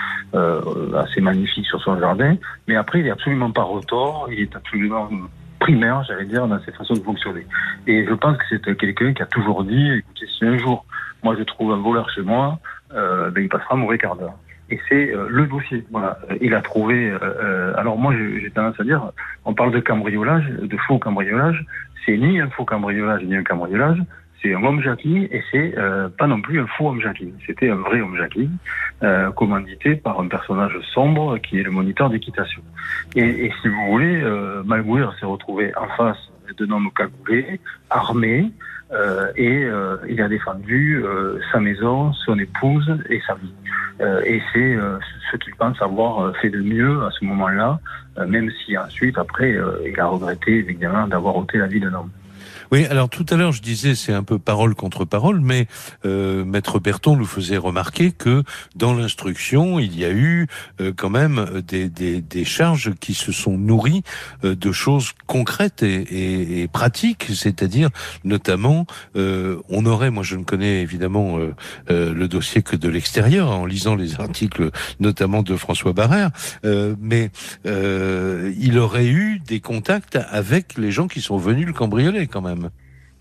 assez 0.96 1.20
magnifique 1.20 1.66
sur 1.66 1.82
son 1.82 1.98
jardin. 1.98 2.36
Mais 2.66 2.76
après, 2.76 3.00
il 3.00 3.06
est 3.06 3.10
absolument 3.10 3.50
pas 3.50 3.62
retort. 3.62 4.28
Il 4.32 4.40
est 4.40 4.56
absolument 4.56 5.08
primaire, 5.62 6.02
j'allais 6.02 6.24
dire, 6.24 6.46
dans 6.48 6.60
ses 6.64 6.72
façons 6.72 6.94
de 6.94 7.00
fonctionner. 7.00 7.46
Et 7.86 8.04
je 8.04 8.14
pense 8.14 8.36
que 8.36 8.44
c'est 8.50 8.76
quelqu'un 8.76 9.12
qui 9.12 9.22
a 9.22 9.26
toujours 9.26 9.62
dit, 9.62 9.92
écoutez, 9.92 10.26
si 10.26 10.44
un 10.44 10.58
jour, 10.58 10.84
moi, 11.22 11.36
je 11.38 11.44
trouve 11.44 11.72
un 11.72 11.76
voleur 11.76 12.10
chez 12.10 12.22
moi, 12.22 12.58
euh, 12.94 13.30
ben, 13.30 13.44
il 13.44 13.48
passera 13.48 13.74
un 13.74 13.78
mauvais 13.78 13.96
quart 13.96 14.16
d'heure. 14.16 14.34
Et 14.70 14.80
c'est 14.88 15.14
euh, 15.14 15.28
le 15.30 15.46
dossier. 15.46 15.84
Voilà. 15.92 16.18
Il 16.40 16.54
a 16.54 16.62
trouvé. 16.62 17.10
Euh, 17.10 17.74
alors 17.76 17.96
moi, 17.96 18.12
j'ai 18.14 18.50
tendance 18.50 18.78
à 18.80 18.84
dire, 18.84 19.12
on 19.44 19.54
parle 19.54 19.70
de 19.70 19.80
cambriolage, 19.80 20.46
de 20.48 20.76
faux 20.88 20.98
cambriolage. 20.98 21.64
C'est 22.04 22.16
ni 22.16 22.40
un 22.40 22.48
faux 22.48 22.64
cambriolage 22.64 23.22
ni 23.22 23.36
un 23.36 23.44
cambriolage 23.44 24.02
c'est 24.42 24.54
un 24.54 24.62
homme 24.62 24.82
Jacqueline 24.82 25.28
et 25.30 25.42
c'est 25.50 25.78
euh, 25.78 26.08
pas 26.08 26.26
non 26.26 26.40
plus 26.40 26.60
un 26.60 26.66
faux 26.66 26.88
homme 26.88 27.00
Jacqueline. 27.00 27.34
C'était 27.46 27.70
un 27.70 27.76
vrai 27.76 28.00
homme 28.00 28.16
Jacqueline, 28.16 28.56
euh, 29.02 29.30
commandité 29.30 29.94
par 29.94 30.20
un 30.20 30.28
personnage 30.28 30.78
sombre 30.92 31.38
qui 31.38 31.58
est 31.58 31.62
le 31.62 31.70
moniteur 31.70 32.10
d'équitation. 32.10 32.62
Et, 33.14 33.46
et, 33.46 33.52
si 33.62 33.68
vous 33.68 33.86
voulez, 33.90 34.20
euh, 34.22 34.62
Malguir 34.64 35.14
s'est 35.20 35.26
retrouvé 35.26 35.72
en 35.76 35.88
face 35.96 36.18
d'un 36.58 36.70
homme 36.70 36.90
cagoulé, 36.94 37.60
armé, 37.88 38.50
euh, 38.92 39.32
et 39.36 39.64
euh, 39.64 39.96
il 40.08 40.20
a 40.20 40.28
défendu 40.28 41.02
euh, 41.02 41.38
sa 41.50 41.60
maison, 41.60 42.12
son 42.12 42.38
épouse 42.38 42.92
et 43.08 43.22
sa 43.26 43.34
vie. 43.34 43.54
et 44.26 44.42
c'est 44.52 44.76
ce 45.30 45.36
qu'il 45.36 45.54
pense 45.54 45.80
avoir 45.80 46.36
fait 46.36 46.50
de 46.50 46.60
mieux 46.60 47.04
à 47.04 47.10
ce 47.10 47.24
moment-là, 47.24 47.78
même 48.26 48.50
si 48.50 48.76
ensuite, 48.76 49.16
après, 49.16 49.56
il 49.86 50.00
a 50.00 50.06
regretté 50.06 50.58
évidemment 50.58 51.06
d'avoir 51.06 51.36
ôté 51.36 51.58
la 51.58 51.68
vie 51.68 51.78
d'un 51.78 51.94
homme. 51.94 52.10
Oui, 52.72 52.86
alors 52.86 53.10
tout 53.10 53.26
à 53.28 53.36
l'heure 53.36 53.52
je 53.52 53.60
disais 53.60 53.94
c'est 53.94 54.14
un 54.14 54.22
peu 54.22 54.38
parole 54.38 54.74
contre 54.74 55.04
parole, 55.04 55.42
mais 55.42 55.66
euh, 56.06 56.42
Maître 56.42 56.78
Berton 56.78 57.16
nous 57.16 57.26
faisait 57.26 57.58
remarquer 57.58 58.12
que 58.12 58.44
dans 58.76 58.94
l'instruction 58.94 59.78
il 59.78 59.94
y 59.94 60.06
a 60.06 60.10
eu 60.10 60.46
euh, 60.80 60.90
quand 60.96 61.10
même 61.10 61.60
des, 61.68 61.90
des, 61.90 62.22
des, 62.22 62.44
charges 62.46 62.94
qui 62.98 63.12
se 63.12 63.30
sont 63.30 63.58
nourries 63.58 64.02
euh, 64.44 64.56
de 64.56 64.72
choses 64.72 65.10
concrètes 65.26 65.82
et, 65.82 65.96
et, 65.96 66.62
et 66.62 66.68
pratiques, 66.68 67.26
c'est-à-dire 67.34 67.90
notamment 68.24 68.86
euh, 69.16 69.58
on 69.68 69.84
aurait, 69.84 70.10
moi 70.10 70.22
je 70.22 70.36
ne 70.36 70.44
connais 70.44 70.80
évidemment 70.80 71.38
le 71.90 72.26
dossier 72.26 72.62
que 72.62 72.74
de 72.74 72.88
l'extérieur 72.88 73.50
en 73.50 73.66
lisant 73.66 73.96
les 73.96 74.18
articles 74.18 74.70
notamment 74.98 75.42
de 75.42 75.56
François 75.56 75.92
Barrère, 75.92 76.30
mais 76.64 77.30
il 77.66 78.78
aurait 78.78 79.08
eu 79.08 79.40
des 79.40 79.60
contacts 79.60 80.18
avec 80.30 80.78
les 80.78 80.90
gens 80.90 81.06
qui 81.06 81.20
sont 81.20 81.36
venus 81.36 81.66
le 81.66 81.74
cambrioler 81.74 82.26
quand 82.28 82.40
même. 82.40 82.61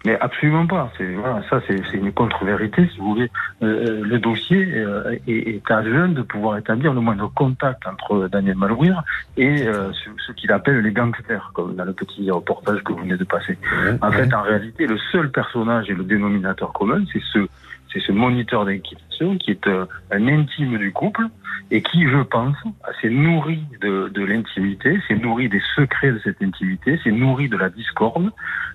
Mais 0.05 0.17
absolument 0.19 0.65
pas. 0.65 0.91
C'est 0.97 1.13
voilà, 1.13 1.43
ça, 1.49 1.61
c'est 1.67 1.97
une 1.97 2.11
contre-vérité, 2.11 2.89
si 2.91 2.99
vous 2.99 3.13
voulez. 3.13 3.29
Euh, 3.61 3.65
euh, 3.87 4.01
le 4.03 4.19
dossier 4.19 4.65
euh, 4.75 5.15
est, 5.27 5.55
est, 5.55 5.71
à 5.71 5.83
jeune 5.83 6.15
de 6.15 6.23
pouvoir 6.23 6.57
établir 6.57 6.93
le 6.93 7.01
moindre 7.01 7.31
contact 7.33 7.85
entre 7.85 8.27
Daniel 8.27 8.55
Malouir 8.55 9.03
et 9.37 9.57
ce, 9.57 10.31
qu'il 10.31 10.51
appelle 10.51 10.79
les 10.79 10.91
gangsters, 10.91 11.51
comme 11.53 11.75
dans 11.75 11.85
le 11.85 11.93
petit 11.93 12.29
reportage 12.31 12.83
que 12.83 12.93
vous 12.93 12.99
venez 12.99 13.17
de 13.17 13.23
passer. 13.23 13.57
en 14.01 14.11
fait, 14.11 14.33
en 14.33 14.41
réalité, 14.41 14.87
le 14.87 14.97
seul 15.11 15.29
personnage 15.29 15.89
et 15.89 15.93
le 15.93 16.03
dénominateur 16.03 16.73
commun, 16.73 17.03
c'est 17.13 17.21
ce, 17.31 17.47
c'est 17.93 17.99
ce 17.99 18.11
moniteur 18.11 18.65
d'équitation 18.65 19.37
qui 19.37 19.51
est 19.51 19.67
un 19.67 20.27
intime 20.27 20.77
du 20.77 20.91
couple 20.91 21.27
et 21.71 21.81
qui, 21.81 22.07
je 22.07 22.21
pense, 22.21 22.57
s'est 23.01 23.09
nourri 23.09 23.63
de, 23.81 24.09
de 24.09 24.23
l'intimité, 24.25 24.99
s'est 25.07 25.15
nourri 25.15 25.49
des 25.49 25.61
secrets 25.75 26.11
de 26.11 26.19
cette 26.23 26.41
intimité, 26.41 26.99
s'est 27.03 27.11
nourri 27.11 27.47
de 27.47 27.57
la 27.57 27.69
discorde, 27.69 28.31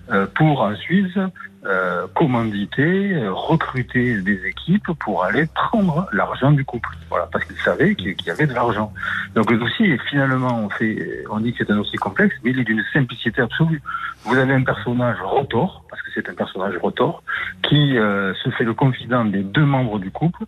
euh, 0.09 0.25
pour 0.35 0.61
ensuite 0.61 1.19
euh, 1.65 2.07
commanditer, 2.15 3.13
euh, 3.13 3.33
recruter 3.33 4.21
des 4.21 4.45
équipes 4.45 4.87
pour 4.99 5.25
aller 5.25 5.47
prendre 5.53 6.07
l'argent 6.13 6.51
du 6.51 6.63
couple. 6.63 6.87
Voilà, 7.09 7.27
parce 7.29 7.43
qu'il 7.43 7.57
savait 7.57 7.93
qu'il 7.93 8.15
y 8.25 8.29
avait 8.29 8.47
de 8.47 8.53
l'argent. 8.53 8.93
Donc 9.35 9.51
le 9.51 9.57
dossier, 9.57 9.97
finalement, 10.09 10.61
on 10.63 10.69
fait, 10.69 11.25
on 11.29 11.41
dit 11.41 11.51
que 11.51 11.65
c'est 11.65 11.71
un 11.73 11.75
dossier 11.75 11.97
complexe, 11.97 12.33
mais 12.43 12.51
il 12.51 12.59
est 12.59 12.63
d'une 12.63 12.83
simplicité 12.93 13.41
absolue. 13.41 13.81
Vous 14.23 14.37
avez 14.37 14.53
un 14.53 14.63
personnage 14.63 15.17
rotor, 15.21 15.83
parce 15.89 16.01
que 16.03 16.09
c'est 16.15 16.29
un 16.29 16.35
personnage 16.35 16.77
rotor, 16.77 17.21
qui 17.63 17.95
se 17.95 18.49
fait 18.57 18.63
le 18.63 18.73
confident 18.73 19.25
des 19.25 19.43
deux 19.43 19.65
membres 19.65 19.99
du 19.99 20.09
couple, 20.09 20.45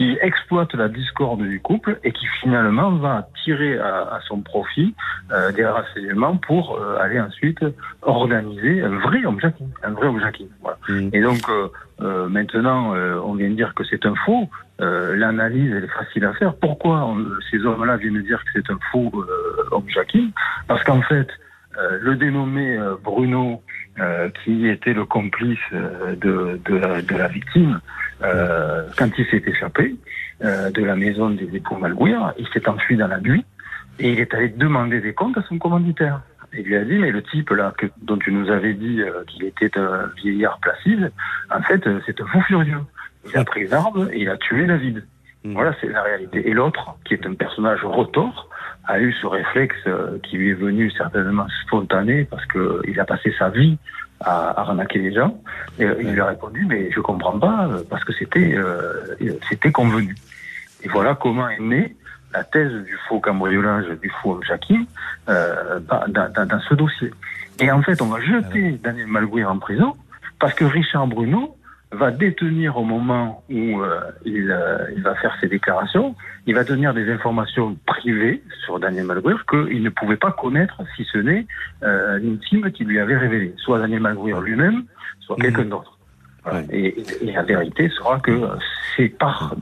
qui 0.00 0.16
exploite 0.22 0.72
la 0.72 0.88
discorde 0.88 1.42
du 1.42 1.60
couple 1.60 2.00
et 2.04 2.12
qui 2.12 2.26
finalement 2.40 2.92
va 2.92 3.28
tirer 3.44 3.78
à, 3.78 4.18
son 4.26 4.40
profit 4.40 4.94
euh, 5.30 5.52
des 5.52 5.66
renseignements 5.66 6.38
pour 6.38 6.78
euh, 6.78 6.96
aller 6.98 7.20
ensuite 7.20 7.62
organiser 8.00 8.80
un 8.80 8.98
vrai 8.98 9.26
objectif, 9.26 9.66
un 9.82 9.90
vrai 9.90 10.06
objectif. 10.06 10.46
Voilà. 10.62 10.78
Mm. 10.88 11.10
Et 11.12 11.20
donc 11.20 11.42
euh, 11.50 12.28
maintenant, 12.30 12.94
on 13.26 13.34
vient 13.34 13.50
de 13.50 13.56
dire 13.56 13.74
que 13.74 13.84
c'est 13.84 14.06
un 14.06 14.14
faux. 14.24 14.48
L'analyse 14.78 15.70
elle 15.76 15.84
est 15.84 15.88
facile 15.88 16.24
à 16.24 16.32
faire. 16.32 16.54
Pourquoi 16.54 17.14
ces 17.50 17.62
hommes-là 17.66 17.98
viennent 17.98 18.22
dire 18.22 18.42
que 18.42 18.50
c'est 18.54 18.72
un 18.72 18.78
faux 18.90 19.12
objectif? 19.70 20.30
Parce 20.66 20.82
qu'en 20.82 21.02
fait, 21.02 21.28
le 21.76 22.16
dénommé 22.16 22.78
Bruno, 23.02 23.62
qui 24.42 24.66
était 24.66 24.92
le 24.92 25.04
complice 25.04 25.58
de, 25.72 26.60
de, 26.64 26.76
la, 26.76 27.02
de 27.02 27.16
la 27.16 27.28
victime, 27.28 27.80
euh, 28.22 28.82
quand 28.96 29.08
il 29.18 29.26
s'est 29.26 29.42
échappé, 29.46 29.94
euh, 30.42 30.70
de 30.70 30.82
la 30.82 30.96
maison 30.96 31.30
des 31.30 31.54
époux 31.54 31.76
Malguir. 31.76 32.32
Il 32.38 32.46
s'est 32.48 32.66
enfui 32.68 32.96
dans 32.96 33.08
la 33.08 33.20
nuit 33.20 33.44
et 33.98 34.12
il 34.12 34.20
est 34.20 34.32
allé 34.34 34.48
demander 34.48 35.00
des 35.00 35.12
comptes 35.12 35.36
à 35.36 35.42
son 35.42 35.58
commanditaire. 35.58 36.22
Il 36.52 36.64
lui 36.64 36.76
a 36.76 36.84
dit, 36.84 36.98
mais 36.98 37.10
le 37.10 37.22
type 37.22 37.50
là 37.50 37.72
que, 37.76 37.86
dont 38.02 38.16
tu 38.16 38.32
nous 38.32 38.50
avais 38.50 38.74
dit 38.74 39.02
euh, 39.02 39.22
qu'il 39.26 39.44
était 39.44 39.78
un 39.78 40.10
vieillard 40.16 40.58
placide, 40.60 41.12
en 41.50 41.62
fait, 41.62 41.86
euh, 41.86 42.00
c'est 42.06 42.20
un 42.20 42.26
fou 42.26 42.40
furieux. 42.42 42.80
Il 43.28 43.36
a 43.36 43.44
pris 43.44 43.62
une 43.66 43.72
arme 43.72 44.08
et 44.12 44.20
il 44.22 44.28
a 44.30 44.36
tué 44.38 44.66
David. 44.66 45.04
Voilà, 45.44 45.74
c'est 45.80 45.88
la 45.88 46.02
réalité. 46.02 46.48
Et 46.48 46.52
l'autre, 46.52 46.96
qui 47.04 47.14
est 47.14 47.26
un 47.26 47.34
personnage 47.34 47.84
retors, 47.84 48.48
a 48.90 49.00
eu 49.00 49.12
ce 49.20 49.26
réflexe 49.26 49.76
euh, 49.86 50.18
qui 50.22 50.36
lui 50.38 50.50
est 50.50 50.54
venu 50.66 50.90
certainement 50.90 51.46
spontané 51.64 52.24
parce 52.24 52.44
que 52.46 52.82
il 52.88 52.98
a 53.00 53.04
passé 53.04 53.32
sa 53.38 53.48
vie 53.48 53.78
à 54.20 54.60
arnaquer 54.60 54.98
les 54.98 55.12
gens. 55.14 55.40
Et 55.78 55.84
euh, 55.84 55.94
il 56.00 56.12
lui 56.12 56.20
a 56.20 56.26
répondu, 56.26 56.66
mais 56.68 56.90
je 56.90 57.00
comprends 57.00 57.38
pas 57.38 57.68
euh, 57.68 57.82
parce 57.88 58.04
que 58.04 58.12
c'était 58.12 58.54
euh, 58.56 59.16
c'était 59.48 59.72
convenu. 59.72 60.14
Et 60.82 60.88
voilà 60.88 61.14
comment 61.14 61.48
est 61.48 61.60
née 61.60 61.96
la 62.32 62.44
thèse 62.44 62.72
du 62.84 62.96
faux 63.08 63.20
cambriolage, 63.20 63.86
du 64.02 64.10
faux 64.22 64.40
euh, 65.28 65.80
dans, 65.80 66.06
dans- 66.08 66.46
dans 66.46 66.60
ce 66.60 66.74
dossier. 66.74 67.10
Et 67.58 67.70
en 67.70 67.82
fait, 67.82 68.00
on 68.02 68.06
va 68.06 68.20
jeter 68.20 68.72
Daniel 68.82 69.06
Malguir 69.08 69.50
en 69.50 69.58
prison 69.58 69.94
parce 70.38 70.54
que 70.54 70.64
Richard 70.64 71.06
Bruno 71.06 71.56
va 71.92 72.10
détenir 72.12 72.76
au 72.76 72.84
moment 72.84 73.42
où 73.50 73.80
euh, 73.82 74.00
il, 74.24 74.50
euh, 74.50 74.78
il 74.96 75.02
va 75.02 75.14
faire 75.16 75.36
ses 75.40 75.48
déclarations, 75.48 76.14
il 76.46 76.54
va 76.54 76.62
donner 76.62 76.92
des 76.94 77.10
informations 77.10 77.76
privées 77.84 78.42
sur 78.64 78.78
Daniel 78.78 79.06
Malguir 79.06 79.44
qu'il 79.50 79.82
ne 79.82 79.90
pouvait 79.90 80.16
pas 80.16 80.30
connaître 80.30 80.80
si 80.96 81.04
ce 81.12 81.18
n'est 81.18 81.46
euh, 81.82 82.18
l'intime 82.20 82.70
qui 82.70 82.84
lui 82.84 83.00
avait 83.00 83.16
révélé, 83.16 83.54
soit 83.56 83.80
Daniel 83.80 84.00
Malguir 84.00 84.40
lui-même, 84.40 84.84
soit 85.20 85.36
quelqu'un 85.36 85.64
d'autre. 85.64 85.98
Voilà. 86.44 86.62
Et, 86.70 86.86
et- 87.00 87.28
et 87.28 87.32
la 87.32 87.42
vérité 87.42 87.88
sera 87.90 88.20
que 88.20 88.30
euh, 88.30 88.46
c'est 88.96 89.08
par 89.08 89.54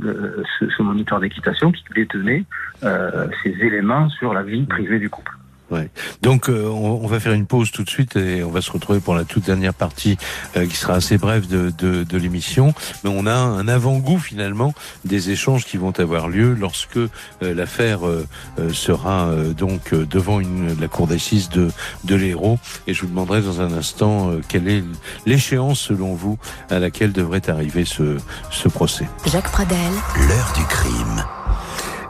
ce, 0.59 0.69
ce 0.69 0.83
moniteur 0.83 1.21
d'équitation 1.21 1.73
qui 1.73 1.83
détenait 1.95 2.45
euh, 2.85 3.27
ces 3.43 3.51
éléments 3.51 4.09
sur 4.11 4.35
la 4.35 4.43
vie 4.43 4.65
privée 4.65 4.99
du 4.99 5.09
couple. 5.11 5.33
Ouais. 5.71 5.91
Donc 6.23 6.49
euh, 6.49 6.67
on, 6.67 7.01
on 7.05 7.07
va 7.07 7.21
faire 7.21 7.35
une 7.35 7.45
pause 7.45 7.71
tout 7.71 7.85
de 7.85 7.91
suite 7.91 8.17
et 8.17 8.43
on 8.43 8.51
va 8.51 8.63
se 8.63 8.71
retrouver 8.71 9.01
pour 9.01 9.15
la 9.15 9.25
toute 9.25 9.45
dernière 9.45 9.75
partie 9.75 10.17
euh, 10.57 10.67
qui 10.67 10.77
sera 10.77 10.95
assez 10.95 11.19
brève 11.19 11.47
de, 11.47 11.71
de, 11.77 12.05
de 12.05 12.17
l'émission. 12.19 12.73
Mais 13.05 13.11
on 13.13 13.27
a 13.27 13.35
un 13.35 13.69
avant-goût 13.69 14.19
finalement 14.19 14.73
des 15.05 15.31
échanges 15.31 15.67
qui 15.67 15.77
vont 15.77 15.93
avoir 15.99 16.29
lieu 16.29 16.55
lorsque 16.59 16.97
euh, 16.97 17.09
l'affaire 17.43 18.07
euh, 18.07 18.27
euh, 18.59 18.73
sera 18.73 19.27
euh, 19.27 19.53
donc 19.53 19.93
euh, 19.93 20.07
devant 20.07 20.41
une, 20.41 20.75
la 20.81 20.89
cour 20.89 21.07
d'assises 21.07 21.51
de, 21.51 21.69
de 22.05 22.15
l'Hérault. 22.15 22.59
Et 22.87 22.95
je 22.95 23.03
vous 23.03 23.09
demanderai 23.09 23.43
dans 23.43 23.61
un 23.61 23.73
instant 23.73 24.31
euh, 24.31 24.41
quelle 24.49 24.69
est 24.69 24.83
l'échéance 25.27 25.81
selon 25.81 26.15
vous 26.15 26.39
à 26.71 26.79
laquelle 26.79 27.13
devrait 27.13 27.49
arriver 27.51 27.85
ce, 27.85 28.17
ce 28.51 28.69
procès. 28.69 29.07
Jacques 29.27 29.51
Pradel, 29.53 29.77
L'heure 30.29 30.53
du 30.57 30.65
crime. 30.65 31.25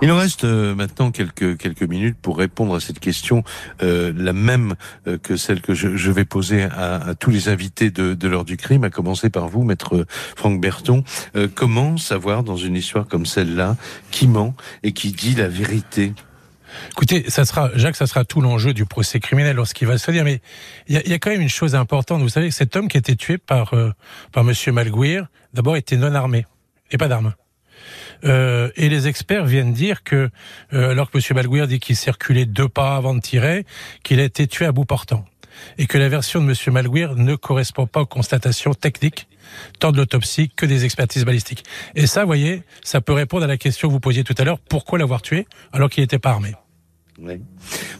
Il 0.00 0.06
nous 0.06 0.16
reste 0.16 0.44
euh, 0.44 0.76
maintenant 0.76 1.10
quelques 1.10 1.58
quelques 1.58 1.82
minutes 1.82 2.16
pour 2.22 2.38
répondre 2.38 2.72
à 2.76 2.78
cette 2.78 3.00
question, 3.00 3.42
euh, 3.82 4.12
la 4.16 4.32
même 4.32 4.74
euh, 5.08 5.18
que 5.18 5.36
celle 5.36 5.60
que 5.60 5.74
je, 5.74 5.96
je 5.96 6.10
vais 6.12 6.24
poser 6.24 6.62
à, 6.62 6.96
à 6.96 7.14
tous 7.16 7.30
les 7.30 7.48
invités 7.48 7.90
de, 7.90 8.14
de 8.14 8.28
l'heure 8.28 8.44
du 8.44 8.56
crime, 8.56 8.84
à 8.84 8.90
commencer 8.90 9.28
par 9.28 9.48
vous, 9.48 9.64
maître 9.64 10.06
Franck 10.36 10.60
Berton. 10.60 11.02
Euh, 11.34 11.48
comment 11.52 11.96
savoir 11.96 12.44
dans 12.44 12.56
une 12.56 12.76
histoire 12.76 13.08
comme 13.08 13.26
celle-là 13.26 13.76
qui 14.12 14.28
ment 14.28 14.54
et 14.84 14.92
qui 14.92 15.10
dit 15.10 15.34
la 15.34 15.48
vérité? 15.48 16.14
Écoutez, 16.92 17.28
ça 17.28 17.44
sera, 17.44 17.70
Jacques, 17.74 17.96
ça 17.96 18.06
sera 18.06 18.24
tout 18.24 18.40
l'enjeu 18.40 18.74
du 18.74 18.84
procès 18.84 19.18
criminel 19.18 19.56
lorsqu'il 19.56 19.88
va 19.88 19.98
se 19.98 20.10
dire. 20.12 20.22
Mais 20.22 20.40
il 20.86 21.02
y 21.04 21.10
y 21.10 21.12
a 21.12 21.18
quand 21.18 21.30
même 21.30 21.40
une 21.40 21.48
chose 21.48 21.74
importante. 21.74 22.22
Vous 22.22 22.28
savez, 22.28 22.52
cet 22.52 22.76
homme 22.76 22.86
qui 22.86 22.98
a 22.98 23.00
été 23.00 23.16
tué 23.16 23.36
par 23.36 23.74
euh, 23.74 23.90
par 24.30 24.44
Monsieur 24.44 24.70
Malguir, 24.70 25.26
d'abord 25.54 25.76
était 25.76 25.96
non 25.96 26.14
armé 26.14 26.46
et 26.92 26.98
pas 26.98 27.08
d'armes. 27.08 27.34
Euh, 28.24 28.70
et 28.76 28.88
les 28.88 29.08
experts 29.08 29.44
viennent 29.44 29.72
dire 29.72 30.02
que, 30.02 30.30
euh, 30.72 30.90
alors 30.90 31.10
que 31.10 31.18
Monsieur 31.18 31.34
Malguir 31.34 31.66
dit 31.66 31.80
qu'il 31.80 31.96
circulait 31.96 32.46
deux 32.46 32.68
pas 32.68 32.96
avant 32.96 33.14
de 33.14 33.20
tirer, 33.20 33.64
qu'il 34.02 34.20
a 34.20 34.24
été 34.24 34.46
tué 34.46 34.66
à 34.66 34.72
bout 34.72 34.84
portant. 34.84 35.24
Et 35.76 35.86
que 35.86 35.98
la 35.98 36.08
version 36.08 36.40
de 36.40 36.46
Monsieur 36.46 36.70
Malguir 36.70 37.16
ne 37.16 37.34
correspond 37.34 37.86
pas 37.86 38.02
aux 38.02 38.06
constatations 38.06 38.74
techniques, 38.74 39.26
tant 39.80 39.90
de 39.90 39.96
l'autopsie 39.96 40.50
que 40.54 40.66
des 40.66 40.84
expertises 40.84 41.24
balistiques. 41.24 41.64
Et 41.96 42.06
ça, 42.06 42.24
voyez, 42.24 42.62
ça 42.84 43.00
peut 43.00 43.12
répondre 43.12 43.44
à 43.44 43.48
la 43.48 43.56
question 43.56 43.88
que 43.88 43.92
vous 43.92 44.00
posiez 44.00 44.22
tout 44.22 44.34
à 44.38 44.44
l'heure, 44.44 44.60
pourquoi 44.60 44.98
l'avoir 44.98 45.22
tué 45.22 45.46
alors 45.72 45.90
qu'il 45.90 46.02
n'était 46.02 46.18
pas 46.18 46.30
armé 46.30 46.54
Oui. 47.20 47.40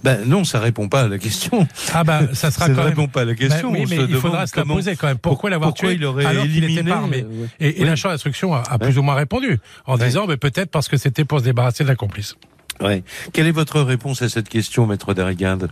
Ben 0.04 0.24
non, 0.26 0.44
ça 0.44 0.60
répond 0.60 0.88
pas 0.88 1.02
à 1.02 1.08
la 1.08 1.18
question. 1.18 1.66
Ah 1.92 2.04
bah 2.04 2.20
ça 2.34 2.50
sera 2.52 2.66
Ça 2.68 2.72
quand 2.72 2.78
même. 2.78 2.88
répond 2.90 3.08
pas 3.08 3.22
à 3.22 3.24
la 3.24 3.34
question. 3.34 3.72
Ben 3.72 3.78
oui, 3.80 3.84
On 3.86 3.90
mais 3.90 3.96
se 3.96 4.10
il 4.10 4.16
faudra 4.16 4.46
se 4.46 4.56
la 4.56 4.64
poser 4.64 4.94
quand 4.96 5.08
même. 5.08 5.18
Pourquoi 5.18 5.50
l'avoir 5.50 5.70
pourquoi 5.70 5.88
tué 5.90 5.96
il 5.98 6.04
aurait 6.04 6.24
alors 6.24 6.44
éliminé, 6.44 6.84
pas 6.84 6.96
armé 6.98 7.22
euh, 7.24 7.42
ouais. 7.42 7.48
Et, 7.58 7.80
et 7.80 7.82
Oui. 7.82 7.86
la 7.88 7.96
chambre 7.96 8.14
d'instruction 8.14 8.54
a, 8.54 8.62
a 8.68 8.78
plus 8.78 8.96
ou 8.98 9.02
moins 9.02 9.14
répondu 9.14 9.58
en 9.86 9.96
disant, 9.98 10.26
mais 10.28 10.36
peut-être 10.36 10.70
parce 10.70 10.88
que 10.88 10.96
c'était 10.96 11.24
pour 11.24 11.40
se 11.40 11.44
débarrasser 11.44 11.82
de 11.82 11.88
la 11.88 11.96
complice. 11.96 12.36
Ouais. 12.80 13.02
Quelle 13.32 13.48
est 13.48 13.52
votre 13.52 13.80
réponse 13.80 14.22
à 14.22 14.28
cette 14.28 14.48
question, 14.48 14.86
maître 14.86 15.14
Darrigade 15.14 15.68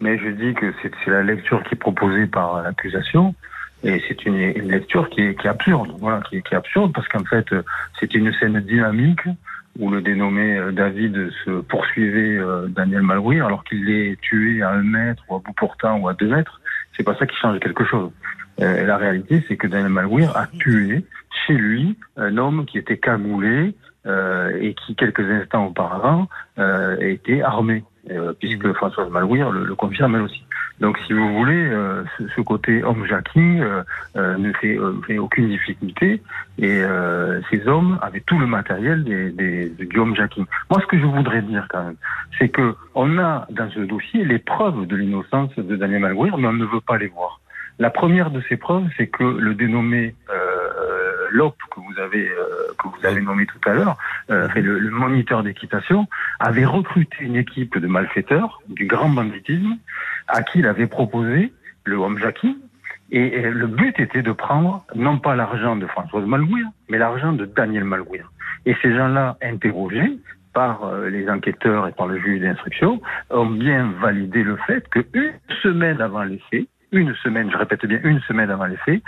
Mais 0.00 0.16
je 0.18 0.28
dis 0.28 0.54
que 0.54 0.72
c'est 0.82 1.10
la 1.10 1.24
lecture 1.24 1.62
qui 1.64 1.74
est 1.74 1.78
proposée 1.78 2.26
par 2.28 2.62
l'accusation. 2.62 3.34
Et 3.84 4.00
c'est 4.08 4.24
une, 4.24 4.34
une 4.36 4.70
lecture 4.70 5.08
qui 5.10 5.20
est, 5.20 5.34
qui 5.40 5.46
est 5.46 5.50
absurde, 5.50 5.94
voilà, 6.00 6.20
qui 6.28 6.36
est, 6.38 6.42
qui 6.42 6.52
est 6.54 6.56
absurde 6.56 6.92
parce 6.92 7.06
qu'en 7.08 7.24
fait, 7.24 7.52
euh, 7.52 7.62
c'est 8.00 8.12
une 8.14 8.32
scène 8.40 8.58
dynamique 8.60 9.20
où 9.78 9.90
le 9.90 10.02
dénommé 10.02 10.56
euh, 10.56 10.72
David 10.72 11.30
se 11.44 11.60
poursuivait 11.60 12.36
euh, 12.36 12.66
Daniel 12.68 13.02
Malguir 13.02 13.46
alors 13.46 13.64
qu'il 13.64 13.88
est 13.90 14.20
tué 14.20 14.62
à 14.62 14.70
un 14.70 14.82
mètre 14.82 15.22
ou 15.28 15.36
à 15.36 15.38
bout 15.38 15.52
portant 15.52 15.98
ou 15.98 16.08
à 16.08 16.14
deux 16.14 16.28
mètres. 16.28 16.60
C'est 16.96 17.04
pas 17.04 17.14
ça 17.16 17.26
qui 17.26 17.36
change 17.36 17.60
quelque 17.60 17.84
chose. 17.84 18.10
Euh, 18.60 18.84
la 18.84 18.96
réalité, 18.96 19.44
c'est 19.46 19.56
que 19.56 19.68
Daniel 19.68 19.90
Malguir 19.90 20.36
a 20.36 20.46
tué 20.46 21.04
chez 21.46 21.54
lui 21.54 21.96
un 22.16 22.36
homme 22.36 22.66
qui 22.66 22.78
était 22.78 22.98
cagoulé 22.98 23.74
euh, 24.06 24.56
et 24.60 24.74
qui 24.74 24.94
quelques 24.94 25.20
instants 25.20 25.66
auparavant 25.66 26.28
euh, 26.58 26.96
était 27.00 27.42
armé, 27.42 27.84
euh, 28.10 28.32
puisque 28.38 28.72
Françoise 28.72 29.10
Malguir 29.10 29.50
le, 29.50 29.64
le 29.64 29.74
confirme 29.74 30.16
elle 30.16 30.22
aussi. 30.22 30.42
Donc, 30.80 30.98
si 31.06 31.12
vous 31.12 31.34
voulez, 31.34 31.66
euh, 31.66 32.04
ce, 32.16 32.28
ce 32.28 32.40
côté 32.40 32.84
homme 32.84 33.04
jacking 33.06 33.60
euh, 33.60 33.82
euh, 34.16 34.36
ne 34.36 34.52
fait, 34.52 34.78
fait 35.06 35.18
aucune 35.18 35.48
difficulté 35.48 36.22
et 36.58 36.82
ces 37.50 37.68
hommes 37.68 37.98
avaient 38.02 38.22
tout 38.26 38.38
le 38.38 38.46
matériel 38.46 39.04
des, 39.04 39.30
des, 39.30 39.68
du 39.68 39.98
homme 39.98 40.16
jacking. 40.16 40.44
Moi, 40.70 40.80
ce 40.80 40.86
que 40.86 40.98
je 40.98 41.04
voudrais 41.04 41.42
dire 41.42 41.66
quand 41.70 41.84
même, 41.84 41.96
c'est 42.38 42.48
que 42.48 42.74
on 42.94 43.18
a 43.18 43.46
dans 43.50 43.70
ce 43.70 43.80
dossier 43.80 44.24
les 44.24 44.38
preuves 44.38 44.86
de 44.86 44.96
l'innocence 44.96 45.54
de 45.56 45.76
Daniel 45.76 46.00
Malguir, 46.00 46.36
mais 46.36 46.48
on 46.48 46.52
ne 46.52 46.64
veut 46.64 46.80
pas 46.80 46.98
les 46.98 47.08
voir. 47.08 47.40
La 47.78 47.90
première 47.90 48.32
de 48.32 48.40
ces 48.48 48.56
preuves, 48.56 48.88
c'est 48.96 49.06
que 49.06 49.22
le 49.22 49.54
dénommé 49.54 50.16
euh, 50.30 50.34
Lop 51.30 51.56
que 51.70 51.80
vous 51.80 51.98
avez 51.98 52.28
euh, 52.28 52.72
que 52.78 52.88
vous 52.88 53.06
avez 53.06 53.20
nommé 53.20 53.46
tout 53.46 53.60
à 53.68 53.74
l'heure, 53.74 53.96
euh, 54.30 54.48
le, 54.54 54.90
moniteur 54.90 55.42
d'équitation, 55.42 56.06
avait 56.40 56.64
recruté 56.64 57.16
une 57.20 57.36
équipe 57.36 57.78
de 57.78 57.86
malfaiteurs 57.86 58.60
du 58.68 58.86
grand 58.86 59.08
banditisme 59.08 59.78
à 60.26 60.42
qui 60.42 60.60
il 60.60 60.66
avait 60.66 60.86
proposé 60.86 61.52
le 61.84 61.96
homme 61.96 62.18
Jackie. 62.18 62.56
Et, 63.10 63.40
le 63.42 63.66
but 63.66 63.98
était 63.98 64.22
de 64.22 64.32
prendre 64.32 64.84
non 64.94 65.18
pas 65.18 65.34
l'argent 65.34 65.76
de 65.76 65.86
Françoise 65.86 66.26
Malguir, 66.26 66.66
mais 66.90 66.98
l'argent 66.98 67.32
de 67.32 67.46
Daniel 67.46 67.84
Malguir. 67.84 68.30
Et 68.66 68.76
ces 68.82 68.94
gens-là, 68.94 69.38
interrogés 69.40 70.18
par 70.52 70.84
euh, 70.84 71.08
les 71.08 71.28
enquêteurs 71.30 71.88
et 71.88 71.92
par 71.92 72.06
le 72.06 72.18
juge 72.18 72.40
d'instruction, 72.40 73.00
ont 73.30 73.46
bien 73.46 73.92
validé 74.00 74.42
le 74.42 74.56
fait 74.66 74.86
qu'une 74.90 75.32
semaine 75.62 76.00
avant 76.00 76.24
les 76.24 76.40
faits, 76.50 76.68
une 76.92 77.14
semaine, 77.16 77.50
je 77.50 77.56
répète 77.56 77.84
bien, 77.86 78.00
une 78.02 78.20
semaine 78.20 78.50
avant 78.50 78.66
les 78.66 78.76
faits, 78.76 79.02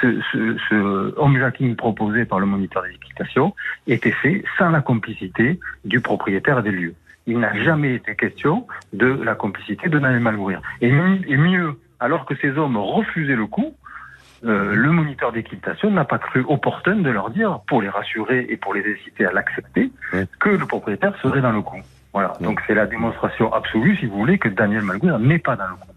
ce, 0.00 0.20
ce, 0.32 0.56
ce 0.68 1.14
home 1.18 1.74
proposé 1.76 2.24
par 2.24 2.38
le 2.40 2.46
moniteur 2.46 2.82
d'équitation 2.84 3.54
était 3.86 4.10
fait 4.12 4.44
sans 4.58 4.70
la 4.70 4.80
complicité 4.80 5.58
du 5.84 6.00
propriétaire 6.00 6.62
des 6.62 6.70
lieux. 6.70 6.94
Il 7.26 7.38
n'a 7.40 7.54
jamais 7.62 7.94
été 7.94 8.14
question 8.14 8.66
de 8.92 9.06
la 9.06 9.34
complicité 9.34 9.88
de 9.88 9.98
Daniel 9.98 10.20
Malmourir. 10.20 10.60
Et, 10.80 10.92
mi- 10.92 11.24
et 11.26 11.36
mieux, 11.36 11.78
alors 11.98 12.26
que 12.26 12.34
ces 12.36 12.50
hommes 12.58 12.76
refusaient 12.76 13.36
le 13.36 13.46
coup, 13.46 13.74
euh, 14.44 14.74
le 14.74 14.90
moniteur 14.90 15.32
d'équitation 15.32 15.90
n'a 15.90 16.04
pas 16.04 16.18
cru 16.18 16.44
opportun 16.46 16.96
de 16.96 17.08
leur 17.08 17.30
dire, 17.30 17.60
pour 17.66 17.80
les 17.80 17.88
rassurer 17.88 18.46
et 18.50 18.58
pour 18.58 18.74
les 18.74 18.84
inciter 18.92 19.24
à 19.24 19.32
l'accepter, 19.32 19.90
que 20.38 20.50
le 20.50 20.66
propriétaire 20.66 21.14
serait 21.22 21.40
dans 21.40 21.52
le 21.52 21.62
coup. 21.62 21.80
Voilà. 22.12 22.34
Donc 22.40 22.60
c'est 22.66 22.74
la 22.74 22.86
démonstration 22.86 23.52
absolue, 23.52 23.96
si 23.96 24.06
vous 24.06 24.18
voulez, 24.18 24.38
que 24.38 24.48
Daniel 24.50 24.82
Malguir 24.82 25.18
n'est 25.18 25.38
pas 25.38 25.56
dans 25.56 25.66
le 25.66 25.74
coup. 25.76 25.88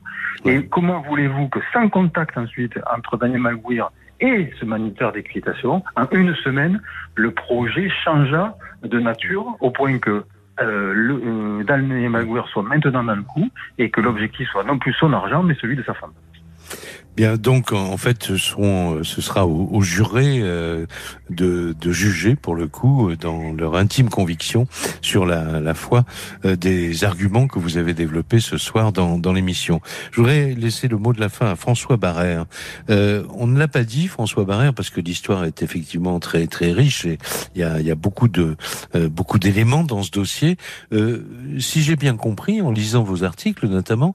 Et 0.45 0.65
comment 0.67 1.01
voulez-vous 1.01 1.49
que 1.49 1.59
sans 1.73 1.89
contact 1.89 2.37
ensuite 2.37 2.77
entre 2.95 3.17
Daniel 3.17 3.41
Malguir 3.41 3.89
et 4.19 4.51
ce 4.59 4.65
moniteur 4.65 5.11
d'équitation, 5.11 5.83
en 5.95 6.07
une 6.11 6.33
semaine, 6.35 6.81
le 7.15 7.31
projet 7.31 7.89
changea 8.03 8.55
de 8.83 8.99
nature 8.99 9.57
au 9.59 9.71
point 9.71 9.99
que 9.99 10.23
euh, 10.59 10.93
le, 10.93 11.21
euh, 11.23 11.63
Daniel 11.63 12.09
Malguir 12.09 12.47
soit 12.47 12.63
maintenant 12.63 13.03
dans 13.03 13.15
le 13.15 13.21
coup 13.21 13.49
et 13.77 13.91
que 13.91 14.01
l'objectif 14.01 14.49
soit 14.49 14.63
non 14.63 14.79
plus 14.79 14.93
son 14.93 15.13
argent, 15.13 15.43
mais 15.43 15.55
celui 15.55 15.75
de 15.75 15.83
sa 15.83 15.93
femme? 15.93 16.13
Bien, 17.17 17.35
donc 17.35 17.71
en 17.71 17.97
fait, 17.97 18.21
ce, 18.25 18.37
seront, 18.37 19.03
ce 19.03 19.21
sera 19.21 19.47
aux, 19.47 19.81
jurés 19.81 20.39
euh, 20.43 20.85
de, 21.31 21.75
de, 21.81 21.91
juger 21.91 22.35
pour 22.35 22.53
le 22.53 22.67
coup 22.67 23.09
dans 23.19 23.53
leur 23.53 23.75
intime 23.75 24.09
conviction 24.09 24.67
sur 25.01 25.25
la, 25.25 25.59
la 25.59 25.73
foi 25.73 26.05
euh, 26.45 26.55
des 26.55 27.03
arguments 27.05 27.47
que 27.47 27.57
vous 27.57 27.77
avez 27.77 27.95
développés 27.95 28.39
ce 28.39 28.59
soir 28.59 28.91
dans, 28.91 29.17
dans 29.17 29.33
l'émission. 29.33 29.81
Je 30.11 30.21
voudrais 30.21 30.53
laisser 30.53 30.87
le 30.87 30.97
mot 30.97 31.11
de 31.11 31.19
la 31.19 31.29
fin 31.29 31.47
à 31.47 31.55
François 31.55 31.97
Barrère. 31.97 32.45
Euh, 32.91 33.23
on 33.33 33.47
ne 33.47 33.57
l'a 33.57 33.67
pas 33.67 33.83
dit, 33.83 34.07
François 34.07 34.45
Barrère, 34.45 34.75
parce 34.75 34.91
que 34.91 35.01
l'histoire 35.01 35.43
est 35.45 35.63
effectivement 35.63 36.19
très 36.19 36.45
très 36.45 36.71
riche 36.71 37.05
et 37.05 37.17
il 37.55 37.61
y 37.61 37.63
a, 37.63 37.81
y 37.81 37.89
a 37.89 37.95
beaucoup 37.95 38.27
de 38.27 38.55
euh, 38.93 39.09
beaucoup 39.09 39.39
d'éléments 39.39 39.83
dans 39.83 40.03
ce 40.03 40.11
dossier. 40.11 40.57
Euh, 40.93 41.25
si 41.57 41.81
j'ai 41.81 41.95
bien 41.95 42.15
compris, 42.15 42.61
en 42.61 42.71
lisant 42.71 43.01
vos 43.01 43.23
articles 43.23 43.67
notamment, 43.67 44.13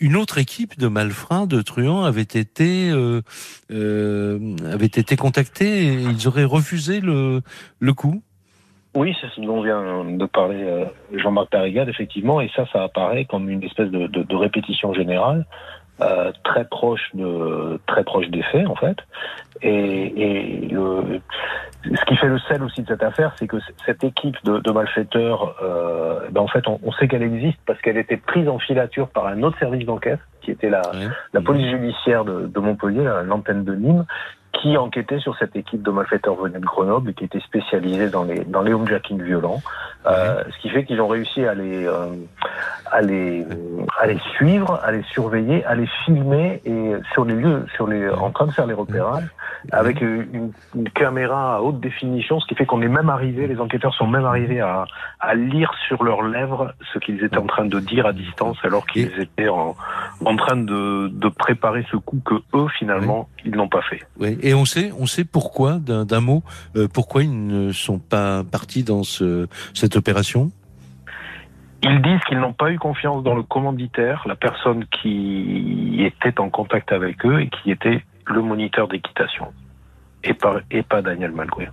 une 0.00 0.16
autre 0.16 0.38
équipe 0.38 0.78
de 0.78 0.88
malfrats, 0.88 1.44
de 1.44 1.60
truands 1.60 2.04
avait 2.04 2.21
été 2.22 2.90
euh, 2.90 3.20
euh, 3.70 4.56
été 4.78 5.16
contactés 5.16 5.86
et 5.86 5.92
ils 5.92 6.28
auraient 6.28 6.44
refusé 6.44 7.00
le, 7.00 7.42
le 7.80 7.92
coup 7.92 8.22
oui, 8.94 9.16
c'est 9.20 9.28
ce 9.30 9.40
dont 9.40 9.62
vient 9.62 10.04
de 10.04 10.26
parler 10.26 10.62
euh, 10.62 10.84
Jean-Marc 11.14 11.48
Parigade, 11.48 11.88
effectivement, 11.88 12.42
et 12.42 12.50
ça, 12.54 12.66
ça 12.72 12.82
apparaît 12.82 13.24
comme 13.24 13.48
une 13.48 13.62
espèce 13.62 13.90
de, 13.90 14.06
de, 14.06 14.22
de 14.22 14.36
répétition 14.36 14.92
générale, 14.92 15.46
euh, 16.02 16.30
très 16.44 16.66
proche 16.66 17.00
de 17.14 17.80
très 17.86 18.04
proche 18.04 18.28
des 18.28 18.42
faits, 18.42 18.66
en 18.66 18.74
fait. 18.74 18.98
Et, 19.62 20.12
et 20.16 20.68
le, 20.68 21.20
ce 21.84 22.04
qui 22.06 22.16
fait 22.16 22.28
le 22.28 22.38
sel 22.40 22.62
aussi 22.62 22.82
de 22.82 22.88
cette 22.88 23.02
affaire, 23.02 23.34
c'est 23.38 23.46
que 23.46 23.56
cette 23.86 24.04
équipe 24.04 24.36
de, 24.44 24.58
de 24.58 24.70
malfaiteurs, 24.70 25.56
euh, 25.62 26.28
ben 26.30 26.40
en 26.40 26.48
fait, 26.48 26.66
on, 26.68 26.78
on 26.82 26.92
sait 26.92 27.08
qu'elle 27.08 27.22
existe 27.22 27.58
parce 27.66 27.80
qu'elle 27.80 27.96
était 27.96 28.16
prise 28.16 28.48
en 28.48 28.58
filature 28.58 29.08
par 29.08 29.26
un 29.26 29.42
autre 29.42 29.58
service 29.58 29.84
d'enquête, 29.86 30.20
qui 30.40 30.50
était 30.50 30.70
la, 30.70 30.82
ouais. 30.92 31.08
la 31.32 31.40
police 31.40 31.70
judiciaire 31.70 32.24
de, 32.24 32.46
de 32.46 32.60
Montpellier, 32.60 33.08
l'antenne 33.24 33.64
de 33.64 33.74
Nîmes, 33.74 34.04
qui 34.52 34.76
enquêtait 34.76 35.18
sur 35.18 35.36
cette 35.38 35.56
équipe 35.56 35.82
de 35.82 35.90
malfaiteurs 35.90 36.36
venus 36.36 36.60
de 36.60 36.66
Grenoble 36.66 37.10
et 37.10 37.14
qui 37.14 37.24
était 37.24 37.40
spécialisée 37.40 38.10
dans 38.10 38.24
les 38.24 38.44
dans 38.44 38.62
les 38.62 38.72
homejacking 38.72 39.22
violents. 39.22 39.60
Euh, 40.06 40.42
ce 40.50 40.58
qui 40.60 40.68
fait 40.68 40.84
qu'ils 40.84 41.00
ont 41.00 41.08
réussi 41.08 41.44
à 41.44 41.54
les 41.54 41.86
euh, 41.86 42.06
à 42.90 43.00
les 43.00 43.46
à 43.98 44.06
les 44.06 44.18
suivre, 44.36 44.80
à 44.82 44.92
les 44.92 45.02
surveiller, 45.04 45.64
à 45.64 45.74
les 45.74 45.86
filmer 46.04 46.60
et 46.64 46.92
sur 47.12 47.24
les 47.24 47.34
lieux, 47.34 47.64
sur 47.76 47.86
les 47.86 48.08
en 48.10 48.30
train 48.30 48.46
de 48.46 48.52
faire 48.52 48.66
les 48.66 48.74
repérages 48.74 49.28
avec 49.70 50.00
une, 50.00 50.52
une 50.74 50.90
caméra 50.90 51.56
à 51.56 51.60
haute 51.60 51.78
définition, 51.78 52.40
ce 52.40 52.46
qui 52.46 52.56
fait 52.56 52.66
qu'on 52.66 52.82
est 52.82 52.88
même 52.88 53.08
arrivé, 53.08 53.46
les 53.46 53.60
enquêteurs 53.60 53.94
sont 53.94 54.08
même 54.08 54.24
arrivés 54.24 54.60
à, 54.60 54.86
à 55.20 55.34
lire 55.36 55.72
sur 55.86 56.02
leurs 56.02 56.22
lèvres 56.22 56.74
ce 56.92 56.98
qu'ils 56.98 57.22
étaient 57.22 57.38
en 57.38 57.46
train 57.46 57.66
de 57.66 57.78
dire 57.78 58.06
à 58.06 58.12
distance 58.12 58.58
alors 58.64 58.84
qu'ils 58.86 59.20
étaient 59.20 59.48
en, 59.48 59.76
en 60.24 60.36
train 60.36 60.56
de, 60.56 61.08
de 61.08 61.28
préparer 61.28 61.86
ce 61.92 61.96
coup 61.96 62.20
que 62.24 62.34
eux 62.54 62.66
finalement 62.76 63.28
ils 63.44 63.54
n'ont 63.54 63.68
pas 63.68 63.82
fait. 63.82 64.00
Oui. 64.18 64.36
Et 64.42 64.54
on 64.54 64.64
sait, 64.64 64.92
on 64.98 65.06
sait 65.06 65.24
pourquoi, 65.24 65.78
d'un 65.78 66.20
mot, 66.20 66.42
euh, 66.76 66.88
pourquoi 66.92 67.22
ils 67.22 67.46
ne 67.46 67.70
sont 67.70 67.98
pas 67.98 68.42
partis 68.42 68.82
dans 68.82 69.04
ce, 69.04 69.46
cette 69.72 69.96
opération? 69.96 70.50
Ils 71.84 72.02
disent 72.02 72.20
qu'ils 72.28 72.38
n'ont 72.38 72.52
pas 72.52 72.70
eu 72.70 72.78
confiance 72.78 73.22
dans 73.22 73.34
le 73.34 73.42
commanditaire, 73.42 74.24
la 74.26 74.36
personne 74.36 74.84
qui 74.86 76.04
était 76.04 76.38
en 76.40 76.50
contact 76.50 76.92
avec 76.92 77.24
eux 77.24 77.40
et 77.40 77.48
qui 77.48 77.70
était 77.70 78.04
le 78.26 78.40
moniteur 78.40 78.88
d'équitation, 78.88 79.52
et 80.22 80.34
pas, 80.34 80.60
et 80.70 80.82
pas 80.82 81.02
Daniel 81.02 81.32
Malguer. 81.32 81.70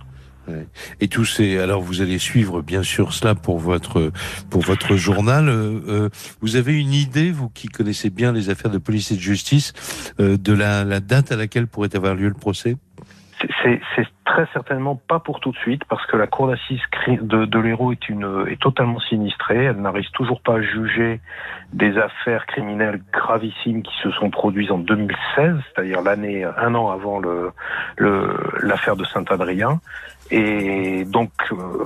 Et 1.00 1.08
tous 1.08 1.24
ces, 1.24 1.58
alors 1.58 1.82
vous 1.82 2.00
allez 2.00 2.18
suivre 2.18 2.62
bien 2.62 2.82
sûr 2.82 3.12
cela 3.12 3.34
pour 3.34 3.58
votre 3.58 4.12
pour 4.48 4.62
votre 4.62 4.96
journal. 4.96 5.48
Euh, 5.48 6.08
vous 6.40 6.56
avez 6.56 6.78
une 6.78 6.92
idée, 6.92 7.30
vous 7.30 7.48
qui 7.48 7.68
connaissez 7.68 8.10
bien 8.10 8.32
les 8.32 8.50
affaires 8.50 8.70
de 8.70 8.78
police 8.78 9.10
et 9.10 9.16
de 9.16 9.20
justice, 9.20 9.72
euh, 10.20 10.36
de 10.36 10.52
la 10.52 11.00
date 11.00 11.32
à 11.32 11.36
laquelle 11.36 11.66
pourrait 11.66 11.94
avoir 11.94 12.14
lieu 12.14 12.28
le 12.28 12.34
procès? 12.34 12.76
C'est 13.62 14.06
très 14.24 14.46
certainement 14.52 14.96
pas 14.96 15.18
pour 15.18 15.40
tout 15.40 15.52
de 15.52 15.56
suite 15.56 15.84
parce 15.84 16.04
que 16.06 16.16
la 16.16 16.26
cour 16.26 16.48
d'assises 16.48 16.80
de, 17.06 17.44
de 17.44 17.92
est 17.92 18.08
une 18.08 18.46
est 18.48 18.60
totalement 18.60 19.00
sinistrée. 19.00 19.64
Elle 19.64 19.80
n'arrive 19.80 20.10
toujours 20.12 20.40
pas 20.40 20.56
à 20.56 20.60
juger 20.62 21.20
des 21.72 21.96
affaires 21.98 22.46
criminelles 22.46 23.00
gravissimes 23.12 23.82
qui 23.82 23.94
se 24.02 24.10
sont 24.12 24.30
produites 24.30 24.70
en 24.70 24.78
2016, 24.78 25.56
c'est-à-dire 25.74 26.02
l'année 26.02 26.44
un 26.44 26.74
an 26.74 26.90
avant 26.90 27.18
le 27.18 27.52
l'affaire 28.60 28.96
de 28.96 29.04
Saint-Adrien. 29.04 29.80
Et 30.30 31.04
donc 31.06 31.30
euh, 31.52 31.84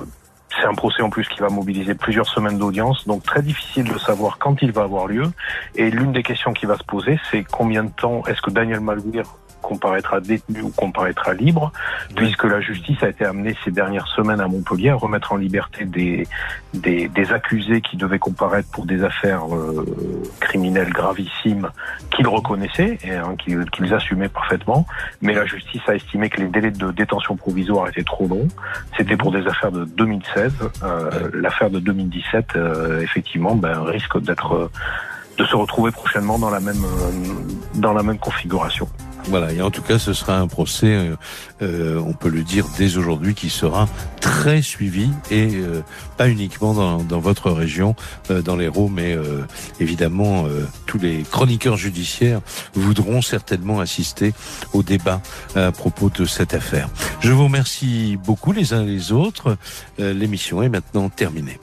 c'est 0.59 0.65
un 0.65 0.73
procès 0.73 1.01
en 1.01 1.09
plus 1.09 1.27
qui 1.27 1.39
va 1.39 1.49
mobiliser 1.49 1.95
plusieurs 1.95 2.27
semaines 2.27 2.57
d'audience, 2.57 3.07
donc 3.07 3.23
très 3.23 3.41
difficile 3.41 3.91
de 3.91 3.97
savoir 3.97 4.37
quand 4.37 4.61
il 4.61 4.71
va 4.71 4.83
avoir 4.83 5.07
lieu. 5.07 5.25
Et 5.75 5.89
l'une 5.89 6.11
des 6.11 6.23
questions 6.23 6.53
qui 6.53 6.65
va 6.65 6.77
se 6.77 6.83
poser, 6.83 7.19
c'est 7.31 7.43
combien 7.43 7.83
de 7.83 7.91
temps 7.91 8.23
est-ce 8.27 8.41
que 8.41 8.51
Daniel 8.51 8.79
Malguir 9.55 9.65
comparaîtra 9.65 10.19
détenu 10.19 10.61
ou 10.61 10.69
comparaîtra 10.69 11.33
libre, 11.33 11.71
puisque 12.15 12.43
la 12.43 12.61
justice 12.61 13.01
a 13.01 13.09
été 13.09 13.25
amenée 13.25 13.55
ces 13.63 13.71
dernières 13.71 14.07
semaines 14.07 14.39
à 14.39 14.47
Montpellier 14.47 14.89
à 14.89 14.95
remettre 14.95 15.33
en 15.33 15.37
liberté 15.37 15.85
des, 15.85 16.27
des, 16.73 17.07
des 17.07 17.31
accusés 17.31 17.81
qui 17.81 17.97
devaient 17.97 18.19
comparaître 18.19 18.69
pour 18.71 18.85
des 18.85 19.03
affaires 19.03 19.53
euh, 19.53 19.85
criminelles 20.39 20.91
gravissimes 20.91 21.69
qu'ils 22.11 22.27
reconnaissaient 22.27 22.99
et 23.03 23.15
hein, 23.15 23.35
qu'ils 23.37 23.65
qu 23.71 23.93
assumaient 23.93 24.29
parfaitement. 24.29 24.85
Mais 25.21 25.33
la 25.33 25.45
justice 25.45 25.81
a 25.87 25.95
estimé 25.95 26.29
que 26.29 26.41
les 26.41 26.47
délais 26.47 26.71
de 26.71 26.91
détention 26.91 27.35
provisoire 27.35 27.87
étaient 27.89 28.03
trop 28.03 28.27
longs. 28.27 28.47
C'était 28.97 29.17
pour 29.17 29.31
des 29.31 29.45
affaires 29.47 29.71
de 29.71 29.85
2016. 29.85 30.53
Euh, 30.83 31.29
L'affaire 31.33 31.69
de 31.69 31.79
2017, 31.79 32.55
euh, 32.55 33.01
effectivement, 33.01 33.55
ben, 33.55 33.81
risque 33.81 34.19
d'être 34.21 34.69
de 35.37 35.43
se 35.43 35.55
retrouver 35.55 35.91
prochainement 35.91 36.39
dans 36.39 36.49
la 36.49 36.61
même 36.61 36.85
dans 37.75 37.93
la 37.93 38.03
même 38.03 38.17
configuration. 38.17 38.87
Voilà, 39.27 39.51
et 39.51 39.61
en 39.61 39.71
tout 39.71 39.81
cas, 39.81 39.97
ce 39.97 40.13
sera 40.13 40.37
un 40.37 40.47
procès, 40.47 40.87
euh, 40.87 41.15
euh, 41.63 41.99
on 41.99 42.13
peut 42.13 42.29
le 42.29 42.43
dire 42.43 42.67
dès 42.77 42.97
aujourd'hui, 42.97 43.33
qui 43.33 43.49
sera 43.49 43.87
très 44.21 44.61
suivi 44.61 45.09
et 45.31 45.55
euh, 45.55 45.81
pas 46.17 46.29
uniquement 46.29 46.73
dans, 46.73 46.97
dans, 47.03 47.19
votre 47.19 47.49
région, 47.49 47.95
euh, 48.29 48.43
dans 48.43 48.55
l'Hérault, 48.55 48.87
mais 48.87 49.13
euh, 49.13 49.41
évidemment, 49.79 50.45
tous 50.85 50.99
les 50.99 51.23
chroniqueurs 51.23 51.77
judiciaires 51.77 52.41
voudront 52.73 53.21
certainement 53.21 53.79
assister 53.79 54.33
au 54.73 54.83
débat 54.83 55.21
à 55.55 55.71
propos 55.71 56.09
de 56.09 56.25
cette 56.25 56.53
affaire. 56.53 56.89
Je 57.21 57.31
vous 57.31 57.45
remercie 57.45 58.17
beaucoup 58.23 58.51
les 58.51 58.73
uns 58.73 58.83
les 58.83 59.11
autres. 59.11 59.57
L'émission 59.97 60.61
est 60.61 60.69
maintenant 60.69 61.09
terminée. 61.09 61.59